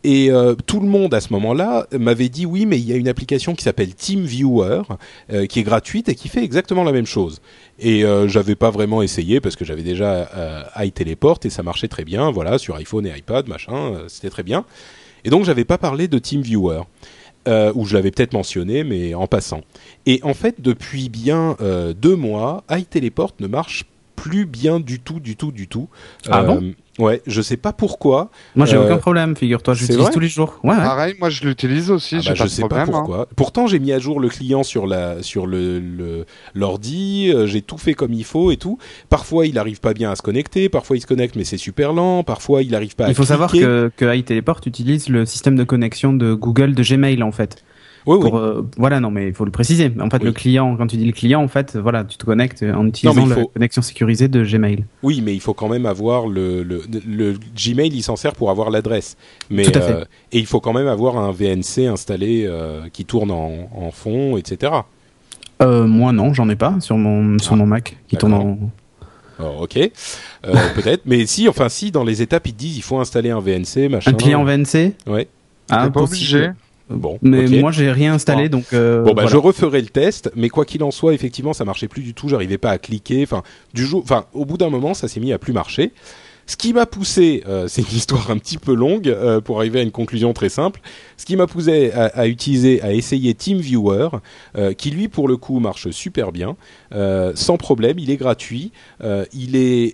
Et 0.04 0.32
euh, 0.32 0.56
tout 0.66 0.80
le 0.80 0.88
monde 0.88 1.14
à 1.14 1.20
ce 1.20 1.34
moment-là 1.34 1.86
m'avait 1.92 2.30
dit 2.30 2.46
oui, 2.46 2.66
mais 2.66 2.80
il 2.80 2.86
y 2.86 2.94
a 2.94 2.96
une 2.96 3.10
application 3.10 3.56
qui 3.56 3.64
s'appelle 3.64 3.94
TeamViewer 3.94 4.84
euh, 5.34 5.46
qui 5.48 5.60
est 5.60 5.64
gratuite 5.64 6.08
et 6.08 6.16
qui 6.16 6.30
fait 6.30 6.44
exactement 6.44 6.86
la 6.86 6.94
même 6.94 7.06
chose. 7.06 7.42
Et 7.80 8.06
euh, 8.06 8.28
j'avais 8.28 8.56
pas 8.56 8.70
vraiment 8.70 9.02
essayé 9.02 9.42
parce 9.42 9.58
que 9.58 9.66
j'avais 9.66 9.84
déjà 9.84 10.30
iTeleport 10.78 11.40
et 11.44 11.50
ça 11.50 11.62
marchait 11.62 11.90
très 11.90 12.06
bien, 12.06 12.32
voilà, 12.32 12.58
sur 12.58 12.76
iPhone 12.78 13.06
et 13.06 13.18
iPad, 13.18 13.50
machin, 13.50 14.04
c'était 14.08 14.30
très 14.30 14.44
bien. 14.44 14.66
Et 15.26 15.30
donc 15.30 15.44
j'avais 15.44 15.66
pas 15.66 15.78
parlé 15.78 16.08
de 16.08 16.20
TeamViewer. 16.20 16.84
Euh, 17.48 17.72
ou 17.76 17.86
je 17.86 17.94
l'avais 17.94 18.12
peut-être 18.12 18.34
mentionné, 18.34 18.84
mais 18.84 19.14
en 19.14 19.26
passant. 19.26 19.62
Et 20.06 20.20
en 20.24 20.34
fait, 20.34 20.60
depuis 20.60 21.08
bien 21.08 21.56
deux 21.96 22.16
mois, 22.16 22.64
iTeleport 22.70 23.34
ne 23.40 23.48
marche 23.48 23.86
plus 24.18 24.46
bien 24.46 24.82
du 24.82 25.00
tout, 25.00 25.22
du 25.22 25.38
tout, 25.38 25.54
du 25.54 25.68
tout. 25.70 25.88
Ah 26.30 26.44
bon 26.44 26.74
Ouais, 27.00 27.22
je 27.28 27.44
sais 27.44 27.58
pas 27.58 27.74
pourquoi. 27.74 28.32
Moi, 28.56 28.66
j'ai 28.66 28.76
Euh, 28.76 28.84
aucun 28.86 28.98
problème, 28.98 29.36
figure-toi. 29.36 29.76
J'utilise 29.76 30.10
tous 30.12 30.20
les 30.20 30.28
jours. 30.28 30.60
Ouais, 30.64 30.72
ouais. 30.72 30.78
Pareil, 30.78 31.14
moi 31.20 31.30
je 31.30 31.44
l'utilise 31.46 31.92
aussi, 31.92 32.16
Ah 32.16 32.22
j'ai 32.22 32.30
bah, 32.32 32.36
pas 32.38 32.44
je 32.46 32.50
de 32.50 32.54
sais 32.56 32.62
problème. 32.62 32.88
pas 32.90 32.92
hein. 32.92 33.00
pourquoi. 33.06 33.28
Pourtant, 33.36 33.68
j'ai 33.68 33.78
mis 33.78 33.92
à 33.92 34.00
jour 34.00 34.20
le 34.20 34.30
client 34.30 34.64
sur 34.64 34.88
la 34.88 35.22
sur 35.22 35.46
le 35.46 36.26
l'ordi. 36.56 37.32
euh, 37.32 37.46
j'ai 37.46 37.62
tout 37.62 37.78
fait 37.78 37.94
comme 37.94 38.14
il 38.14 38.24
faut 38.24 38.52
et 38.52 38.58
tout. 38.58 38.80
Parfois, 39.10 39.46
il 39.46 39.60
arrive 39.60 39.80
pas 39.80 39.94
bien 39.94 40.10
à 40.12 40.16
se 40.16 40.24
connecter. 40.24 40.70
Parfois, 40.70 40.98
il 40.98 41.02
se 41.02 41.08
connecte 41.08 41.36
mais 41.36 41.44
c'est 41.44 41.58
super 41.58 41.94
lent. 41.94 42.24
Parfois, 42.24 42.64
il 42.64 42.74
arrive 42.74 42.96
pas. 42.96 43.06
à 43.06 43.10
Il 43.10 43.16
faut 43.16 43.26
savoir 43.26 43.52
que, 43.52 43.92
que 43.96 44.16
iTeleport 44.16 44.62
utilise 44.66 45.08
le 45.10 45.26
système 45.28 45.56
de 45.56 45.64
connexion 45.64 46.14
de 46.14 46.34
Google 46.34 46.74
de 46.74 46.82
Gmail, 46.84 47.22
en 47.22 47.32
fait. 47.32 47.64
Oui, 48.08 48.18
oui. 48.20 48.22
Pour, 48.30 48.38
euh, 48.38 48.66
voilà, 48.78 49.00
non, 49.00 49.12
mais 49.12 49.28
il 49.28 49.34
faut 49.34 49.46
le 49.46 49.52
préciser. 49.52 49.92
En 50.00 50.10
fait, 50.10 50.18
Oui. 50.20 50.26
le 50.26 50.32
client, 50.32 50.76
quand 50.78 50.88
tu 50.88 50.96
dis 50.98 51.06
le 51.06 51.12
client, 51.12 51.44
en 51.44 51.48
fait, 51.48 51.76
voilà, 51.76 52.04
tu 52.06 52.18
te 52.18 52.26
connectes 52.26 52.64
en 52.64 52.88
utilisant 52.88 53.26
la 53.28 53.44
connexion 53.46 53.82
sécurisée 53.82 54.28
de 54.30 54.44
Gmail. 54.44 54.86
Oui, 55.04 55.22
mais 55.24 55.34
il 55.36 55.42
faut 55.42 55.54
quand 55.54 55.68
même 55.68 55.86
avoir 55.86 56.26
le, 56.28 56.64
le, 56.64 56.82
le 57.06 57.36
Gmail, 57.56 57.90
il 57.94 58.02
s'en 58.02 58.16
sert 58.16 58.34
pour 58.34 58.50
avoir 58.50 58.70
l'adresse. 58.70 59.18
Mais 59.50 59.64
Tout 59.64 59.78
à 59.78 59.82
fait. 59.82 59.92
euh, 59.94 60.06
et 60.32 60.40
il 60.40 60.46
faut 60.46 60.60
quand 60.62 60.74
même 60.74 60.88
avoir 60.88 61.18
un 61.18 61.32
VNC 61.32 61.86
installé 61.92 62.46
euh, 62.48 62.88
qui 62.94 63.04
tourne 63.06 63.30
en, 63.30 63.70
en 63.76 63.92
fond, 63.92 64.38
etc. 64.38 64.72
Euh, 65.62 65.86
moi, 65.86 66.12
non, 66.14 66.34
j'en 66.34 66.48
ai 66.50 66.56
pas 66.56 66.76
sur 66.80 66.98
mon, 66.98 67.38
sur 67.40 67.54
Ah, 67.54 67.58
mon 67.58 67.66
Mac 67.66 67.98
qui 68.08 68.16
tourne 68.16 68.34
en. 68.34 68.58
Alors, 69.40 69.62
ok, 69.64 69.78
Euh, 69.78 69.90
peut-être. 70.76 71.02
Mais 71.06 71.26
si, 71.26 71.48
enfin 71.50 71.68
si, 71.70 71.92
dans 71.92 72.04
les 72.04 72.22
étapes 72.22 72.48
ils 72.48 72.54
te 72.54 72.60
disent 72.60 72.78
il 72.78 72.82
faut 72.84 73.00
installer 73.00 73.32
un 73.32 73.40
VNC, 73.40 73.90
machin. 73.90 74.12
Un 74.12 74.14
client 74.16 74.44
VNC 74.44 74.94
Ouais. 75.08 75.28
Ah, 75.70 75.84
pas 75.86 75.90
possible. 75.90 76.38
obligé. 76.38 76.52
Bon. 76.90 77.20
Mais 77.22 77.46
moi, 77.60 77.72
j'ai 77.72 77.92
rien 77.92 78.14
installé, 78.14 78.50
donc. 78.50 78.66
euh, 78.74 79.02
Bon 79.02 79.08
bah 79.10 79.24
voilà. 79.24 79.30
je 79.30 79.38
referai 79.38 79.82
le 79.82 79.88
test, 79.88 80.32
mais 80.36 80.50
quoi 80.50 80.66
qu'il 80.66 80.84
en 80.84 80.92
soit, 80.92 81.14
effectivement, 81.14 81.54
ça 81.54 81.66
marchait 81.66 81.88
plus 81.88 82.02
du 82.02 82.14
tout. 82.14 82.30
J'arrivais 82.30 82.58
pas 82.58 82.72
à 82.72 82.78
cliquer. 82.78 83.24
Enfin, 83.24 83.44
du 83.74 83.86
jour, 83.86 84.02
enfin, 84.04 84.26
au 84.34 84.46
bout 84.46 84.58
d'un 84.58 84.70
moment, 84.70 84.94
ça 84.94 85.08
s'est 85.08 85.20
mis 85.20 85.34
à 85.34 85.38
plus 85.38 85.54
marcher. 85.54 85.92
Ce 86.50 86.56
qui 86.56 86.72
m'a 86.72 86.86
poussé, 86.86 87.44
euh, 87.48 87.68
c'est 87.70 87.82
une 87.82 87.98
histoire 87.98 88.32
un 88.32 88.38
petit 88.38 88.58
peu 88.58 88.74
longue 88.74 89.10
euh, 89.10 89.42
pour 89.42 89.60
arriver 89.60 89.80
à 89.80 89.84
une 89.84 89.92
conclusion 89.92 90.32
très 90.32 90.48
simple. 90.50 90.80
Ce 91.18 91.26
qui 91.26 91.36
m'a 91.36 91.48
poussé 91.48 91.92
à, 91.92 92.28
utiliser, 92.28 92.82
à 92.82 92.94
essayer 92.94 93.34
TeamViewer, 93.34 94.10
euh, 94.56 94.74
qui 94.74 94.92
lui 94.92 95.08
pour 95.08 95.28
le 95.28 95.36
coup 95.36 95.60
marche 95.60 95.90
super 95.90 96.32
bien, 96.32 96.56
euh, 96.94 97.32
sans 97.36 97.58
problème. 97.58 97.98
Il 98.00 98.12
est 98.12 98.18
gratuit, 98.18 98.72
euh, 99.04 99.26
il 99.34 99.56
est 99.56 99.94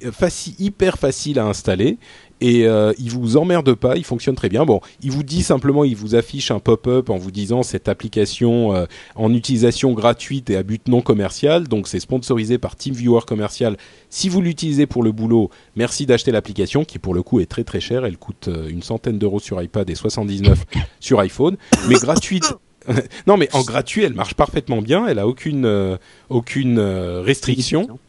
hyper 0.60 0.98
facile 0.98 1.40
à 1.40 1.46
installer 1.46 1.98
et 2.44 2.68
euh, 2.68 2.92
il 3.00 3.10
vous 3.10 3.38
emmerde 3.38 3.74
pas, 3.74 3.96
il 3.96 4.04
fonctionne 4.04 4.36
très 4.36 4.50
bien. 4.50 4.66
Bon, 4.66 4.82
il 5.02 5.12
vous 5.12 5.24
dit 5.24 5.44
simplement, 5.44 5.86
il 5.86 5.96
vous 5.96 6.14
affiche 6.14 6.52
un 6.52 6.60
pop-up 6.60 7.10
en 7.10 7.16
vous 7.16 7.32
disant 7.32 7.64
cette 7.64 7.88
application 7.88 8.76
euh, 8.76 8.86
en 9.16 9.34
utilisation 9.34 9.94
gratuite 9.94 10.50
et 10.50 10.58
à 10.58 10.64
but 10.64 10.90
non 10.90 11.02
commercial, 11.02 11.70
donc 11.70 11.88
c'est 11.88 12.02
sponsorisé 12.02 12.58
par 12.58 12.76
TeamViewer 12.76 13.22
commercial. 13.26 13.78
Si 14.10 14.28
vous 14.28 14.42
l'utilisez 14.42 14.88
pour 14.88 15.04
le 15.04 15.14
boulot, 15.14 15.52
merci 15.78 16.06
d'acheter 16.06 16.32
l'application 16.32 16.84
qui 16.84 17.00
pour 17.00 17.14
le 17.14 17.24
coup 17.24 17.40
est 17.40 17.46
très 17.46 17.64
très 17.64 17.80
chère, 17.80 18.04
elle 18.04 18.18
coûte 18.18 18.50
une 18.70 18.84
centaine 18.84 19.18
d'euros 19.18 19.40
sur 19.40 19.62
iPad 19.62 19.90
et 19.90 19.96
79 19.96 20.66
sur 21.00 21.13
iPhone, 21.20 21.58
mais 21.88 21.96
gratuite. 21.96 22.54
non 23.28 23.38
mais 23.38 23.48
en 23.54 23.64
gratuit, 23.64 24.04
elle 24.04 24.14
marche 24.14 24.34
parfaitement 24.34 24.82
bien, 24.82 25.08
elle 25.08 25.20
a 25.20 25.28
aucune 25.28 25.66
euh, 25.66 25.98
aucune 26.30 26.80
euh, 26.80 27.22
restriction. 27.22 28.00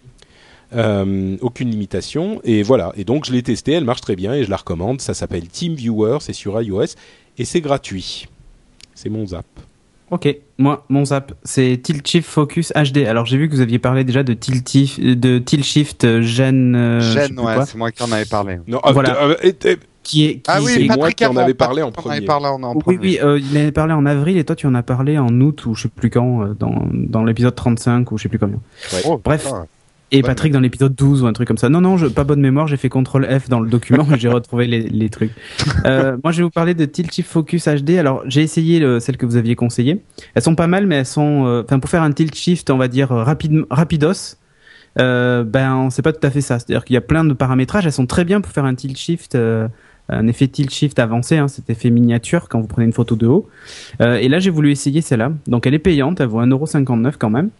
Euh, 0.74 1.36
aucune 1.40 1.70
limitation 1.70 2.40
et 2.42 2.64
voilà 2.64 2.92
et 2.96 3.04
donc 3.04 3.26
je 3.26 3.32
l'ai 3.32 3.44
testé 3.44 3.72
elle 3.72 3.84
marche 3.84 4.00
très 4.00 4.16
bien 4.16 4.34
et 4.34 4.42
je 4.42 4.50
la 4.50 4.56
recommande 4.56 5.00
ça 5.00 5.14
s'appelle 5.14 5.46
TeamViewer 5.46 6.18
c'est 6.20 6.32
sur 6.32 6.60
iOS 6.60 6.96
et 7.38 7.44
c'est 7.44 7.60
gratuit 7.60 8.26
c'est 8.92 9.08
mon 9.08 9.24
zap 9.24 9.46
Ok, 10.10 10.28
moi, 10.58 10.84
mon 10.90 11.04
zap, 11.04 11.32
c'est 11.44 11.80
Tilt 11.82 12.06
Shift 12.06 12.28
Focus 12.28 12.72
HD. 12.72 12.98
Alors, 12.98 13.24
j'ai 13.24 13.38
vu 13.38 13.48
que 13.48 13.54
vous 13.54 13.62
aviez 13.62 13.78
parlé 13.78 14.04
déjà 14.04 14.22
de 14.22 14.34
Tilt, 14.34 15.00
de 15.00 15.38
Tilt 15.38 15.64
Shift 15.64 16.04
euh, 16.04 16.20
Gêne, 16.20 17.00
plus 17.00 17.42
ouais, 17.42 17.66
c'est 17.66 17.76
moi 17.76 17.90
qui 17.90 18.02
en 18.02 18.12
avais 18.12 18.26
parlé. 18.26 18.58
non 18.66 18.80
Voilà. 18.92 19.16
euh, 19.24 19.76
qui 20.04 20.24
est 20.26 20.34
qui 20.36 20.42
Ah 20.46 20.58
c'est 20.60 20.78
oui, 20.78 20.86
moi 20.86 20.96
Patrick 20.96 21.16
qui 21.16 21.26
en 21.26 21.30
avant, 21.30 21.40
avais 21.40 21.54
parlé 21.54 21.82
en 21.82 21.90
Patrick 21.90 22.06
en 22.06 22.10
avait 22.10 22.20
premier. 22.20 22.26
parlé 22.26 22.46
en, 22.46 22.62
en 22.62 22.74
Oui, 22.74 22.80
premier. 22.82 22.98
oui, 23.00 23.18
euh, 23.22 23.38
il 23.40 23.56
en 23.56 23.60
avait 23.60 23.72
parlé 23.72 23.92
en 23.94 24.06
avril 24.06 24.36
et 24.36 24.44
toi 24.44 24.54
tu 24.54 24.66
en 24.68 24.74
as 24.74 24.82
parlé 24.82 25.18
en 25.18 25.40
août 25.40 25.66
ou 25.66 25.74
je 25.74 25.82
sais 25.82 25.88
plus 25.88 26.10
quand, 26.10 26.42
euh, 26.44 26.54
dans, 26.54 26.86
dans 26.92 27.24
l'épisode 27.24 27.54
35 27.54 28.12
ou 28.12 28.18
je 28.18 28.22
sais 28.24 28.28
plus 28.28 28.38
combien. 28.38 28.60
Oh, 29.06 29.20
Bref. 29.24 29.44
putain. 29.44 29.66
Et 30.12 30.20
Bonne 30.20 30.28
Patrick 30.28 30.52
dans 30.52 30.60
l'épisode 30.60 30.94
12 30.94 31.22
ou 31.24 31.26
un 31.26 31.32
truc 31.32 31.48
comme 31.48 31.58
ça. 31.58 31.68
Non, 31.68 31.80
non, 31.80 31.96
je, 31.96 32.06
pas 32.06 32.22
bonne 32.22 32.40
mémoire, 32.40 32.68
j'ai 32.68 32.76
fait 32.76 32.88
CTRL 32.88 33.40
F 33.40 33.48
dans 33.48 33.58
le 33.58 33.68
document 33.68 34.06
et 34.14 34.18
j'ai 34.18 34.28
retrouvé 34.28 34.66
les, 34.68 34.82
les 34.82 35.08
trucs. 35.08 35.32
Euh, 35.86 36.16
moi, 36.22 36.30
je 36.32 36.38
vais 36.38 36.44
vous 36.44 36.50
parler 36.50 36.74
de 36.74 36.84
Tilt 36.84 37.12
Shift 37.12 37.28
Focus 37.28 37.66
HD. 37.68 37.98
Alors, 37.98 38.22
j'ai 38.26 38.40
essayé 38.42 38.78
le, 38.78 39.00
celles 39.00 39.16
que 39.16 39.26
vous 39.26 39.36
aviez 39.36 39.56
conseillées. 39.56 40.02
Elles 40.34 40.42
sont 40.42 40.54
pas 40.54 40.66
mal, 40.68 40.86
mais 40.86 40.96
elles 40.96 41.06
sont, 41.06 41.46
euh, 41.46 41.62
enfin, 41.64 41.78
pour 41.80 41.90
faire 41.90 42.02
un 42.02 42.12
Tilt 42.12 42.34
Shift, 42.34 42.70
on 42.70 42.76
va 42.78 42.86
dire 42.88 43.08
rapide, 43.10 43.64
rapidos. 43.70 44.36
Euh, 45.00 45.42
ben, 45.42 45.88
c'est 45.90 46.02
pas 46.02 46.12
tout 46.12 46.24
à 46.24 46.30
fait 46.30 46.40
ça. 46.42 46.58
C'est-à-dire 46.60 46.84
qu'il 46.84 46.94
y 46.94 46.96
a 46.96 47.00
plein 47.02 47.24
de 47.24 47.32
paramétrages. 47.34 47.84
Elles 47.84 47.92
sont 47.92 48.06
très 48.06 48.24
bien 48.24 48.40
pour 48.40 48.52
faire 48.52 48.64
un 48.64 48.74
Tilt 48.74 48.96
Shift. 48.96 49.36
Euh, 50.10 50.16
un 50.18 50.26
effet 50.26 50.48
tilt 50.48 50.70
shift 50.72 50.98
avancé, 50.98 51.36
hein, 51.38 51.48
cet 51.48 51.70
effet 51.70 51.90
miniature 51.90 52.48
quand 52.48 52.60
vous 52.60 52.66
prenez 52.66 52.86
une 52.86 52.92
photo 52.92 53.16
de 53.16 53.26
haut. 53.26 53.48
Euh, 54.00 54.16
et 54.16 54.28
là, 54.28 54.38
j'ai 54.38 54.50
voulu 54.50 54.70
essayer 54.70 55.00
celle-là. 55.00 55.32
Donc, 55.46 55.66
elle 55.66 55.74
est 55.74 55.78
payante, 55.78 56.20
elle 56.20 56.28
vaut 56.28 56.40
1,59€ 56.40 57.14
quand 57.18 57.30
même. 57.30 57.50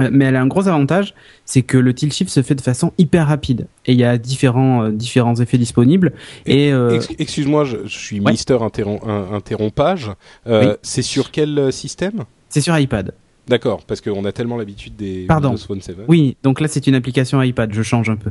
Euh, 0.00 0.08
Mais 0.12 0.26
elle 0.26 0.36
a 0.36 0.40
un 0.40 0.46
gros 0.46 0.68
avantage, 0.68 1.14
c'est 1.44 1.62
que 1.62 1.76
le 1.76 1.92
tilt 1.92 2.12
shift 2.14 2.30
se 2.30 2.42
fait 2.42 2.54
de 2.54 2.60
façon 2.60 2.92
hyper 2.96 3.26
rapide. 3.26 3.66
Et 3.86 3.92
il 3.92 3.98
y 3.98 4.04
a 4.04 4.18
différents, 4.18 4.84
euh, 4.84 4.90
différents 4.92 5.34
effets 5.36 5.58
disponibles. 5.58 6.12
Et 6.46 6.72
euh, 6.72 6.90
Ex- 6.96 7.08
Excuse-moi, 7.18 7.64
je, 7.64 7.78
je 7.86 7.98
suis 7.98 8.20
Ouais. 8.20 8.30
Mister 8.30 8.58
Interrompage. 9.32 10.10
Euh, 10.46 10.70
Oui. 10.72 10.76
C'est 10.82 11.02
sur 11.02 11.30
quel 11.30 11.58
euh, 11.58 11.70
système? 11.70 12.24
C'est 12.48 12.60
sur 12.60 12.78
iPad. 12.78 13.12
D'accord, 13.50 13.84
parce 13.84 14.00
qu'on 14.00 14.24
a 14.24 14.32
tellement 14.32 14.56
l'habitude 14.56 14.96
des 14.96 15.26
Pardon. 15.28 15.48
Windows 15.50 15.62
Phone 15.66 15.80
7. 15.82 15.96
Oui, 16.08 16.36
donc 16.42 16.60
là 16.60 16.68
c'est 16.68 16.86
une 16.86 16.94
application 16.94 17.42
iPad. 17.42 17.70
Je 17.74 17.82
change 17.82 18.08
un 18.08 18.16
peu 18.16 18.30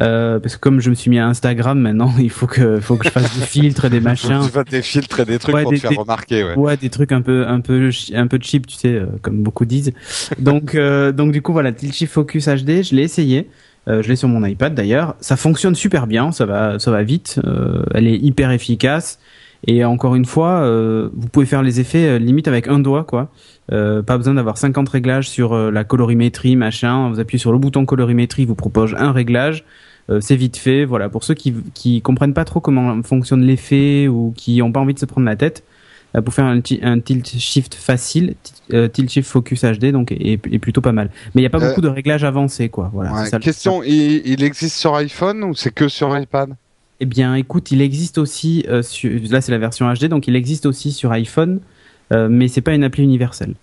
euh, 0.00 0.38
parce 0.38 0.54
que 0.54 0.60
comme 0.60 0.80
je 0.80 0.88
me 0.88 0.94
suis 0.94 1.10
mis 1.10 1.18
à 1.18 1.26
Instagram 1.26 1.78
maintenant, 1.78 2.12
il 2.18 2.30
faut 2.30 2.46
que 2.46 2.80
faut 2.80 2.96
que 2.96 3.04
je 3.06 3.10
fasse 3.10 3.36
des 3.38 3.44
filtres, 3.44 3.90
des 3.90 4.00
machins. 4.10 4.40
Tu 4.44 4.50
vas 4.52 4.64
des 4.64 4.80
filtres 4.82 5.20
et 5.20 5.24
des 5.24 5.38
trucs 5.38 5.54
Ouais, 5.54 5.62
pour 5.64 5.72
des- 5.72 5.76
te 5.78 5.82
faire 5.82 5.90
des- 5.90 5.96
remarquer, 5.96 6.44
ouais. 6.44 6.54
Ouais, 6.56 6.76
des 6.76 6.88
trucs 6.90 7.12
un 7.12 7.20
peu, 7.22 7.46
un 7.46 7.60
peu, 7.60 7.90
un 8.14 8.26
peu 8.28 8.38
cheap, 8.40 8.66
tu 8.66 8.76
sais, 8.76 8.94
euh, 8.94 9.06
comme 9.20 9.42
beaucoup 9.42 9.64
disent. 9.64 9.92
Donc, 10.38 10.74
euh, 10.74 11.12
donc 11.12 11.32
du 11.32 11.42
coup, 11.42 11.52
voilà, 11.52 11.72
Tilt 11.72 11.92
Shift 11.92 12.12
Focus 12.12 12.46
HD, 12.48 12.82
je 12.82 12.94
l'ai 12.94 13.02
essayé. 13.02 13.48
Euh, 13.88 14.00
je 14.00 14.08
l'ai 14.08 14.14
sur 14.16 14.28
mon 14.28 14.44
iPad 14.46 14.74
d'ailleurs. 14.76 15.16
Ça 15.20 15.36
fonctionne 15.36 15.74
super 15.74 16.06
bien, 16.06 16.30
ça 16.30 16.46
va, 16.46 16.78
ça 16.78 16.92
va 16.92 17.02
vite. 17.02 17.40
Euh, 17.44 17.82
elle 17.94 18.06
est 18.06 18.16
hyper 18.16 18.52
efficace. 18.52 19.18
Et 19.66 19.84
encore 19.84 20.14
une 20.16 20.24
fois, 20.24 20.62
euh, 20.62 21.08
vous 21.14 21.28
pouvez 21.28 21.46
faire 21.46 21.62
les 21.62 21.78
effets 21.80 22.06
euh, 22.08 22.18
limite 22.18 22.46
avec 22.48 22.66
un 22.68 22.78
doigt, 22.80 23.04
quoi. 23.04 23.30
Euh, 23.70 24.02
pas 24.02 24.16
besoin 24.16 24.34
d'avoir 24.34 24.58
50 24.58 24.88
réglages 24.88 25.28
sur 25.30 25.52
euh, 25.52 25.70
la 25.70 25.84
colorimétrie, 25.84 26.56
machin. 26.56 27.08
Vous 27.10 27.20
appuyez 27.20 27.38
sur 27.38 27.52
le 27.52 27.58
bouton 27.58 27.86
colorimétrie, 27.86 28.42
il 28.42 28.48
vous 28.48 28.56
propose 28.56 28.94
un 28.98 29.12
réglage. 29.12 29.64
Euh, 30.10 30.18
c'est 30.20 30.34
vite 30.34 30.56
fait. 30.56 30.84
Voilà, 30.84 31.08
pour 31.08 31.22
ceux 31.22 31.34
qui 31.34 31.54
qui 31.74 32.02
comprennent 32.02 32.34
pas 32.34 32.44
trop 32.44 32.60
comment 32.60 33.00
fonctionne 33.04 33.42
l'effet 33.42 34.08
ou 34.08 34.34
qui 34.36 34.60
ont 34.62 34.72
pas 34.72 34.80
envie 34.80 34.94
de 34.94 34.98
se 34.98 35.06
prendre 35.06 35.26
la 35.26 35.36
tête, 35.36 35.62
pour 36.24 36.34
faire 36.34 36.44
un, 36.44 36.60
ti- 36.60 36.80
un 36.82 36.98
tilt 37.00 37.26
shift 37.38 37.74
facile, 37.74 38.34
ti- 38.42 38.52
tilt 38.92 39.08
shift 39.10 39.30
focus 39.30 39.64
HD 39.64 39.92
donc 39.92 40.10
est, 40.12 40.32
est 40.50 40.58
plutôt 40.58 40.80
pas 40.82 40.92
mal. 40.92 41.08
Mais 41.34 41.40
il 41.40 41.44
y 41.44 41.46
a 41.46 41.50
pas 41.50 41.60
beaucoup 41.60 41.80
de 41.80 41.88
réglages 41.88 42.24
avancés 42.24 42.68
quoi. 42.68 42.90
Voilà. 42.92 43.12
Ouais, 43.14 43.26
ça 43.26 43.38
question, 43.38 43.82
il, 43.84 44.20
il 44.26 44.42
existe 44.42 44.76
sur 44.76 44.94
iPhone 44.96 45.42
ou 45.44 45.54
c'est 45.54 45.72
que 45.72 45.88
sur 45.88 46.18
iPad? 46.18 46.50
Eh 47.00 47.06
bien, 47.06 47.34
écoute, 47.36 47.70
il 47.70 47.80
existe 47.80 48.18
aussi 48.18 48.66
sur 48.82 49.10
là 49.30 49.40
c'est 49.40 49.52
la 49.52 49.58
version 49.58 49.90
HD 49.90 50.06
donc 50.06 50.26
il 50.28 50.36
existe 50.36 50.66
aussi 50.66 50.92
sur 50.92 51.12
iPhone, 51.12 51.60
mais 52.28 52.48
c'est 52.48 52.60
pas 52.60 52.74
une 52.74 52.84
appli 52.84 53.02
universelle. 53.02 53.54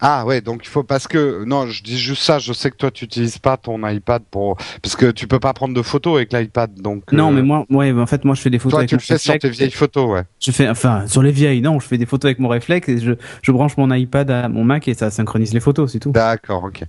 Ah 0.00 0.24
ouais, 0.24 0.40
donc 0.40 0.60
il 0.64 0.68
faut 0.68 0.84
parce 0.84 1.08
que 1.08 1.44
non, 1.44 1.66
je 1.66 1.82
dis 1.82 1.98
juste 1.98 2.22
ça. 2.22 2.38
Je 2.38 2.52
sais 2.52 2.70
que 2.70 2.76
toi 2.76 2.90
tu 2.90 3.04
utilises 3.04 3.38
pas 3.38 3.56
ton 3.56 3.86
iPad 3.86 4.22
pour 4.30 4.56
parce 4.80 4.94
que 4.94 5.10
tu 5.10 5.26
peux 5.26 5.40
pas 5.40 5.52
prendre 5.52 5.74
de 5.74 5.82
photos 5.82 6.16
avec 6.16 6.32
l'iPad. 6.32 6.72
Donc 6.74 7.10
Non, 7.12 7.30
euh, 7.30 7.34
mais 7.34 7.42
moi, 7.42 7.66
ouais, 7.70 7.90
en 7.90 8.06
fait, 8.06 8.24
moi 8.24 8.36
je 8.36 8.40
fais 8.40 8.50
des 8.50 8.60
photos 8.60 8.70
toi 8.70 8.78
avec 8.80 8.90
tu 8.90 8.94
mon 8.94 8.98
le 8.98 9.02
fais 9.02 9.18
sur 9.18 9.36
tes 9.36 9.50
vieilles 9.50 9.70
photos, 9.72 10.08
ouais. 10.08 10.22
Je 10.38 10.52
fais, 10.52 10.68
enfin, 10.68 11.06
sur 11.08 11.22
les 11.22 11.32
vieilles, 11.32 11.60
non, 11.60 11.80
je 11.80 11.86
fais 11.86 11.98
des 11.98 12.06
photos 12.06 12.28
avec 12.28 12.38
mon 12.38 12.48
réflexe 12.48 12.88
et 12.88 12.98
je, 12.98 13.12
je 13.42 13.52
branche 13.52 13.76
mon 13.76 13.92
iPad 13.92 14.30
à 14.30 14.48
mon 14.48 14.62
Mac 14.62 14.86
et 14.86 14.94
ça 14.94 15.10
synchronise 15.10 15.52
les 15.52 15.60
photos, 15.60 15.90
c'est 15.90 15.98
tout. 15.98 16.12
D'accord, 16.12 16.62
ok. 16.62 16.84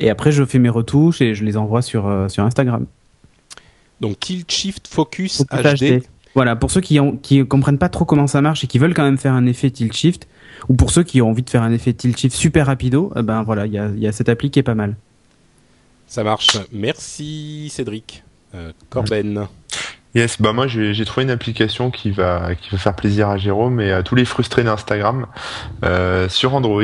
Et 0.00 0.08
après, 0.08 0.32
je 0.32 0.44
fais 0.44 0.58
mes 0.58 0.70
retouches 0.70 1.20
et 1.20 1.34
je 1.34 1.44
les 1.44 1.58
envoie 1.58 1.82
sur, 1.82 2.06
euh, 2.06 2.28
sur 2.28 2.42
Instagram. 2.44 2.86
Donc 4.00 4.18
Tilt 4.18 4.50
Shift 4.50 4.88
Focus 4.88 5.44
Focus 5.50 5.80
HD. 5.80 6.02
Voilà, 6.34 6.56
pour 6.56 6.70
ceux 6.70 6.80
qui 6.80 6.98
ont, 7.00 7.16
qui 7.16 7.46
comprennent 7.46 7.78
pas 7.78 7.88
trop 7.88 8.04
comment 8.04 8.26
ça 8.26 8.40
marche 8.40 8.64
et 8.64 8.66
qui 8.66 8.78
veulent 8.78 8.94
quand 8.94 9.04
même 9.04 9.18
faire 9.18 9.32
un 9.34 9.46
effet 9.46 9.70
tilt 9.70 9.92
shift, 9.92 10.26
ou 10.68 10.74
pour 10.74 10.90
ceux 10.90 11.02
qui 11.04 11.22
ont 11.22 11.30
envie 11.30 11.42
de 11.42 11.50
faire 11.50 11.62
un 11.62 11.72
effet 11.72 11.92
tilt 11.92 12.18
shift 12.18 12.34
super 12.36 12.66
rapido, 12.66 13.12
eh 13.16 13.22
ben 13.22 13.42
voilà, 13.42 13.66
il 13.66 13.72
y 13.72 13.78
a, 13.78 13.86
il 13.88 14.00
y 14.00 14.06
a 14.08 14.12
cette 14.12 14.28
appli 14.28 14.50
qui 14.50 14.58
est 14.58 14.64
pas 14.64 14.74
mal. 14.74 14.96
Ça 16.06 16.24
marche. 16.24 16.58
Merci 16.72 17.68
Cédric. 17.72 18.24
Euh, 18.54 18.72
Corben. 18.90 19.46
Yes, 20.14 20.40
bah 20.40 20.52
moi 20.52 20.68
j'ai 20.68 20.94
j'ai 20.94 21.04
trouvé 21.04 21.24
une 21.24 21.30
application 21.30 21.90
qui 21.90 22.10
va 22.12 22.54
qui 22.54 22.70
va 22.70 22.78
faire 22.78 22.94
plaisir 22.94 23.28
à 23.30 23.36
Jérôme 23.36 23.80
et 23.80 23.90
à 23.90 24.02
tous 24.04 24.14
les 24.14 24.24
frustrés 24.24 24.62
d'Instagram 24.62 25.26
euh, 25.84 26.28
sur 26.28 26.54
Android, 26.54 26.82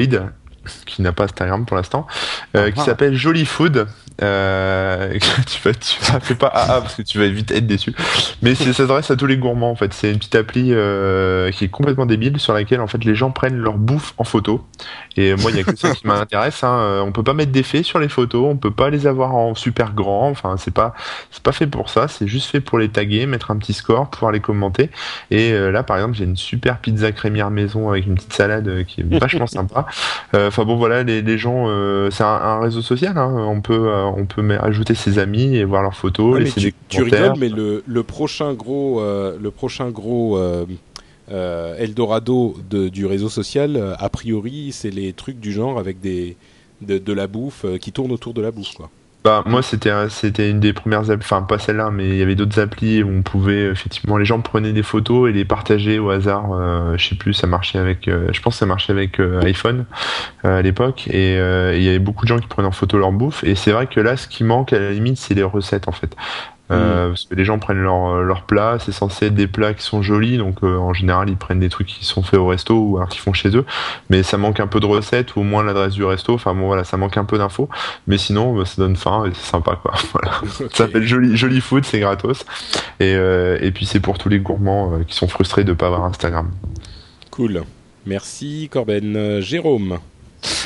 qui 0.86 1.00
n'a 1.02 1.12
pas 1.12 1.24
Instagram 1.24 1.64
pour 1.64 1.76
l'instant, 1.76 2.08
euh, 2.56 2.70
qui 2.72 2.80
Ah. 2.80 2.84
s'appelle 2.86 3.14
Jolly 3.14 3.44
Food. 3.44 3.86
Euh, 4.22 5.18
tu 5.46 5.60
vas 5.62 5.72
tu 5.72 5.98
vas 6.04 6.20
fais 6.20 6.34
pas 6.34 6.50
ah, 6.52 6.66
ah 6.68 6.80
parce 6.82 6.94
que 6.94 7.02
tu 7.02 7.18
vas 7.18 7.28
vite 7.28 7.50
être 7.50 7.66
déçu. 7.66 7.94
Mais 8.42 8.54
ça 8.54 8.72
s'adresse 8.72 9.10
à 9.10 9.16
tous 9.16 9.26
les 9.26 9.36
gourmands 9.36 9.70
en 9.70 9.74
fait. 9.74 9.92
C'est 9.94 10.10
une 10.10 10.18
petite 10.18 10.34
appli 10.34 10.72
euh, 10.72 11.50
qui 11.52 11.64
est 11.64 11.68
complètement 11.68 12.06
débile 12.06 12.38
sur 12.38 12.52
laquelle 12.52 12.80
en 12.80 12.86
fait 12.86 13.04
les 13.04 13.14
gens 13.14 13.30
prennent 13.30 13.56
leur 13.56 13.74
bouffe 13.74 14.14
en 14.18 14.24
photo. 14.24 14.64
Et 15.16 15.34
moi 15.36 15.50
il 15.50 15.56
y 15.56 15.60
a 15.60 15.64
que 15.64 15.76
ça 15.76 15.94
qui 15.94 16.06
m'intéresse. 16.06 16.62
Hein. 16.64 16.78
Euh, 16.80 17.00
On 17.00 17.12
peut 17.12 17.22
pas 17.22 17.34
mettre 17.34 17.52
d'effets 17.52 17.82
sur 17.82 17.98
les 17.98 18.08
photos, 18.08 18.46
on 18.46 18.56
peut 18.56 18.70
pas 18.70 18.90
les 18.90 19.06
avoir 19.06 19.34
en 19.34 19.54
super 19.54 19.94
grand. 19.94 20.28
Enfin 20.28 20.56
c'est 20.58 20.74
pas 20.74 20.94
c'est 21.30 21.42
pas 21.42 21.52
fait 21.52 21.66
pour 21.66 21.88
ça. 21.88 22.08
C'est 22.08 22.28
juste 22.28 22.50
fait 22.50 22.60
pour 22.60 22.78
les 22.78 22.90
taguer, 22.90 23.26
mettre 23.26 23.50
un 23.50 23.56
petit 23.56 23.72
score, 23.72 24.10
pouvoir 24.10 24.32
les 24.32 24.40
commenter. 24.40 24.90
Et 25.30 25.52
euh, 25.52 25.70
là, 25.70 25.82
par 25.82 25.96
exemple, 25.96 26.16
j'ai 26.16 26.24
une 26.24 26.36
super 26.36 26.78
pizza 26.78 27.12
crémière 27.12 27.50
maison 27.50 27.88
avec 27.88 28.06
une 28.06 28.14
petite 28.14 28.32
salade 28.32 28.84
qui 28.86 29.00
est 29.00 29.18
vachement 29.18 29.46
sympa. 29.46 29.86
Enfin 30.34 30.64
bon, 30.64 30.76
voilà, 30.76 31.02
les, 31.02 31.22
les 31.22 31.38
gens, 31.38 31.66
c'est 32.10 32.24
un, 32.24 32.26
un 32.26 32.60
réseau 32.60 32.82
social. 32.82 33.16
Hein. 33.16 33.32
On 33.34 33.60
peut, 33.60 33.88
on 34.16 34.26
peut 34.26 34.42
ajouter 34.60 34.94
ses 34.94 35.18
amis 35.18 35.56
et 35.56 35.64
voir 35.64 35.82
leurs 35.82 35.96
photos, 35.96 36.34
Ouais, 36.34 36.40
mais 36.40 36.44
laisser 36.44 36.60
tu, 36.60 36.66
des 36.70 36.74
tu 36.88 36.98
commentaires. 36.98 37.32
rigoles, 37.34 37.38
mais 37.38 37.48
le, 37.48 37.82
le 37.86 38.02
prochain 38.02 38.54
gros, 38.54 39.00
euh, 39.00 39.36
le 39.40 39.50
prochain 39.50 39.90
gros 39.90 40.36
euh, 40.38 40.64
euh, 41.30 41.76
Eldorado 41.78 42.56
de, 42.68 42.88
du 42.88 43.06
réseau 43.06 43.28
social, 43.28 43.96
a 43.98 44.08
priori, 44.08 44.72
c'est 44.72 44.90
les 44.90 45.12
trucs 45.12 45.38
du 45.40 45.52
genre 45.52 45.78
avec 45.78 46.00
des 46.00 46.36
de, 46.80 46.98
de 46.98 47.12
la 47.12 47.26
bouffe 47.26 47.64
qui 47.80 47.92
tournent 47.92 48.12
autour 48.12 48.34
de 48.34 48.40
la 48.42 48.50
bouffe, 48.50 48.72
quoi. 48.74 48.90
Bah, 49.22 49.42
moi, 49.44 49.62
c'était, 49.62 49.92
c'était 50.08 50.48
une 50.48 50.60
des 50.60 50.72
premières 50.72 51.10
applis, 51.10 51.26
enfin 51.26 51.42
pas 51.42 51.58
celle-là, 51.58 51.90
mais 51.90 52.08
il 52.08 52.16
y 52.16 52.22
avait 52.22 52.36
d'autres 52.36 52.58
applis 52.58 53.02
où 53.02 53.10
on 53.10 53.20
pouvait 53.22 53.64
effectivement, 53.64 54.16
les 54.16 54.24
gens 54.24 54.40
prenaient 54.40 54.72
des 54.72 54.82
photos 54.82 55.28
et 55.28 55.32
les 55.34 55.44
partageaient 55.44 55.98
au 55.98 56.08
hasard. 56.08 56.52
Euh, 56.52 56.96
je 56.96 57.10
sais 57.10 57.14
plus, 57.16 57.34
ça 57.34 57.46
marchait 57.46 57.78
avec, 57.78 58.08
euh, 58.08 58.28
je 58.32 58.40
pense 58.40 58.54
que 58.54 58.60
ça 58.60 58.66
marchait 58.66 58.92
avec 58.92 59.20
euh, 59.20 59.42
iPhone 59.42 59.84
euh, 60.46 60.60
à 60.60 60.62
l'époque, 60.62 61.06
et 61.08 61.34
il 61.34 61.82
y 61.82 61.88
avait 61.88 61.98
beaucoup 61.98 62.24
de 62.24 62.30
gens 62.30 62.38
qui 62.38 62.46
prenaient 62.46 62.68
en 62.68 62.72
photo 62.72 62.96
leur 62.96 63.12
bouffe. 63.12 63.44
Et 63.44 63.54
c'est 63.56 63.72
vrai 63.72 63.86
que 63.88 64.00
là, 64.00 64.16
ce 64.16 64.26
qui 64.26 64.42
manque 64.42 64.72
à 64.72 64.78
la 64.78 64.90
limite, 64.90 65.18
c'est 65.18 65.34
les 65.34 65.42
recettes 65.42 65.86
en 65.88 65.92
fait. 65.92 66.16
Euh, 66.70 67.08
Parce 67.08 67.24
que 67.24 67.34
les 67.34 67.44
gens 67.44 67.58
prennent 67.58 67.82
leur, 67.82 68.22
leur 68.22 68.42
plat, 68.42 68.78
c'est 68.78 68.92
censé 68.92 69.26
être 69.26 69.34
des 69.34 69.46
plats 69.46 69.74
qui 69.74 69.82
sont 69.82 70.02
jolis, 70.02 70.38
donc 70.38 70.62
euh, 70.62 70.76
en 70.76 70.92
général 70.94 71.28
ils 71.28 71.36
prennent 71.36 71.58
des 71.58 71.68
trucs 71.68 71.88
qui 71.88 72.04
sont 72.04 72.22
faits 72.22 72.38
au 72.38 72.46
resto 72.46 72.74
ou 72.78 72.96
alors 72.96 73.08
qu'ils 73.08 73.20
font 73.20 73.32
chez 73.32 73.56
eux, 73.56 73.64
mais 74.08 74.22
ça 74.22 74.36
manque 74.36 74.60
un 74.60 74.66
peu 74.66 74.78
de 74.78 74.86
recettes 74.86 75.34
ou 75.36 75.40
au 75.40 75.42
moins 75.42 75.64
l'adresse 75.64 75.94
du 75.94 76.04
resto, 76.04 76.34
enfin 76.34 76.54
bon 76.54 76.66
voilà, 76.66 76.84
ça 76.84 76.96
manque 76.96 77.16
un 77.16 77.24
peu 77.24 77.38
d'infos, 77.38 77.68
mais 78.06 78.18
sinon 78.18 78.54
bah, 78.56 78.64
ça 78.64 78.80
donne 78.80 78.96
faim 78.96 79.24
et 79.26 79.30
c'est 79.34 79.50
sympa 79.50 79.78
quoi. 79.82 79.94
Voilà. 80.12 80.40
Ça 80.70 80.84
s'appelle 80.84 81.06
Joli, 81.06 81.36
Joli 81.36 81.60
Food, 81.60 81.84
c'est 81.84 82.00
gratos, 82.00 82.44
et, 83.00 83.14
euh, 83.14 83.58
et 83.60 83.70
puis 83.70 83.86
c'est 83.86 84.00
pour 84.00 84.18
tous 84.18 84.28
les 84.28 84.38
gourmands 84.38 84.92
euh, 84.92 85.04
qui 85.04 85.14
sont 85.14 85.28
frustrés 85.28 85.64
de 85.64 85.72
pas 85.72 85.86
avoir 85.86 86.04
Instagram. 86.04 86.50
Cool. 87.30 87.62
Merci 88.06 88.68
Corben. 88.70 89.16
Euh, 89.16 89.40
Jérôme. 89.40 89.98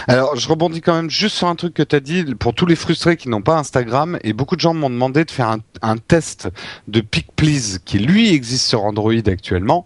Alors, 0.08 0.36
je 0.36 0.48
rebondis 0.48 0.80
quand 0.80 0.94
même 0.94 1.10
juste 1.10 1.36
sur 1.36 1.48
un 1.48 1.54
truc 1.54 1.74
que 1.74 1.82
tu 1.82 1.96
as 1.96 2.00
dit 2.00 2.24
pour 2.34 2.54
tous 2.54 2.66
les 2.66 2.76
frustrés 2.76 3.16
qui 3.16 3.28
n'ont 3.28 3.42
pas 3.42 3.56
Instagram 3.56 4.18
et 4.22 4.32
beaucoup 4.32 4.56
de 4.56 4.60
gens 4.60 4.74
m'ont 4.74 4.90
demandé 4.90 5.24
de 5.24 5.30
faire 5.30 5.48
un, 5.48 5.58
un 5.82 5.96
test 5.96 6.48
de 6.88 7.00
Pick 7.00 7.28
Please 7.36 7.78
qui 7.84 7.98
lui 7.98 8.32
existe 8.32 8.66
sur 8.66 8.84
Android 8.84 9.12
actuellement. 9.26 9.84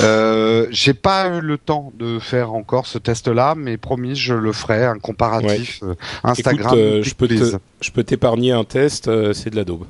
Euh, 0.00 0.66
j'ai 0.70 0.94
pas 0.94 1.28
eu 1.28 1.40
le 1.40 1.58
temps 1.58 1.92
de 1.98 2.18
faire 2.18 2.52
encore 2.52 2.86
ce 2.86 2.98
test-là, 2.98 3.54
mais 3.56 3.76
promis, 3.76 4.16
je 4.16 4.34
le 4.34 4.52
ferai 4.52 4.84
un 4.84 4.98
comparatif 4.98 5.80
euh, 5.82 5.94
Instagram. 6.24 6.74
Écoute, 6.74 6.78
euh. 6.78 7.58
Je 7.80 7.90
peux 7.90 8.04
t'épargner 8.04 8.52
un 8.52 8.64
test, 8.64 9.08
euh, 9.08 9.32
c'est 9.32 9.50
de 9.50 9.56
la 9.56 9.64
daube. 9.64 9.86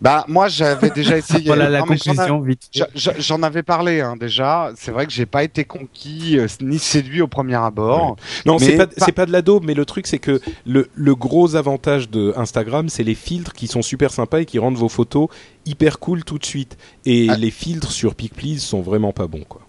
Bah 0.00 0.24
moi, 0.28 0.48
j'avais 0.48 0.90
déjà 0.94 1.16
essayé. 1.18 1.44
Voilà 1.46 1.68
la 1.68 1.78
Non, 1.80 1.84
a- 1.84 1.88
conclusion 1.88 2.40
vite. 2.40 2.70
J'en 3.18 3.42
avais 3.42 3.62
parlé 3.62 4.00
hein, 4.00 4.16
déjà. 4.18 4.70
C'est 4.76 4.90
vrai 4.90 5.06
que 5.06 5.12
j'ai 5.12 5.26
pas 5.26 5.44
été 5.44 5.64
conquis 5.64 6.38
euh, 6.38 6.46
ni 6.60 6.78
séduit 6.78 7.20
au 7.22 7.28
premier 7.28 7.54
abord. 7.56 8.16
Non, 8.46 8.58
c'est 8.58 8.76
pas, 8.76 8.86
c'est 8.96 9.12
pas 9.12 9.26
de 9.26 9.32
la 9.32 9.42
daube, 9.42 9.64
mais 9.64 9.74
le 9.74 9.84
truc 9.84 10.06
c'est 10.06 10.18
que 10.18 10.40
le, 10.66 10.88
le 10.94 11.14
gros 11.14 11.56
avantage 11.56 12.10
de 12.10 12.32
Instagram, 12.36 12.88
c'est 12.88 13.02
les 13.04 13.14
filtres 13.14 13.52
qui 13.52 13.66
sont 13.66 13.82
super 13.82 14.10
sympas 14.10 14.40
et 14.40 14.44
qui 14.44 14.58
rendent 14.58 14.76
vos 14.76 14.88
photos 14.88 15.28
hyper 15.66 15.98
cool 15.98 16.24
tout 16.24 16.38
de 16.38 16.44
suite. 16.44 16.76
Et 17.06 17.28
Ah. 17.30 17.36
les 17.36 17.50
filtres 17.50 17.92
sur 17.92 18.14
PicPlease 18.14 18.62
sont 18.62 18.80
vraiment 18.82 19.12
pas 19.12 19.26
bons, 19.26 19.44
quoi. 19.48 19.60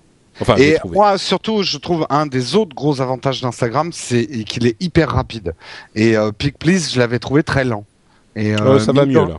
Enfin, 0.41 0.55
Et 0.57 0.77
moi, 0.85 1.19
surtout, 1.19 1.61
je 1.61 1.77
trouve 1.77 2.07
un 2.09 2.25
des 2.25 2.55
autres 2.55 2.75
gros 2.75 3.01
avantages 3.01 3.39
d'Instagram, 3.41 3.91
c'est 3.93 4.25
qu'il 4.45 4.65
est 4.65 4.75
hyper 4.81 5.09
rapide. 5.09 5.53
Et 5.93 6.17
euh, 6.17 6.31
je 6.41 6.97
l'avais 6.99 7.19
trouvé 7.19 7.43
très 7.43 7.63
lent. 7.63 7.85
Et 8.35 8.55
Euh, 8.55 8.79
ça 8.79 8.91
va 8.93 9.05
mieux 9.05 9.13
là. 9.27 9.37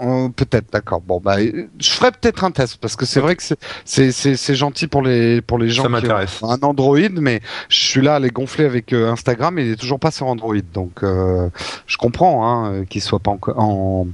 Euh, 0.00 0.28
peut-être, 0.28 0.72
d'accord. 0.72 1.00
Bon, 1.00 1.20
bah, 1.20 1.36
je 1.40 1.90
ferai 1.90 2.10
peut-être 2.10 2.42
un 2.42 2.50
test 2.50 2.78
parce 2.78 2.96
que 2.96 3.06
c'est 3.06 3.20
vrai 3.20 3.36
que 3.36 3.42
c'est- 3.84 4.54
gentil 4.54 4.86
pour 4.88 5.02
les 5.02 5.40
pour 5.40 5.58
les 5.58 5.68
gens 5.70 5.82
Ça 5.84 5.88
qui 5.88 5.94
ont 6.44 6.50
un 6.50 6.58
Android, 6.62 6.98
mais 7.20 7.40
je 7.68 7.76
suis 7.78 8.00
là 8.02 8.16
à 8.16 8.18
les 8.18 8.30
gonfler 8.30 8.64
avec 8.64 8.92
euh, 8.92 9.10
Instagram 9.10 9.58
et 9.58 9.64
il 9.66 9.70
est 9.72 9.76
toujours 9.76 10.00
pas 10.00 10.10
sur 10.10 10.26
Android, 10.26 10.54
donc 10.72 11.02
euh, 11.02 11.48
je 11.86 11.96
comprends 11.96 12.46
hein, 12.46 12.72
euh, 12.72 12.84
qu'il 12.84 13.02
soit 13.02 13.18
pas 13.20 13.30
en, 13.32 13.38
en 13.56 14.06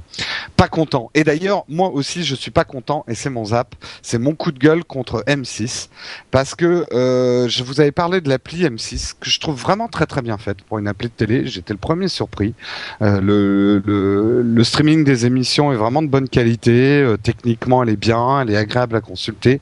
pas 0.55 0.67
content. 0.67 1.09
Et 1.15 1.23
d'ailleurs, 1.23 1.63
moi 1.67 1.89
aussi, 1.89 2.23
je 2.23 2.35
suis 2.35 2.51
pas 2.51 2.63
content 2.63 3.03
et 3.07 3.15
c'est 3.15 3.29
mon 3.31 3.45
zap, 3.45 3.73
c'est 4.03 4.19
mon 4.19 4.35
coup 4.35 4.51
de 4.51 4.59
gueule 4.59 4.83
contre 4.83 5.23
M6 5.27 5.89
parce 6.29 6.53
que 6.55 6.85
je 6.91 7.63
vous 7.63 7.81
avais 7.81 7.91
parlé 7.91 8.21
de 8.21 8.29
l'appli 8.29 8.63
M6 8.65 9.13
que 9.19 9.29
je 9.29 9.39
trouve 9.39 9.59
vraiment 9.59 9.87
très 9.87 10.05
très 10.05 10.21
bien 10.21 10.37
faite 10.37 10.61
pour 10.63 10.77
une 10.77 10.87
appli 10.87 11.07
de 11.07 11.13
télé. 11.13 11.47
J'étais 11.47 11.73
le 11.73 11.79
premier 11.79 12.07
surpris. 12.07 12.53
Le, 12.99 13.81
le, 13.85 14.41
le 14.43 14.63
streaming 14.63 15.03
des 15.03 15.25
émissions 15.25 15.70
est 15.71 15.77
vraiment 15.77 16.01
de 16.01 16.07
bonne 16.07 16.29
qualité. 16.29 17.01
euh, 17.01 17.17
techniquement, 17.17 17.83
elle 17.83 17.89
est 17.89 17.95
bien, 17.95 18.41
elle 18.41 18.49
est 18.51 18.57
agréable 18.57 18.95
à 18.95 19.01
consulter. 19.01 19.61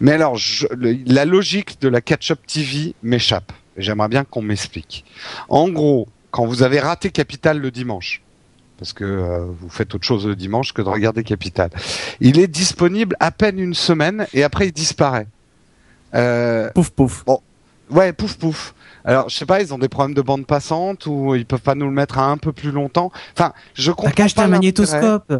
Mais 0.00 0.12
alors, 0.12 0.36
je- 0.36 0.66
le- 0.76 0.96
la 1.06 1.24
logique 1.24 1.80
de 1.80 1.88
la 1.88 2.00
catch-up 2.00 2.38
TV 2.46 2.94
m'échappe. 3.02 3.52
J'aimerais 3.76 4.08
bien 4.08 4.24
qu'on 4.24 4.42
m'explique. 4.42 5.04
En 5.48 5.68
gros, 5.68 6.08
quand 6.30 6.46
vous 6.46 6.62
avez 6.62 6.80
raté 6.80 7.10
Capital 7.10 7.58
le 7.58 7.70
dimanche, 7.70 8.22
parce 8.78 8.92
que 8.92 9.04
euh, 9.04 9.44
vous 9.60 9.68
faites 9.68 9.94
autre 9.94 10.06
chose 10.06 10.26
le 10.26 10.36
dimanche 10.36 10.72
que 10.72 10.82
de 10.82 10.88
regarder 10.88 11.22
Capital, 11.24 11.70
il 12.20 12.38
est 12.38 12.46
disponible 12.48 13.16
à 13.20 13.30
peine 13.30 13.58
une 13.58 13.74
semaine 13.74 14.26
et 14.34 14.42
après 14.42 14.68
il 14.68 14.72
disparaît. 14.72 15.26
Euh, 16.14 16.70
Pouf 16.74 16.90
pouf. 16.90 17.24
Ouais, 17.90 18.12
pouf 18.12 18.36
pouf. 18.36 18.74
Alors, 19.04 19.28
je 19.28 19.36
sais 19.36 19.46
pas, 19.46 19.60
ils 19.62 19.72
ont 19.74 19.78
des 19.78 19.88
problèmes 19.88 20.14
de 20.14 20.22
bande 20.22 20.46
passante 20.46 21.06
ou 21.06 21.34
ils 21.34 21.46
peuvent 21.46 21.60
pas 21.60 21.74
nous 21.74 21.86
le 21.86 21.92
mettre 21.92 22.18
à 22.18 22.26
un 22.26 22.36
peu 22.36 22.52
plus 22.52 22.70
longtemps. 22.70 23.10
Enfin, 23.36 23.52
je 23.74 23.90
comprends 23.92 24.10
T'as 24.14 24.28
qu'à 24.28 24.42
un 24.42 24.48
magnétoscope. 24.48 25.32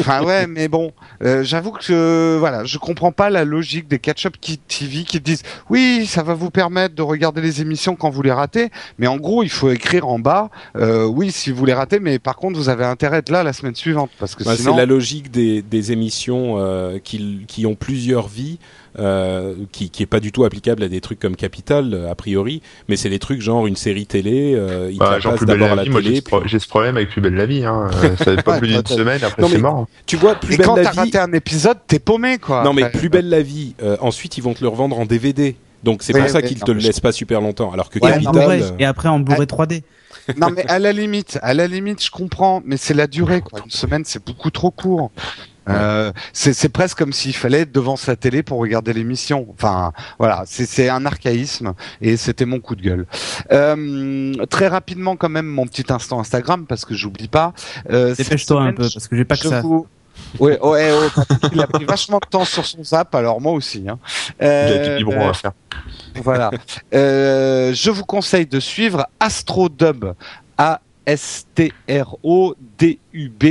Enfin 0.00 0.22
ouais, 0.22 0.46
mais 0.46 0.68
bon, 0.68 0.92
euh, 1.24 1.42
j'avoue 1.42 1.72
que 1.72 1.78
euh, 1.90 2.36
voilà, 2.38 2.64
je 2.64 2.78
comprends 2.78 3.10
pas 3.10 3.30
la 3.30 3.44
logique 3.44 3.88
des 3.88 3.98
catch-up 3.98 4.36
qui- 4.40 4.58
TV 4.58 5.02
qui 5.02 5.18
disent 5.18 5.42
oui, 5.70 6.06
ça 6.06 6.22
va 6.22 6.34
vous 6.34 6.50
permettre 6.50 6.94
de 6.94 7.02
regarder 7.02 7.40
les 7.40 7.62
émissions 7.62 7.96
quand 7.96 8.08
vous 8.08 8.22
les 8.22 8.30
ratez, 8.30 8.70
mais 9.00 9.08
en 9.08 9.16
gros, 9.16 9.42
il 9.42 9.48
faut 9.50 9.70
écrire 9.72 10.06
en 10.06 10.20
bas 10.20 10.50
euh, 10.76 11.04
oui 11.04 11.32
si 11.32 11.50
vous 11.50 11.64
les 11.64 11.74
ratez, 11.74 11.98
mais 11.98 12.20
par 12.20 12.36
contre 12.36 12.56
vous 12.60 12.68
avez 12.68 12.84
intérêt 12.84 13.16
à 13.16 13.18
être 13.18 13.30
là 13.30 13.42
la 13.42 13.52
semaine 13.52 13.74
suivante 13.74 14.10
parce 14.20 14.36
que 14.36 14.44
Bah, 14.44 14.54
sinon 14.56 14.70
C'est 14.74 14.78
la 14.78 14.86
logique 14.86 15.32
des, 15.32 15.62
des 15.62 15.90
émissions 15.90 16.58
euh, 16.60 17.00
qui, 17.02 17.44
qui 17.48 17.66
ont 17.66 17.74
plusieurs 17.74 18.28
vies, 18.28 18.60
euh, 18.98 19.54
qui, 19.72 19.90
qui 19.90 20.02
est 20.02 20.06
pas 20.06 20.20
du 20.20 20.32
tout 20.32 20.44
applicable 20.44 20.82
à 20.82 20.88
des 20.88 21.00
trucs 21.00 21.18
comme 21.20 21.36
Capital 21.36 21.92
euh, 21.94 22.10
a 22.10 22.14
priori, 22.14 22.62
mais 22.88 22.96
c'est 22.96 23.10
des 23.10 23.18
trucs 23.18 23.40
genre 23.40 23.66
une 23.66 23.76
série 23.76 24.06
télé, 24.06 24.54
euh, 24.56 24.90
te 24.90 24.96
Bah, 24.98 25.10
la 25.12 25.18
genre 25.20 25.34
plus 25.34 25.46
belle 25.46 25.58
la 25.58 25.74
la 25.74 25.84
vie, 25.84 25.90
moi 25.90 26.00
j'ai 26.00 26.08
télé. 26.08 26.16
ce, 26.20 26.22
pro- 26.22 26.42
j'ai 26.46 26.58
ce 26.58 26.68
problème 26.68 26.96
avec 26.96 27.10
plus 27.10 27.20
belle 27.20 27.34
la 27.34 27.46
vie. 27.46 27.64
Hein. 27.64 27.90
Ça 28.18 28.24
fait 28.36 28.42
pas 28.42 28.58
plus 28.58 28.68
d'une 28.68 28.86
semaine, 28.86 29.22
après 29.22 29.42
c'est 29.48 29.58
mort. 29.58 29.86
Tu 30.06 30.16
vois, 30.16 30.34
plus 30.36 30.54
et 30.54 30.56
belle 30.58 30.66
quand 30.66 30.76
la 30.76 30.84
t'as 30.84 30.90
vie. 30.92 30.98
raté 30.98 31.18
un 31.18 31.32
épisode, 31.32 31.78
t'es 31.86 31.98
paumé 31.98 32.38
quoi. 32.38 32.64
Non 32.64 32.72
mais 32.72 32.88
plus 32.90 33.08
belle 33.08 33.28
la 33.28 33.42
vie. 33.42 33.74
euh, 33.82 33.96
ensuite, 34.00 34.38
ils 34.38 34.42
vont 34.42 34.54
te 34.54 34.62
le 34.62 34.68
revendre 34.68 34.98
en 34.98 35.06
DVD. 35.06 35.56
Donc 35.84 36.02
c'est 36.02 36.12
Oui, 36.14 36.20
pour 36.22 36.30
ça 36.30 36.42
qu'ils 36.42 36.58
te 36.58 36.72
le 36.72 36.80
laissent 36.80 36.98
pas 37.00 37.12
super 37.12 37.40
longtemps. 37.40 37.70
Alors 37.72 37.88
que 37.90 37.98
Ouais, 38.00 38.10
Capital, 38.12 38.74
et 38.80 38.84
après 38.84 39.08
en 39.08 39.20
Blu-ray 39.20 39.46
3D. 39.46 39.82
Non 40.36 40.48
mais 40.54 40.66
à 40.66 40.78
la 40.78 40.92
limite, 40.92 41.38
à 41.40 41.54
la 41.54 41.66
limite, 41.66 42.04
je 42.04 42.10
comprends, 42.10 42.60
mais 42.66 42.76
c'est 42.76 42.92
la 42.92 43.06
durée 43.06 43.40
quoi. 43.40 43.60
Une 43.64 43.70
semaine, 43.70 44.02
c'est 44.04 44.22
beaucoup 44.22 44.50
trop 44.50 44.70
court. 44.70 45.10
Euh, 45.68 46.12
c'est 46.32 46.52
c'est 46.52 46.68
presque 46.68 46.98
comme 46.98 47.12
s'il 47.12 47.34
fallait 47.34 47.60
être 47.60 47.72
devant 47.72 47.96
sa 47.96 48.16
télé 48.16 48.42
pour 48.42 48.58
regarder 48.58 48.92
l'émission. 48.92 49.46
Enfin, 49.52 49.92
voilà, 50.18 50.44
c'est 50.46 50.66
c'est 50.66 50.88
un 50.88 51.04
archaïsme 51.06 51.74
et 52.00 52.16
c'était 52.16 52.46
mon 52.46 52.60
coup 52.60 52.76
de 52.76 52.82
gueule. 52.82 53.06
Euh, 53.52 54.32
très 54.50 54.68
rapidement, 54.68 55.16
quand 55.16 55.28
même, 55.28 55.46
mon 55.46 55.66
petit 55.66 55.84
instant 55.92 56.20
Instagram 56.20 56.66
parce 56.66 56.84
que 56.84 56.94
j'oublie 56.94 57.28
pas. 57.28 57.52
Euh, 57.90 58.14
Dépêche-toi 58.14 58.62
un 58.62 58.72
peu 58.72 58.88
parce 58.92 59.08
que 59.08 59.16
j'ai 59.16 59.24
pas 59.24 59.36
que 59.36 59.48
ça. 59.48 59.60
vous- 59.60 59.86
Ouais, 60.40 60.58
ouais, 60.60 60.90
ouais, 60.92 61.08
il 61.52 61.60
a 61.62 61.66
pris 61.68 61.84
vachement 61.84 62.18
de 62.18 62.28
temps 62.28 62.44
sur 62.44 62.66
son 62.66 62.82
zap, 62.82 63.14
alors 63.14 63.40
moi 63.40 63.52
aussi. 63.52 63.84
Hein. 63.88 63.98
Il 64.40 64.44
y 64.44 64.48
a 64.48 64.50
Euh, 64.50 64.98
du 64.98 65.04
biberon 65.04 65.28
à 65.28 65.32
faire. 65.32 65.52
voilà. 66.22 66.50
Euh, 66.92 67.72
je 67.72 67.90
vous 67.90 68.04
conseille 68.04 68.46
de 68.46 68.58
suivre 68.58 69.06
Astrodub. 69.20 70.06
A-S-T-R-O-D-U-B. 72.22 73.44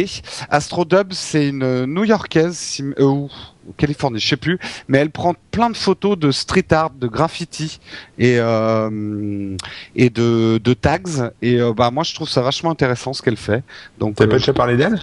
Astrodub, 0.50 1.12
c'est 1.14 1.48
une 1.50 1.86
New-Yorkaise, 1.86 2.82
euh, 3.00 3.04
ou 3.04 3.30
Californie, 3.78 4.20
je 4.20 4.28
sais 4.28 4.38
plus, 4.38 4.60
mais 4.88 5.00
elle 5.00 5.10
prend 5.12 5.34
plein 5.52 5.70
de 5.70 5.76
photos 5.78 6.18
de 6.18 6.32
street 6.32 6.68
art, 6.72 6.92
de 6.92 7.08
graffiti 7.08 7.80
et 8.18 8.38
euh, 8.40 9.56
et 9.96 10.10
de, 10.10 10.58
de 10.64 10.74
tags. 10.74 11.32
Et 11.42 11.60
euh, 11.60 11.74
bah 11.74 11.92
moi, 11.92 12.04
je 12.04 12.16
trouve 12.16 12.30
ça 12.30 12.42
vachement 12.42 12.72
intéressant 12.72 13.12
ce 13.14 13.22
qu'elle 13.22 13.36
fait. 13.38 13.64
Donc 14.00 14.16
T'as 14.16 14.24
euh, 14.24 14.28
pas 14.28 14.38
déjà 14.38 14.54
parlé 14.54 14.78
d'elle? 14.78 15.00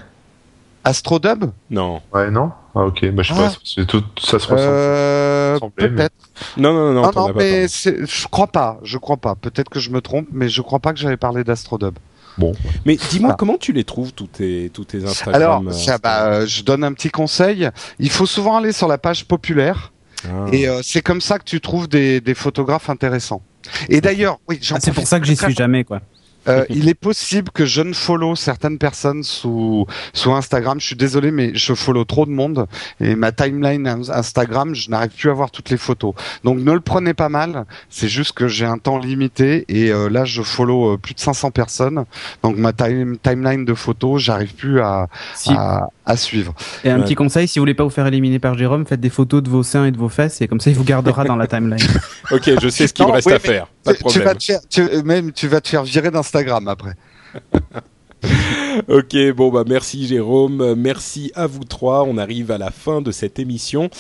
Astrodub, 0.86 1.44
non. 1.70 2.00
Ouais, 2.12 2.30
non? 2.30 2.52
Ah, 2.74 2.84
ok. 2.84 3.11
Bah, 3.11 3.22
je 3.22 3.32
sais 3.32 3.40
Ah. 3.42 3.50
pas, 3.76 3.84
tout, 3.86 4.05
ça 4.18 4.38
se 4.38 4.46
ressemble. 4.48 4.59
euh, 4.61 5.59
mais- 5.78 5.88
peut-être. 5.88 6.14
Non, 6.59 6.72
non, 6.74 6.92
non, 6.92 7.02
Non, 7.02 7.11
t'en 7.11 7.28
non, 7.28 7.34
mais 7.34 7.66
je 7.68 8.28
crois 8.28 8.48
pas, 8.48 8.78
je 8.82 8.98
crois 8.98 9.16
pas. 9.16 9.34
Peut-être 9.34 9.70
que 9.70 9.80
je 9.80 9.88
me 9.90 10.00
trompe, 10.02 10.28
mais 10.32 10.48
je 10.50 10.61
crois 10.62 10.80
pas 10.80 10.92
que 10.92 10.98
j'avais 10.98 11.16
parlé 11.16 11.42
d'Astrodub. 11.44 11.94
Mais 12.85 12.97
dis-moi, 12.97 13.28
Voilà. 13.28 13.37
comment 13.37 13.59
tu 13.59 13.72
les 13.72 13.85
trouves, 13.85 14.12
tous 14.12 14.26
tes, 14.26 14.70
tous 14.72 14.85
tes 14.85 15.05
Instagram 15.05 15.35
Alors, 15.35 15.62
euh, 15.68 15.72
ça, 15.72 15.99
bah, 15.99 16.26
euh, 16.26 16.47
je 16.47 16.62
donne 16.62 16.85
un 16.85 16.93
petit 16.93 17.11
conseil. 17.11 17.68
Il 17.99 18.11
faut 18.11 18.26
souvent 18.26 18.57
aller 18.57 18.72
sur 18.72 18.89
la 18.89 18.99
page 18.99 19.24
populaire, 19.26 19.93
ah. 20.26 20.47
et 20.53 20.68
euh, 20.68 20.80
c'est 20.82 21.03
comme 21.03 21.20
ça 21.20 21.39
que 21.39 21.45
tu 21.45 21.61
trouves 21.61 21.89
des, 21.89 22.20
des 22.20 22.35
photographes 22.35 22.91
intéressants. 22.91 23.43
Et 23.89 24.01
d'ailleurs, 24.01 24.39
oui, 24.49 24.59
j'en 24.61 24.76
Ah, 24.76 24.80
c'est 24.82 24.93
pour 24.93 25.07
ça 25.07 25.20
que 25.20 25.26
j'y 25.26 25.37
suis 25.37 25.55
jamais 25.55 25.85
quoi. 25.85 26.01
Euh, 26.49 26.64
il 26.68 26.88
est 26.88 26.95
possible 26.95 27.51
que 27.51 27.64
je 27.64 27.80
ne 27.82 27.92
follow 27.92 28.36
certaines 28.36 28.78
personnes 28.78 29.22
sous 29.22 29.86
sous 30.12 30.32
Instagram. 30.32 30.78
Je 30.80 30.86
suis 30.86 30.97
désolé, 30.97 31.30
mais 31.30 31.53
je 31.55 31.72
follow 31.74 32.05
trop 32.05 32.26
de 32.26 32.30
monde 32.30 32.66
et 33.01 33.14
ma 33.16 33.32
timeline 33.32 33.86
ins- 33.86 34.11
Instagram, 34.11 34.74
je 34.74 34.90
n'arrive 34.90 35.11
plus 35.11 35.30
à 35.30 35.32
voir 35.32 35.51
toutes 35.51 35.70
les 35.70 35.76
photos. 35.76 36.14
Donc 36.45 36.59
ne 36.59 36.72
le 36.72 36.80
prenez 36.80 37.14
pas 37.14 37.28
mal. 37.28 37.64
C'est 37.88 38.09
juste 38.09 38.32
que 38.32 38.47
j'ai 38.49 38.66
un 38.66 38.78
temps 38.78 38.99
limité 38.99 39.64
et 39.68 39.90
euh, 39.90 40.09
là 40.09 40.24
je 40.24 40.42
follow 40.42 40.95
euh, 40.95 40.97
plus 40.99 41.14
de 41.14 41.20
500 41.20 41.51
personnes. 41.51 42.05
Donc 42.42 42.57
ma 42.57 42.72
time- 42.72 43.16
timeline 43.22 43.64
de 43.64 43.74
photos, 43.74 44.20
j'arrive 44.22 44.55
plus 44.55 44.80
à, 44.80 45.09
Si. 45.34 45.51
à 45.53 45.88
à 46.07 46.16
suivre. 46.16 46.55
Et 46.84 46.90
un 46.90 46.98
Ouais. 46.98 47.05
petit 47.05 47.14
conseil, 47.14 47.48
si 47.48 47.59
vous 47.59 47.62
voulez 47.62 47.74
pas 47.74 47.84
vous 47.84 47.90
faire 47.90 48.07
éliminer 48.07 48.38
par 48.38 48.57
Jérôme, 48.59 48.86
faites 48.86 49.00
des 49.00 49.11
photos 49.11 49.42
de 49.42 49.48
vos 49.48 49.62
seins 49.62 49.86
et 49.86 49.90
de 49.90 49.96
vos 49.96 50.09
fesses 50.09 50.40
et 50.42 50.48
comme 50.48 50.61
ça 50.61 50.70
il 50.70 50.76
vous 50.76 50.84
gardera 50.84 51.24
dans 51.24 51.36
la 51.36 51.46
timeline. 51.46 51.78
Ok, 52.30 52.50
je 52.61 52.68
sais 52.68 52.86
ce 52.86 52.92
qu'il 52.94 53.07
me 53.07 53.12
reste 53.12 53.26
oui, 53.26 53.32
à 53.34 53.38
faire. 53.38 53.66
Pas 53.84 53.92
de 53.92 53.96
Tu, 53.98 54.02
tu 54.05 54.05
problème. 54.05 54.24
vas 54.28 54.34
te 54.34 54.44
faire, 54.44 54.61
tu, 54.68 54.82
même 55.05 55.32
tu 55.32 55.48
vas 55.48 55.61
te 55.61 55.68
faire 55.68 55.82
virer 55.84 56.11
d'Instagram 56.11 56.68
après. 56.68 56.94
Ok, 58.89 59.16
bon 59.37 59.51
bah 59.51 59.64
merci 59.66 60.07
Jérôme, 60.07 60.61
Euh, 60.61 60.75
merci 60.77 61.31
à 61.35 61.47
vous 61.47 61.64
trois. 61.64 62.05
On 62.05 62.18
arrive 62.18 62.51
à 62.51 62.59
la 62.59 62.70
fin 62.70 63.01
de 63.01 63.12
cette 63.12 63.39
émission. 63.39 63.91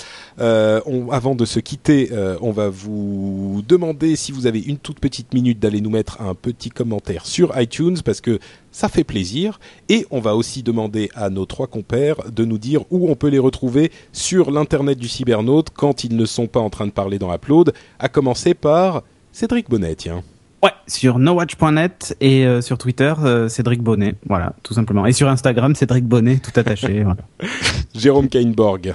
Euh, 0.40 0.80
avant 1.10 1.34
de 1.34 1.44
se 1.44 1.60
quitter, 1.60 2.08
euh, 2.12 2.36
on 2.40 2.50
va 2.50 2.68
vous 2.68 3.62
demander 3.66 4.16
si 4.16 4.32
vous 4.32 4.46
avez 4.46 4.60
une 4.60 4.78
toute 4.78 5.00
petite 5.00 5.32
minute 5.34 5.58
d'aller 5.58 5.80
nous 5.80 5.90
mettre 5.90 6.20
un 6.20 6.34
petit 6.34 6.70
commentaire 6.70 7.26
sur 7.26 7.58
iTunes 7.60 7.98
parce 8.04 8.20
que 8.20 8.38
ça 8.72 8.88
fait 8.88 9.04
plaisir. 9.04 9.60
Et 9.88 10.06
on 10.10 10.20
va 10.20 10.34
aussi 10.34 10.62
demander 10.62 11.10
à 11.14 11.30
nos 11.30 11.46
trois 11.46 11.66
compères 11.66 12.16
de 12.30 12.44
nous 12.44 12.58
dire 12.58 12.82
où 12.90 13.08
on 13.10 13.14
peut 13.14 13.28
les 13.28 13.38
retrouver 13.38 13.92
sur 14.12 14.50
l'internet 14.50 14.98
du 14.98 15.08
cybernaute 15.08 15.68
quand 15.70 16.04
ils 16.04 16.16
ne 16.16 16.24
sont 16.24 16.46
pas 16.46 16.60
en 16.60 16.70
train 16.70 16.86
de 16.86 16.92
parler 16.92 17.18
dans 17.18 17.32
Upload. 17.32 17.72
À 17.98 18.08
commencer 18.08 18.54
par 18.54 19.02
Cédric 19.32 19.70
Bonnet, 19.70 19.94
tiens. 19.94 20.22
Ouais, 20.64 20.72
sur 20.86 21.18
nowatch.net 21.18 22.16
et 22.22 22.46
euh, 22.46 22.62
sur 22.62 22.78
Twitter 22.78 23.12
euh, 23.22 23.50
Cédric 23.50 23.82
Bonnet, 23.82 24.14
voilà, 24.26 24.54
tout 24.62 24.72
simplement. 24.72 25.04
Et 25.04 25.12
sur 25.12 25.28
Instagram 25.28 25.74
Cédric 25.74 26.06
Bonnet, 26.06 26.38
tout 26.38 26.58
attaché. 26.58 27.02
voilà. 27.04 27.20
Jérôme 27.94 28.30
Kainborg. 28.30 28.94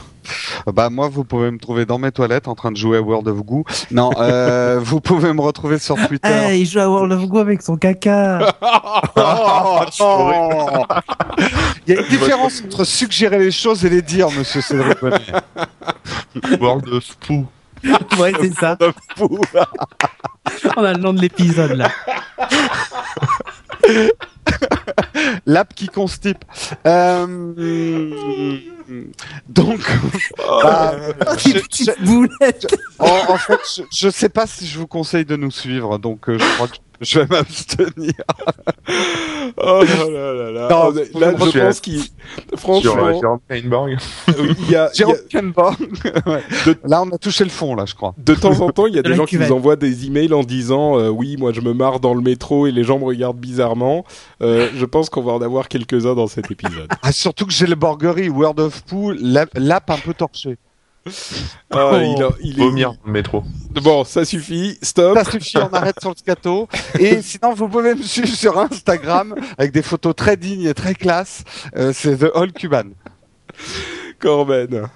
Bah 0.66 0.90
moi, 0.90 1.10
vous 1.10 1.24
pouvez 1.24 1.52
me 1.52 1.60
trouver 1.60 1.86
dans 1.86 2.00
mes 2.00 2.12
toilettes 2.12 2.48
en 2.48 2.56
train 2.56 2.72
de 2.72 2.78
jouer 2.78 2.98
à 2.98 3.02
World 3.02 3.28
of 3.28 3.44
Goo. 3.44 3.66
Non, 3.92 4.10
euh, 4.18 4.80
vous 4.84 5.00
pouvez 5.00 5.32
me 5.32 5.42
retrouver 5.42 5.78
sur 5.78 5.96
Twitter. 6.08 6.28
Eh, 6.50 6.60
il 6.60 6.66
joue 6.66 6.80
à 6.80 6.90
World 6.90 7.12
of 7.12 7.28
Go 7.28 7.38
avec 7.38 7.62
son 7.62 7.78
caca. 7.78 8.40
Oh, 9.16 9.80
non 10.00 10.86
Il 11.86 11.94
y 11.94 11.98
a 11.98 12.02
une 12.02 12.08
différence 12.08 12.64
entre 12.66 12.84
suggérer 12.84 13.38
les 13.38 13.52
choses 13.52 13.86
et 13.86 13.92
les 13.92 14.02
dire, 14.02 14.32
Monsieur 14.32 14.62
Cédric 14.62 15.00
Bonnet. 15.02 16.58
World 16.60 16.88
of 16.90 17.16
Poo. 17.18 17.46
ouais, 18.20 18.34
c'est 18.42 18.56
ça. 18.56 18.76
On 20.78 20.84
a 20.84 20.94
le 20.94 21.00
nom 21.00 21.14
de 21.14 21.22
l'épisode 21.22 21.72
là. 21.74 21.92
L'app 25.46 25.74
qui 25.74 25.88
constipe. 25.88 26.44
Euh, 26.86 28.58
donc, 29.48 29.80
bah, 30.38 30.96
je- 31.38 31.60
je- 31.86 31.92
en, 33.00 33.34
en 33.34 33.38
fait, 33.38 33.60
je, 33.78 33.82
je 33.92 34.10
sais 34.10 34.30
pas 34.30 34.48
si 34.48 34.68
je 34.68 34.80
vous 34.80 34.88
conseille 34.88 35.26
de 35.26 35.36
nous 35.36 35.52
suivre, 35.52 35.98
donc 35.98 36.30
euh, 36.30 36.38
je 36.40 36.56
crois 36.56 36.68
que 36.68 36.76
je 37.02 37.20
vais 37.20 37.26
m'abstenir. 37.28 38.14
oh 39.58 39.84
là 39.84 40.10
là 40.34 40.52
là. 40.52 40.68
Non, 40.70 40.94
On- 41.14 41.20
là, 41.20 41.34
je 41.52 41.60
pense 41.60 41.80
qu'il, 41.80 42.00
Sur 42.02 42.10
euh, 42.54 42.58
franchement, 42.58 43.20
Jérôme 43.20 43.40
Kainborg. 43.50 43.98
oui, 44.40 44.56
il 44.60 44.72
y 44.72 44.76
a, 44.76 44.90
Jérôme 44.94 45.16
Kenborg. 45.30 45.76
Ouais. 46.26 46.44
De- 46.66 46.78
Là, 46.84 47.02
on 47.04 47.10
a 47.10 47.18
touché 47.18 47.44
le 47.44 47.50
fond, 47.50 47.76
là, 47.76 47.86
je 47.86 47.94
crois. 47.96 48.14
de 48.18 48.34
temps 48.36 48.60
en 48.62 48.70
temps, 48.72 48.86
il 48.88 48.96
y 48.96 49.00
a 49.00 49.02
De 49.02 49.10
des 49.10 49.16
gens 49.16 49.26
qui 49.26 49.38
vous 49.38 49.52
envoient 49.52 49.76
des 49.76 50.06
emails 50.06 50.34
en 50.34 50.44
disant 50.44 50.98
euh, 51.00 51.10
oui, 51.10 51.38
moi 51.38 51.52
je 51.54 51.62
me 51.62 51.74
marre 51.74 52.00
dans 52.00 52.14
le 52.14 52.22
métro 52.22 52.68
et 52.68 52.72
les 52.72 52.84
gens 52.84 53.00
me 53.00 53.06
regardent 53.06 53.38
bizarrement. 53.40 54.06
Euh, 54.42 54.70
je 54.76 54.86
pense 54.86 55.10
qu'on 55.10 55.22
va 55.22 55.34
en 55.34 55.42
avoir 55.42 55.68
quelques-uns 55.68 56.16
dans 56.16 56.28
cet 56.28 56.52
épisode. 56.52 56.88
Ah, 57.02 57.12
surtout 57.12 57.46
que 57.46 57.54
j'ai 57.54 57.68
le 57.68 57.76
Borgerie, 57.76 58.30
Word 58.30 58.60
of 58.60 58.82
Pooh, 58.84 59.12
l'app 59.20 59.50
l'app 59.56 59.90
un 59.90 59.98
peu 59.98 60.14
torchée. 60.14 60.58
Ah, 61.72 61.92
Oh, 61.94 61.98
il, 62.02 62.24
a- 62.24 62.30
il 62.42 62.60
est- 62.60 62.64
Vomir 62.64 62.92
dans 62.94 62.98
le 63.06 63.12
métro. 63.12 63.44
Bon, 63.84 64.04
ça 64.04 64.26
suffit. 64.26 64.78
Stop. 64.82 65.18
Ça 65.18 65.24
suffit, 65.32 65.58
on 65.58 65.74
arrête 65.74 66.00
sur 66.00 66.10
le 66.10 66.16
scato. 66.16 66.68
Et 67.00 67.22
sinon, 67.22 67.54
vous 67.54 67.68
pouvez 67.68 67.94
me 67.96 68.02
suivre 68.04 68.28
sur 68.36 68.58
Instagram 68.60 69.36
avec 69.58 69.72
des 69.72 69.82
photos 69.84 70.16
très 70.16 70.36
dignes 70.38 70.64
et 70.68 70.74
très 70.74 70.96
classe. 70.96 71.44
Euh, 71.76 71.92
c'est 71.94 72.18
The 72.18 72.32
All 72.36 72.52
Cuban. 72.52 72.84
Corben. 74.20 74.88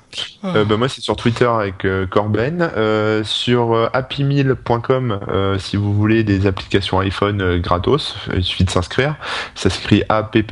Euh, 0.43 0.65
bah, 0.65 0.77
moi, 0.77 0.89
c'est 0.89 1.01
sur 1.01 1.15
Twitter 1.15 1.45
avec 1.45 1.85
euh, 1.85 2.05
Corben. 2.05 2.69
Euh, 2.75 3.23
sur 3.23 3.89
happymeal.com, 3.93 5.19
si 5.57 5.77
vous 5.77 5.93
voulez 5.93 6.23
des 6.23 6.45
applications 6.45 6.99
iPhone 6.99 7.59
gratos, 7.59 8.15
il 8.35 8.43
suffit 8.43 8.65
de 8.65 8.69
s'inscrire. 8.69 9.15
Ça 9.55 9.69
s'écrit 9.69 10.03
A-P-P-I-M-E-A-L.com 10.09 10.51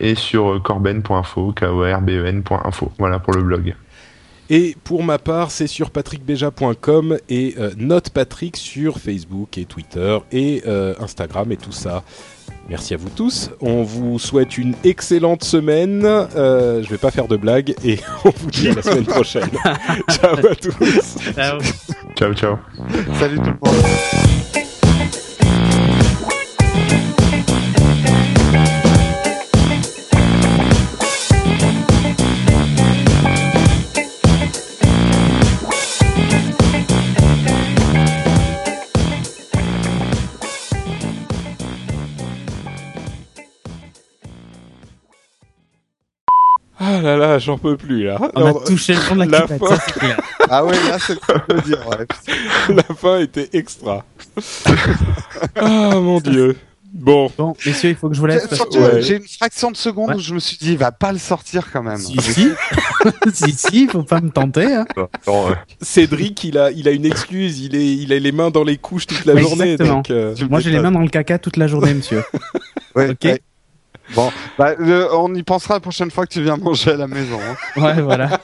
et 0.00 0.14
sur 0.14 0.62
corben.info, 0.62 1.52
K-O-R-B-E-N.info. 1.52 2.92
Voilà 2.98 3.18
pour 3.18 3.34
le 3.34 3.42
blog. 3.42 3.74
Et 4.50 4.76
pour 4.82 5.04
ma 5.04 5.18
part, 5.18 5.50
c'est 5.50 5.66
sur 5.66 5.90
patrickbeja.com 5.90 7.18
et 7.28 7.54
Note 7.76 8.08
Patrick 8.10 8.56
sur 8.56 8.98
Facebook 8.98 9.58
et 9.58 9.66
Twitter 9.66 10.18
et 10.32 10.62
Instagram 11.00 11.52
et 11.52 11.58
tout 11.58 11.72
ça. 11.72 12.02
Merci 12.68 12.92
à 12.94 12.96
vous 12.98 13.08
tous. 13.08 13.50
On 13.60 13.82
vous 13.82 14.18
souhaite 14.18 14.58
une 14.58 14.74
excellente 14.84 15.42
semaine. 15.42 16.02
Euh, 16.04 16.82
je 16.82 16.90
vais 16.90 16.98
pas 16.98 17.10
faire 17.10 17.26
de 17.26 17.36
blagues 17.36 17.74
et 17.82 17.98
on 18.24 18.30
vous 18.30 18.50
dit 18.50 18.68
à 18.68 18.74
la 18.74 18.82
semaine 18.82 19.06
prochaine. 19.06 19.48
Ciao 20.10 20.36
à 20.36 20.54
tous. 20.54 21.16
Ciao, 22.14 22.34
ciao. 22.34 22.56
Salut 23.18 23.38
tout 23.38 23.44
le 23.44 23.70
monde. 23.70 24.37
Là 47.38 47.44
j'en 47.44 47.58
peux 47.58 47.76
plus 47.76 48.04
là. 48.04 48.18
On 48.34 48.46
a 48.46 48.54
touché 48.64 48.94
le 48.94 49.00
fond 49.00 49.14
de 49.16 49.24
la, 49.24 49.40
la 49.40 49.46
fin. 49.46 49.58
ça, 49.68 49.78
c'est 49.86 49.98
clair. 49.98 50.20
Ah 50.50 50.64
ouais, 50.64 50.72
là, 50.88 50.96
c'est 50.98 51.12
de 51.14 51.54
le 51.54 51.60
dire. 51.60 51.86
ouais. 51.88 52.06
la 52.74 52.82
fin 52.94 53.20
était 53.20 53.50
extra. 53.52 54.02
ah 55.56 55.90
mon 56.00 56.20
dieu. 56.20 56.56
Bon, 56.90 57.30
Bon, 57.36 57.54
messieurs, 57.66 57.90
il 57.90 57.96
faut 57.96 58.08
que 58.08 58.14
je 58.14 58.20
vous 58.20 58.26
laisse. 58.26 58.48
J'ai- 58.72 58.78
Ouais. 58.80 59.16
une 59.18 59.28
fraction 59.28 59.70
de 59.70 59.76
seconde 59.76 60.08
Ouais. 60.08 60.14
où 60.16 60.20
je 60.20 60.32
me 60.32 60.38
suis 60.38 60.56
dit, 60.56 60.72
il 60.72 60.78
va 60.78 60.90
pas 60.90 61.12
le 61.12 61.18
sortir 61.18 61.70
quand 61.70 61.82
même. 61.82 61.98
Si, 61.98 62.16
si. 62.22 62.48
si, 63.34 63.52
si, 63.52 63.88
faut 63.88 64.02
pas 64.04 64.22
me 64.22 64.30
tenter. 64.30 64.72
Hein. 64.74 64.86
Euh, 64.96 65.54
Cédric, 65.82 66.42
il 66.44 66.56
a, 66.56 66.70
il 66.70 66.88
a 66.88 66.92
une 66.92 67.04
excuse. 67.04 67.60
Il 67.60 67.76
est, 67.76 67.94
il 67.94 68.10
a 68.14 68.18
les 68.18 68.32
mains 68.32 68.50
dans 68.50 68.64
les 68.64 68.78
couches 68.78 69.06
toute 69.06 69.26
la 69.26 69.36
journée. 69.36 69.72
Exactement. 69.72 69.96
Donc, 69.96 70.10
euh, 70.10 70.34
Moi, 70.48 70.60
j'ai 70.60 70.70
les 70.70 70.80
mains 70.80 70.90
dans 70.90 71.00
le 71.02 71.08
caca 71.10 71.38
toute 71.38 71.58
la 71.58 71.66
journée, 71.66 71.92
monsieur. 71.92 72.24
Ouais, 72.96 73.10
Ok. 73.10 73.38
Bon, 74.14 74.30
bah, 74.58 74.74
le- 74.78 75.08
on 75.14 75.34
y 75.34 75.42
pensera 75.42 75.74
la 75.74 75.80
prochaine 75.80 76.10
fois 76.10 76.26
que 76.26 76.32
tu 76.32 76.42
viens 76.42 76.56
manger 76.56 76.92
à 76.92 76.96
la 76.96 77.06
maison. 77.06 77.38
hein. 77.40 77.56
Ouais, 77.80 78.00
voilà. 78.00 78.40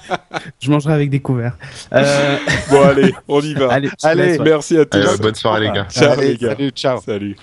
Je 0.60 0.70
mangerai 0.70 0.92
avec 0.94 1.10
des 1.10 1.20
couverts. 1.20 1.56
Euh, 1.92 2.36
bon 2.70 2.82
allez, 2.82 3.14
on 3.28 3.40
y 3.40 3.54
va. 3.54 3.68
allez, 3.72 3.90
Allez, 4.02 4.22
laisse, 4.26 4.38
ouais. 4.38 4.44
Merci 4.44 4.78
à 4.78 4.84
tous. 4.84 4.98
allez, 4.98 5.18
bonne 5.18 5.34
soirée, 5.34 5.60
les 5.62 5.70
gars. 5.72 5.86
Ciao 5.90 6.12
Allez, 6.12 6.28
les 6.28 6.36
gars. 6.36 6.48
Salut, 6.50 6.70
ciao. 6.70 7.00
Salut. 7.00 7.36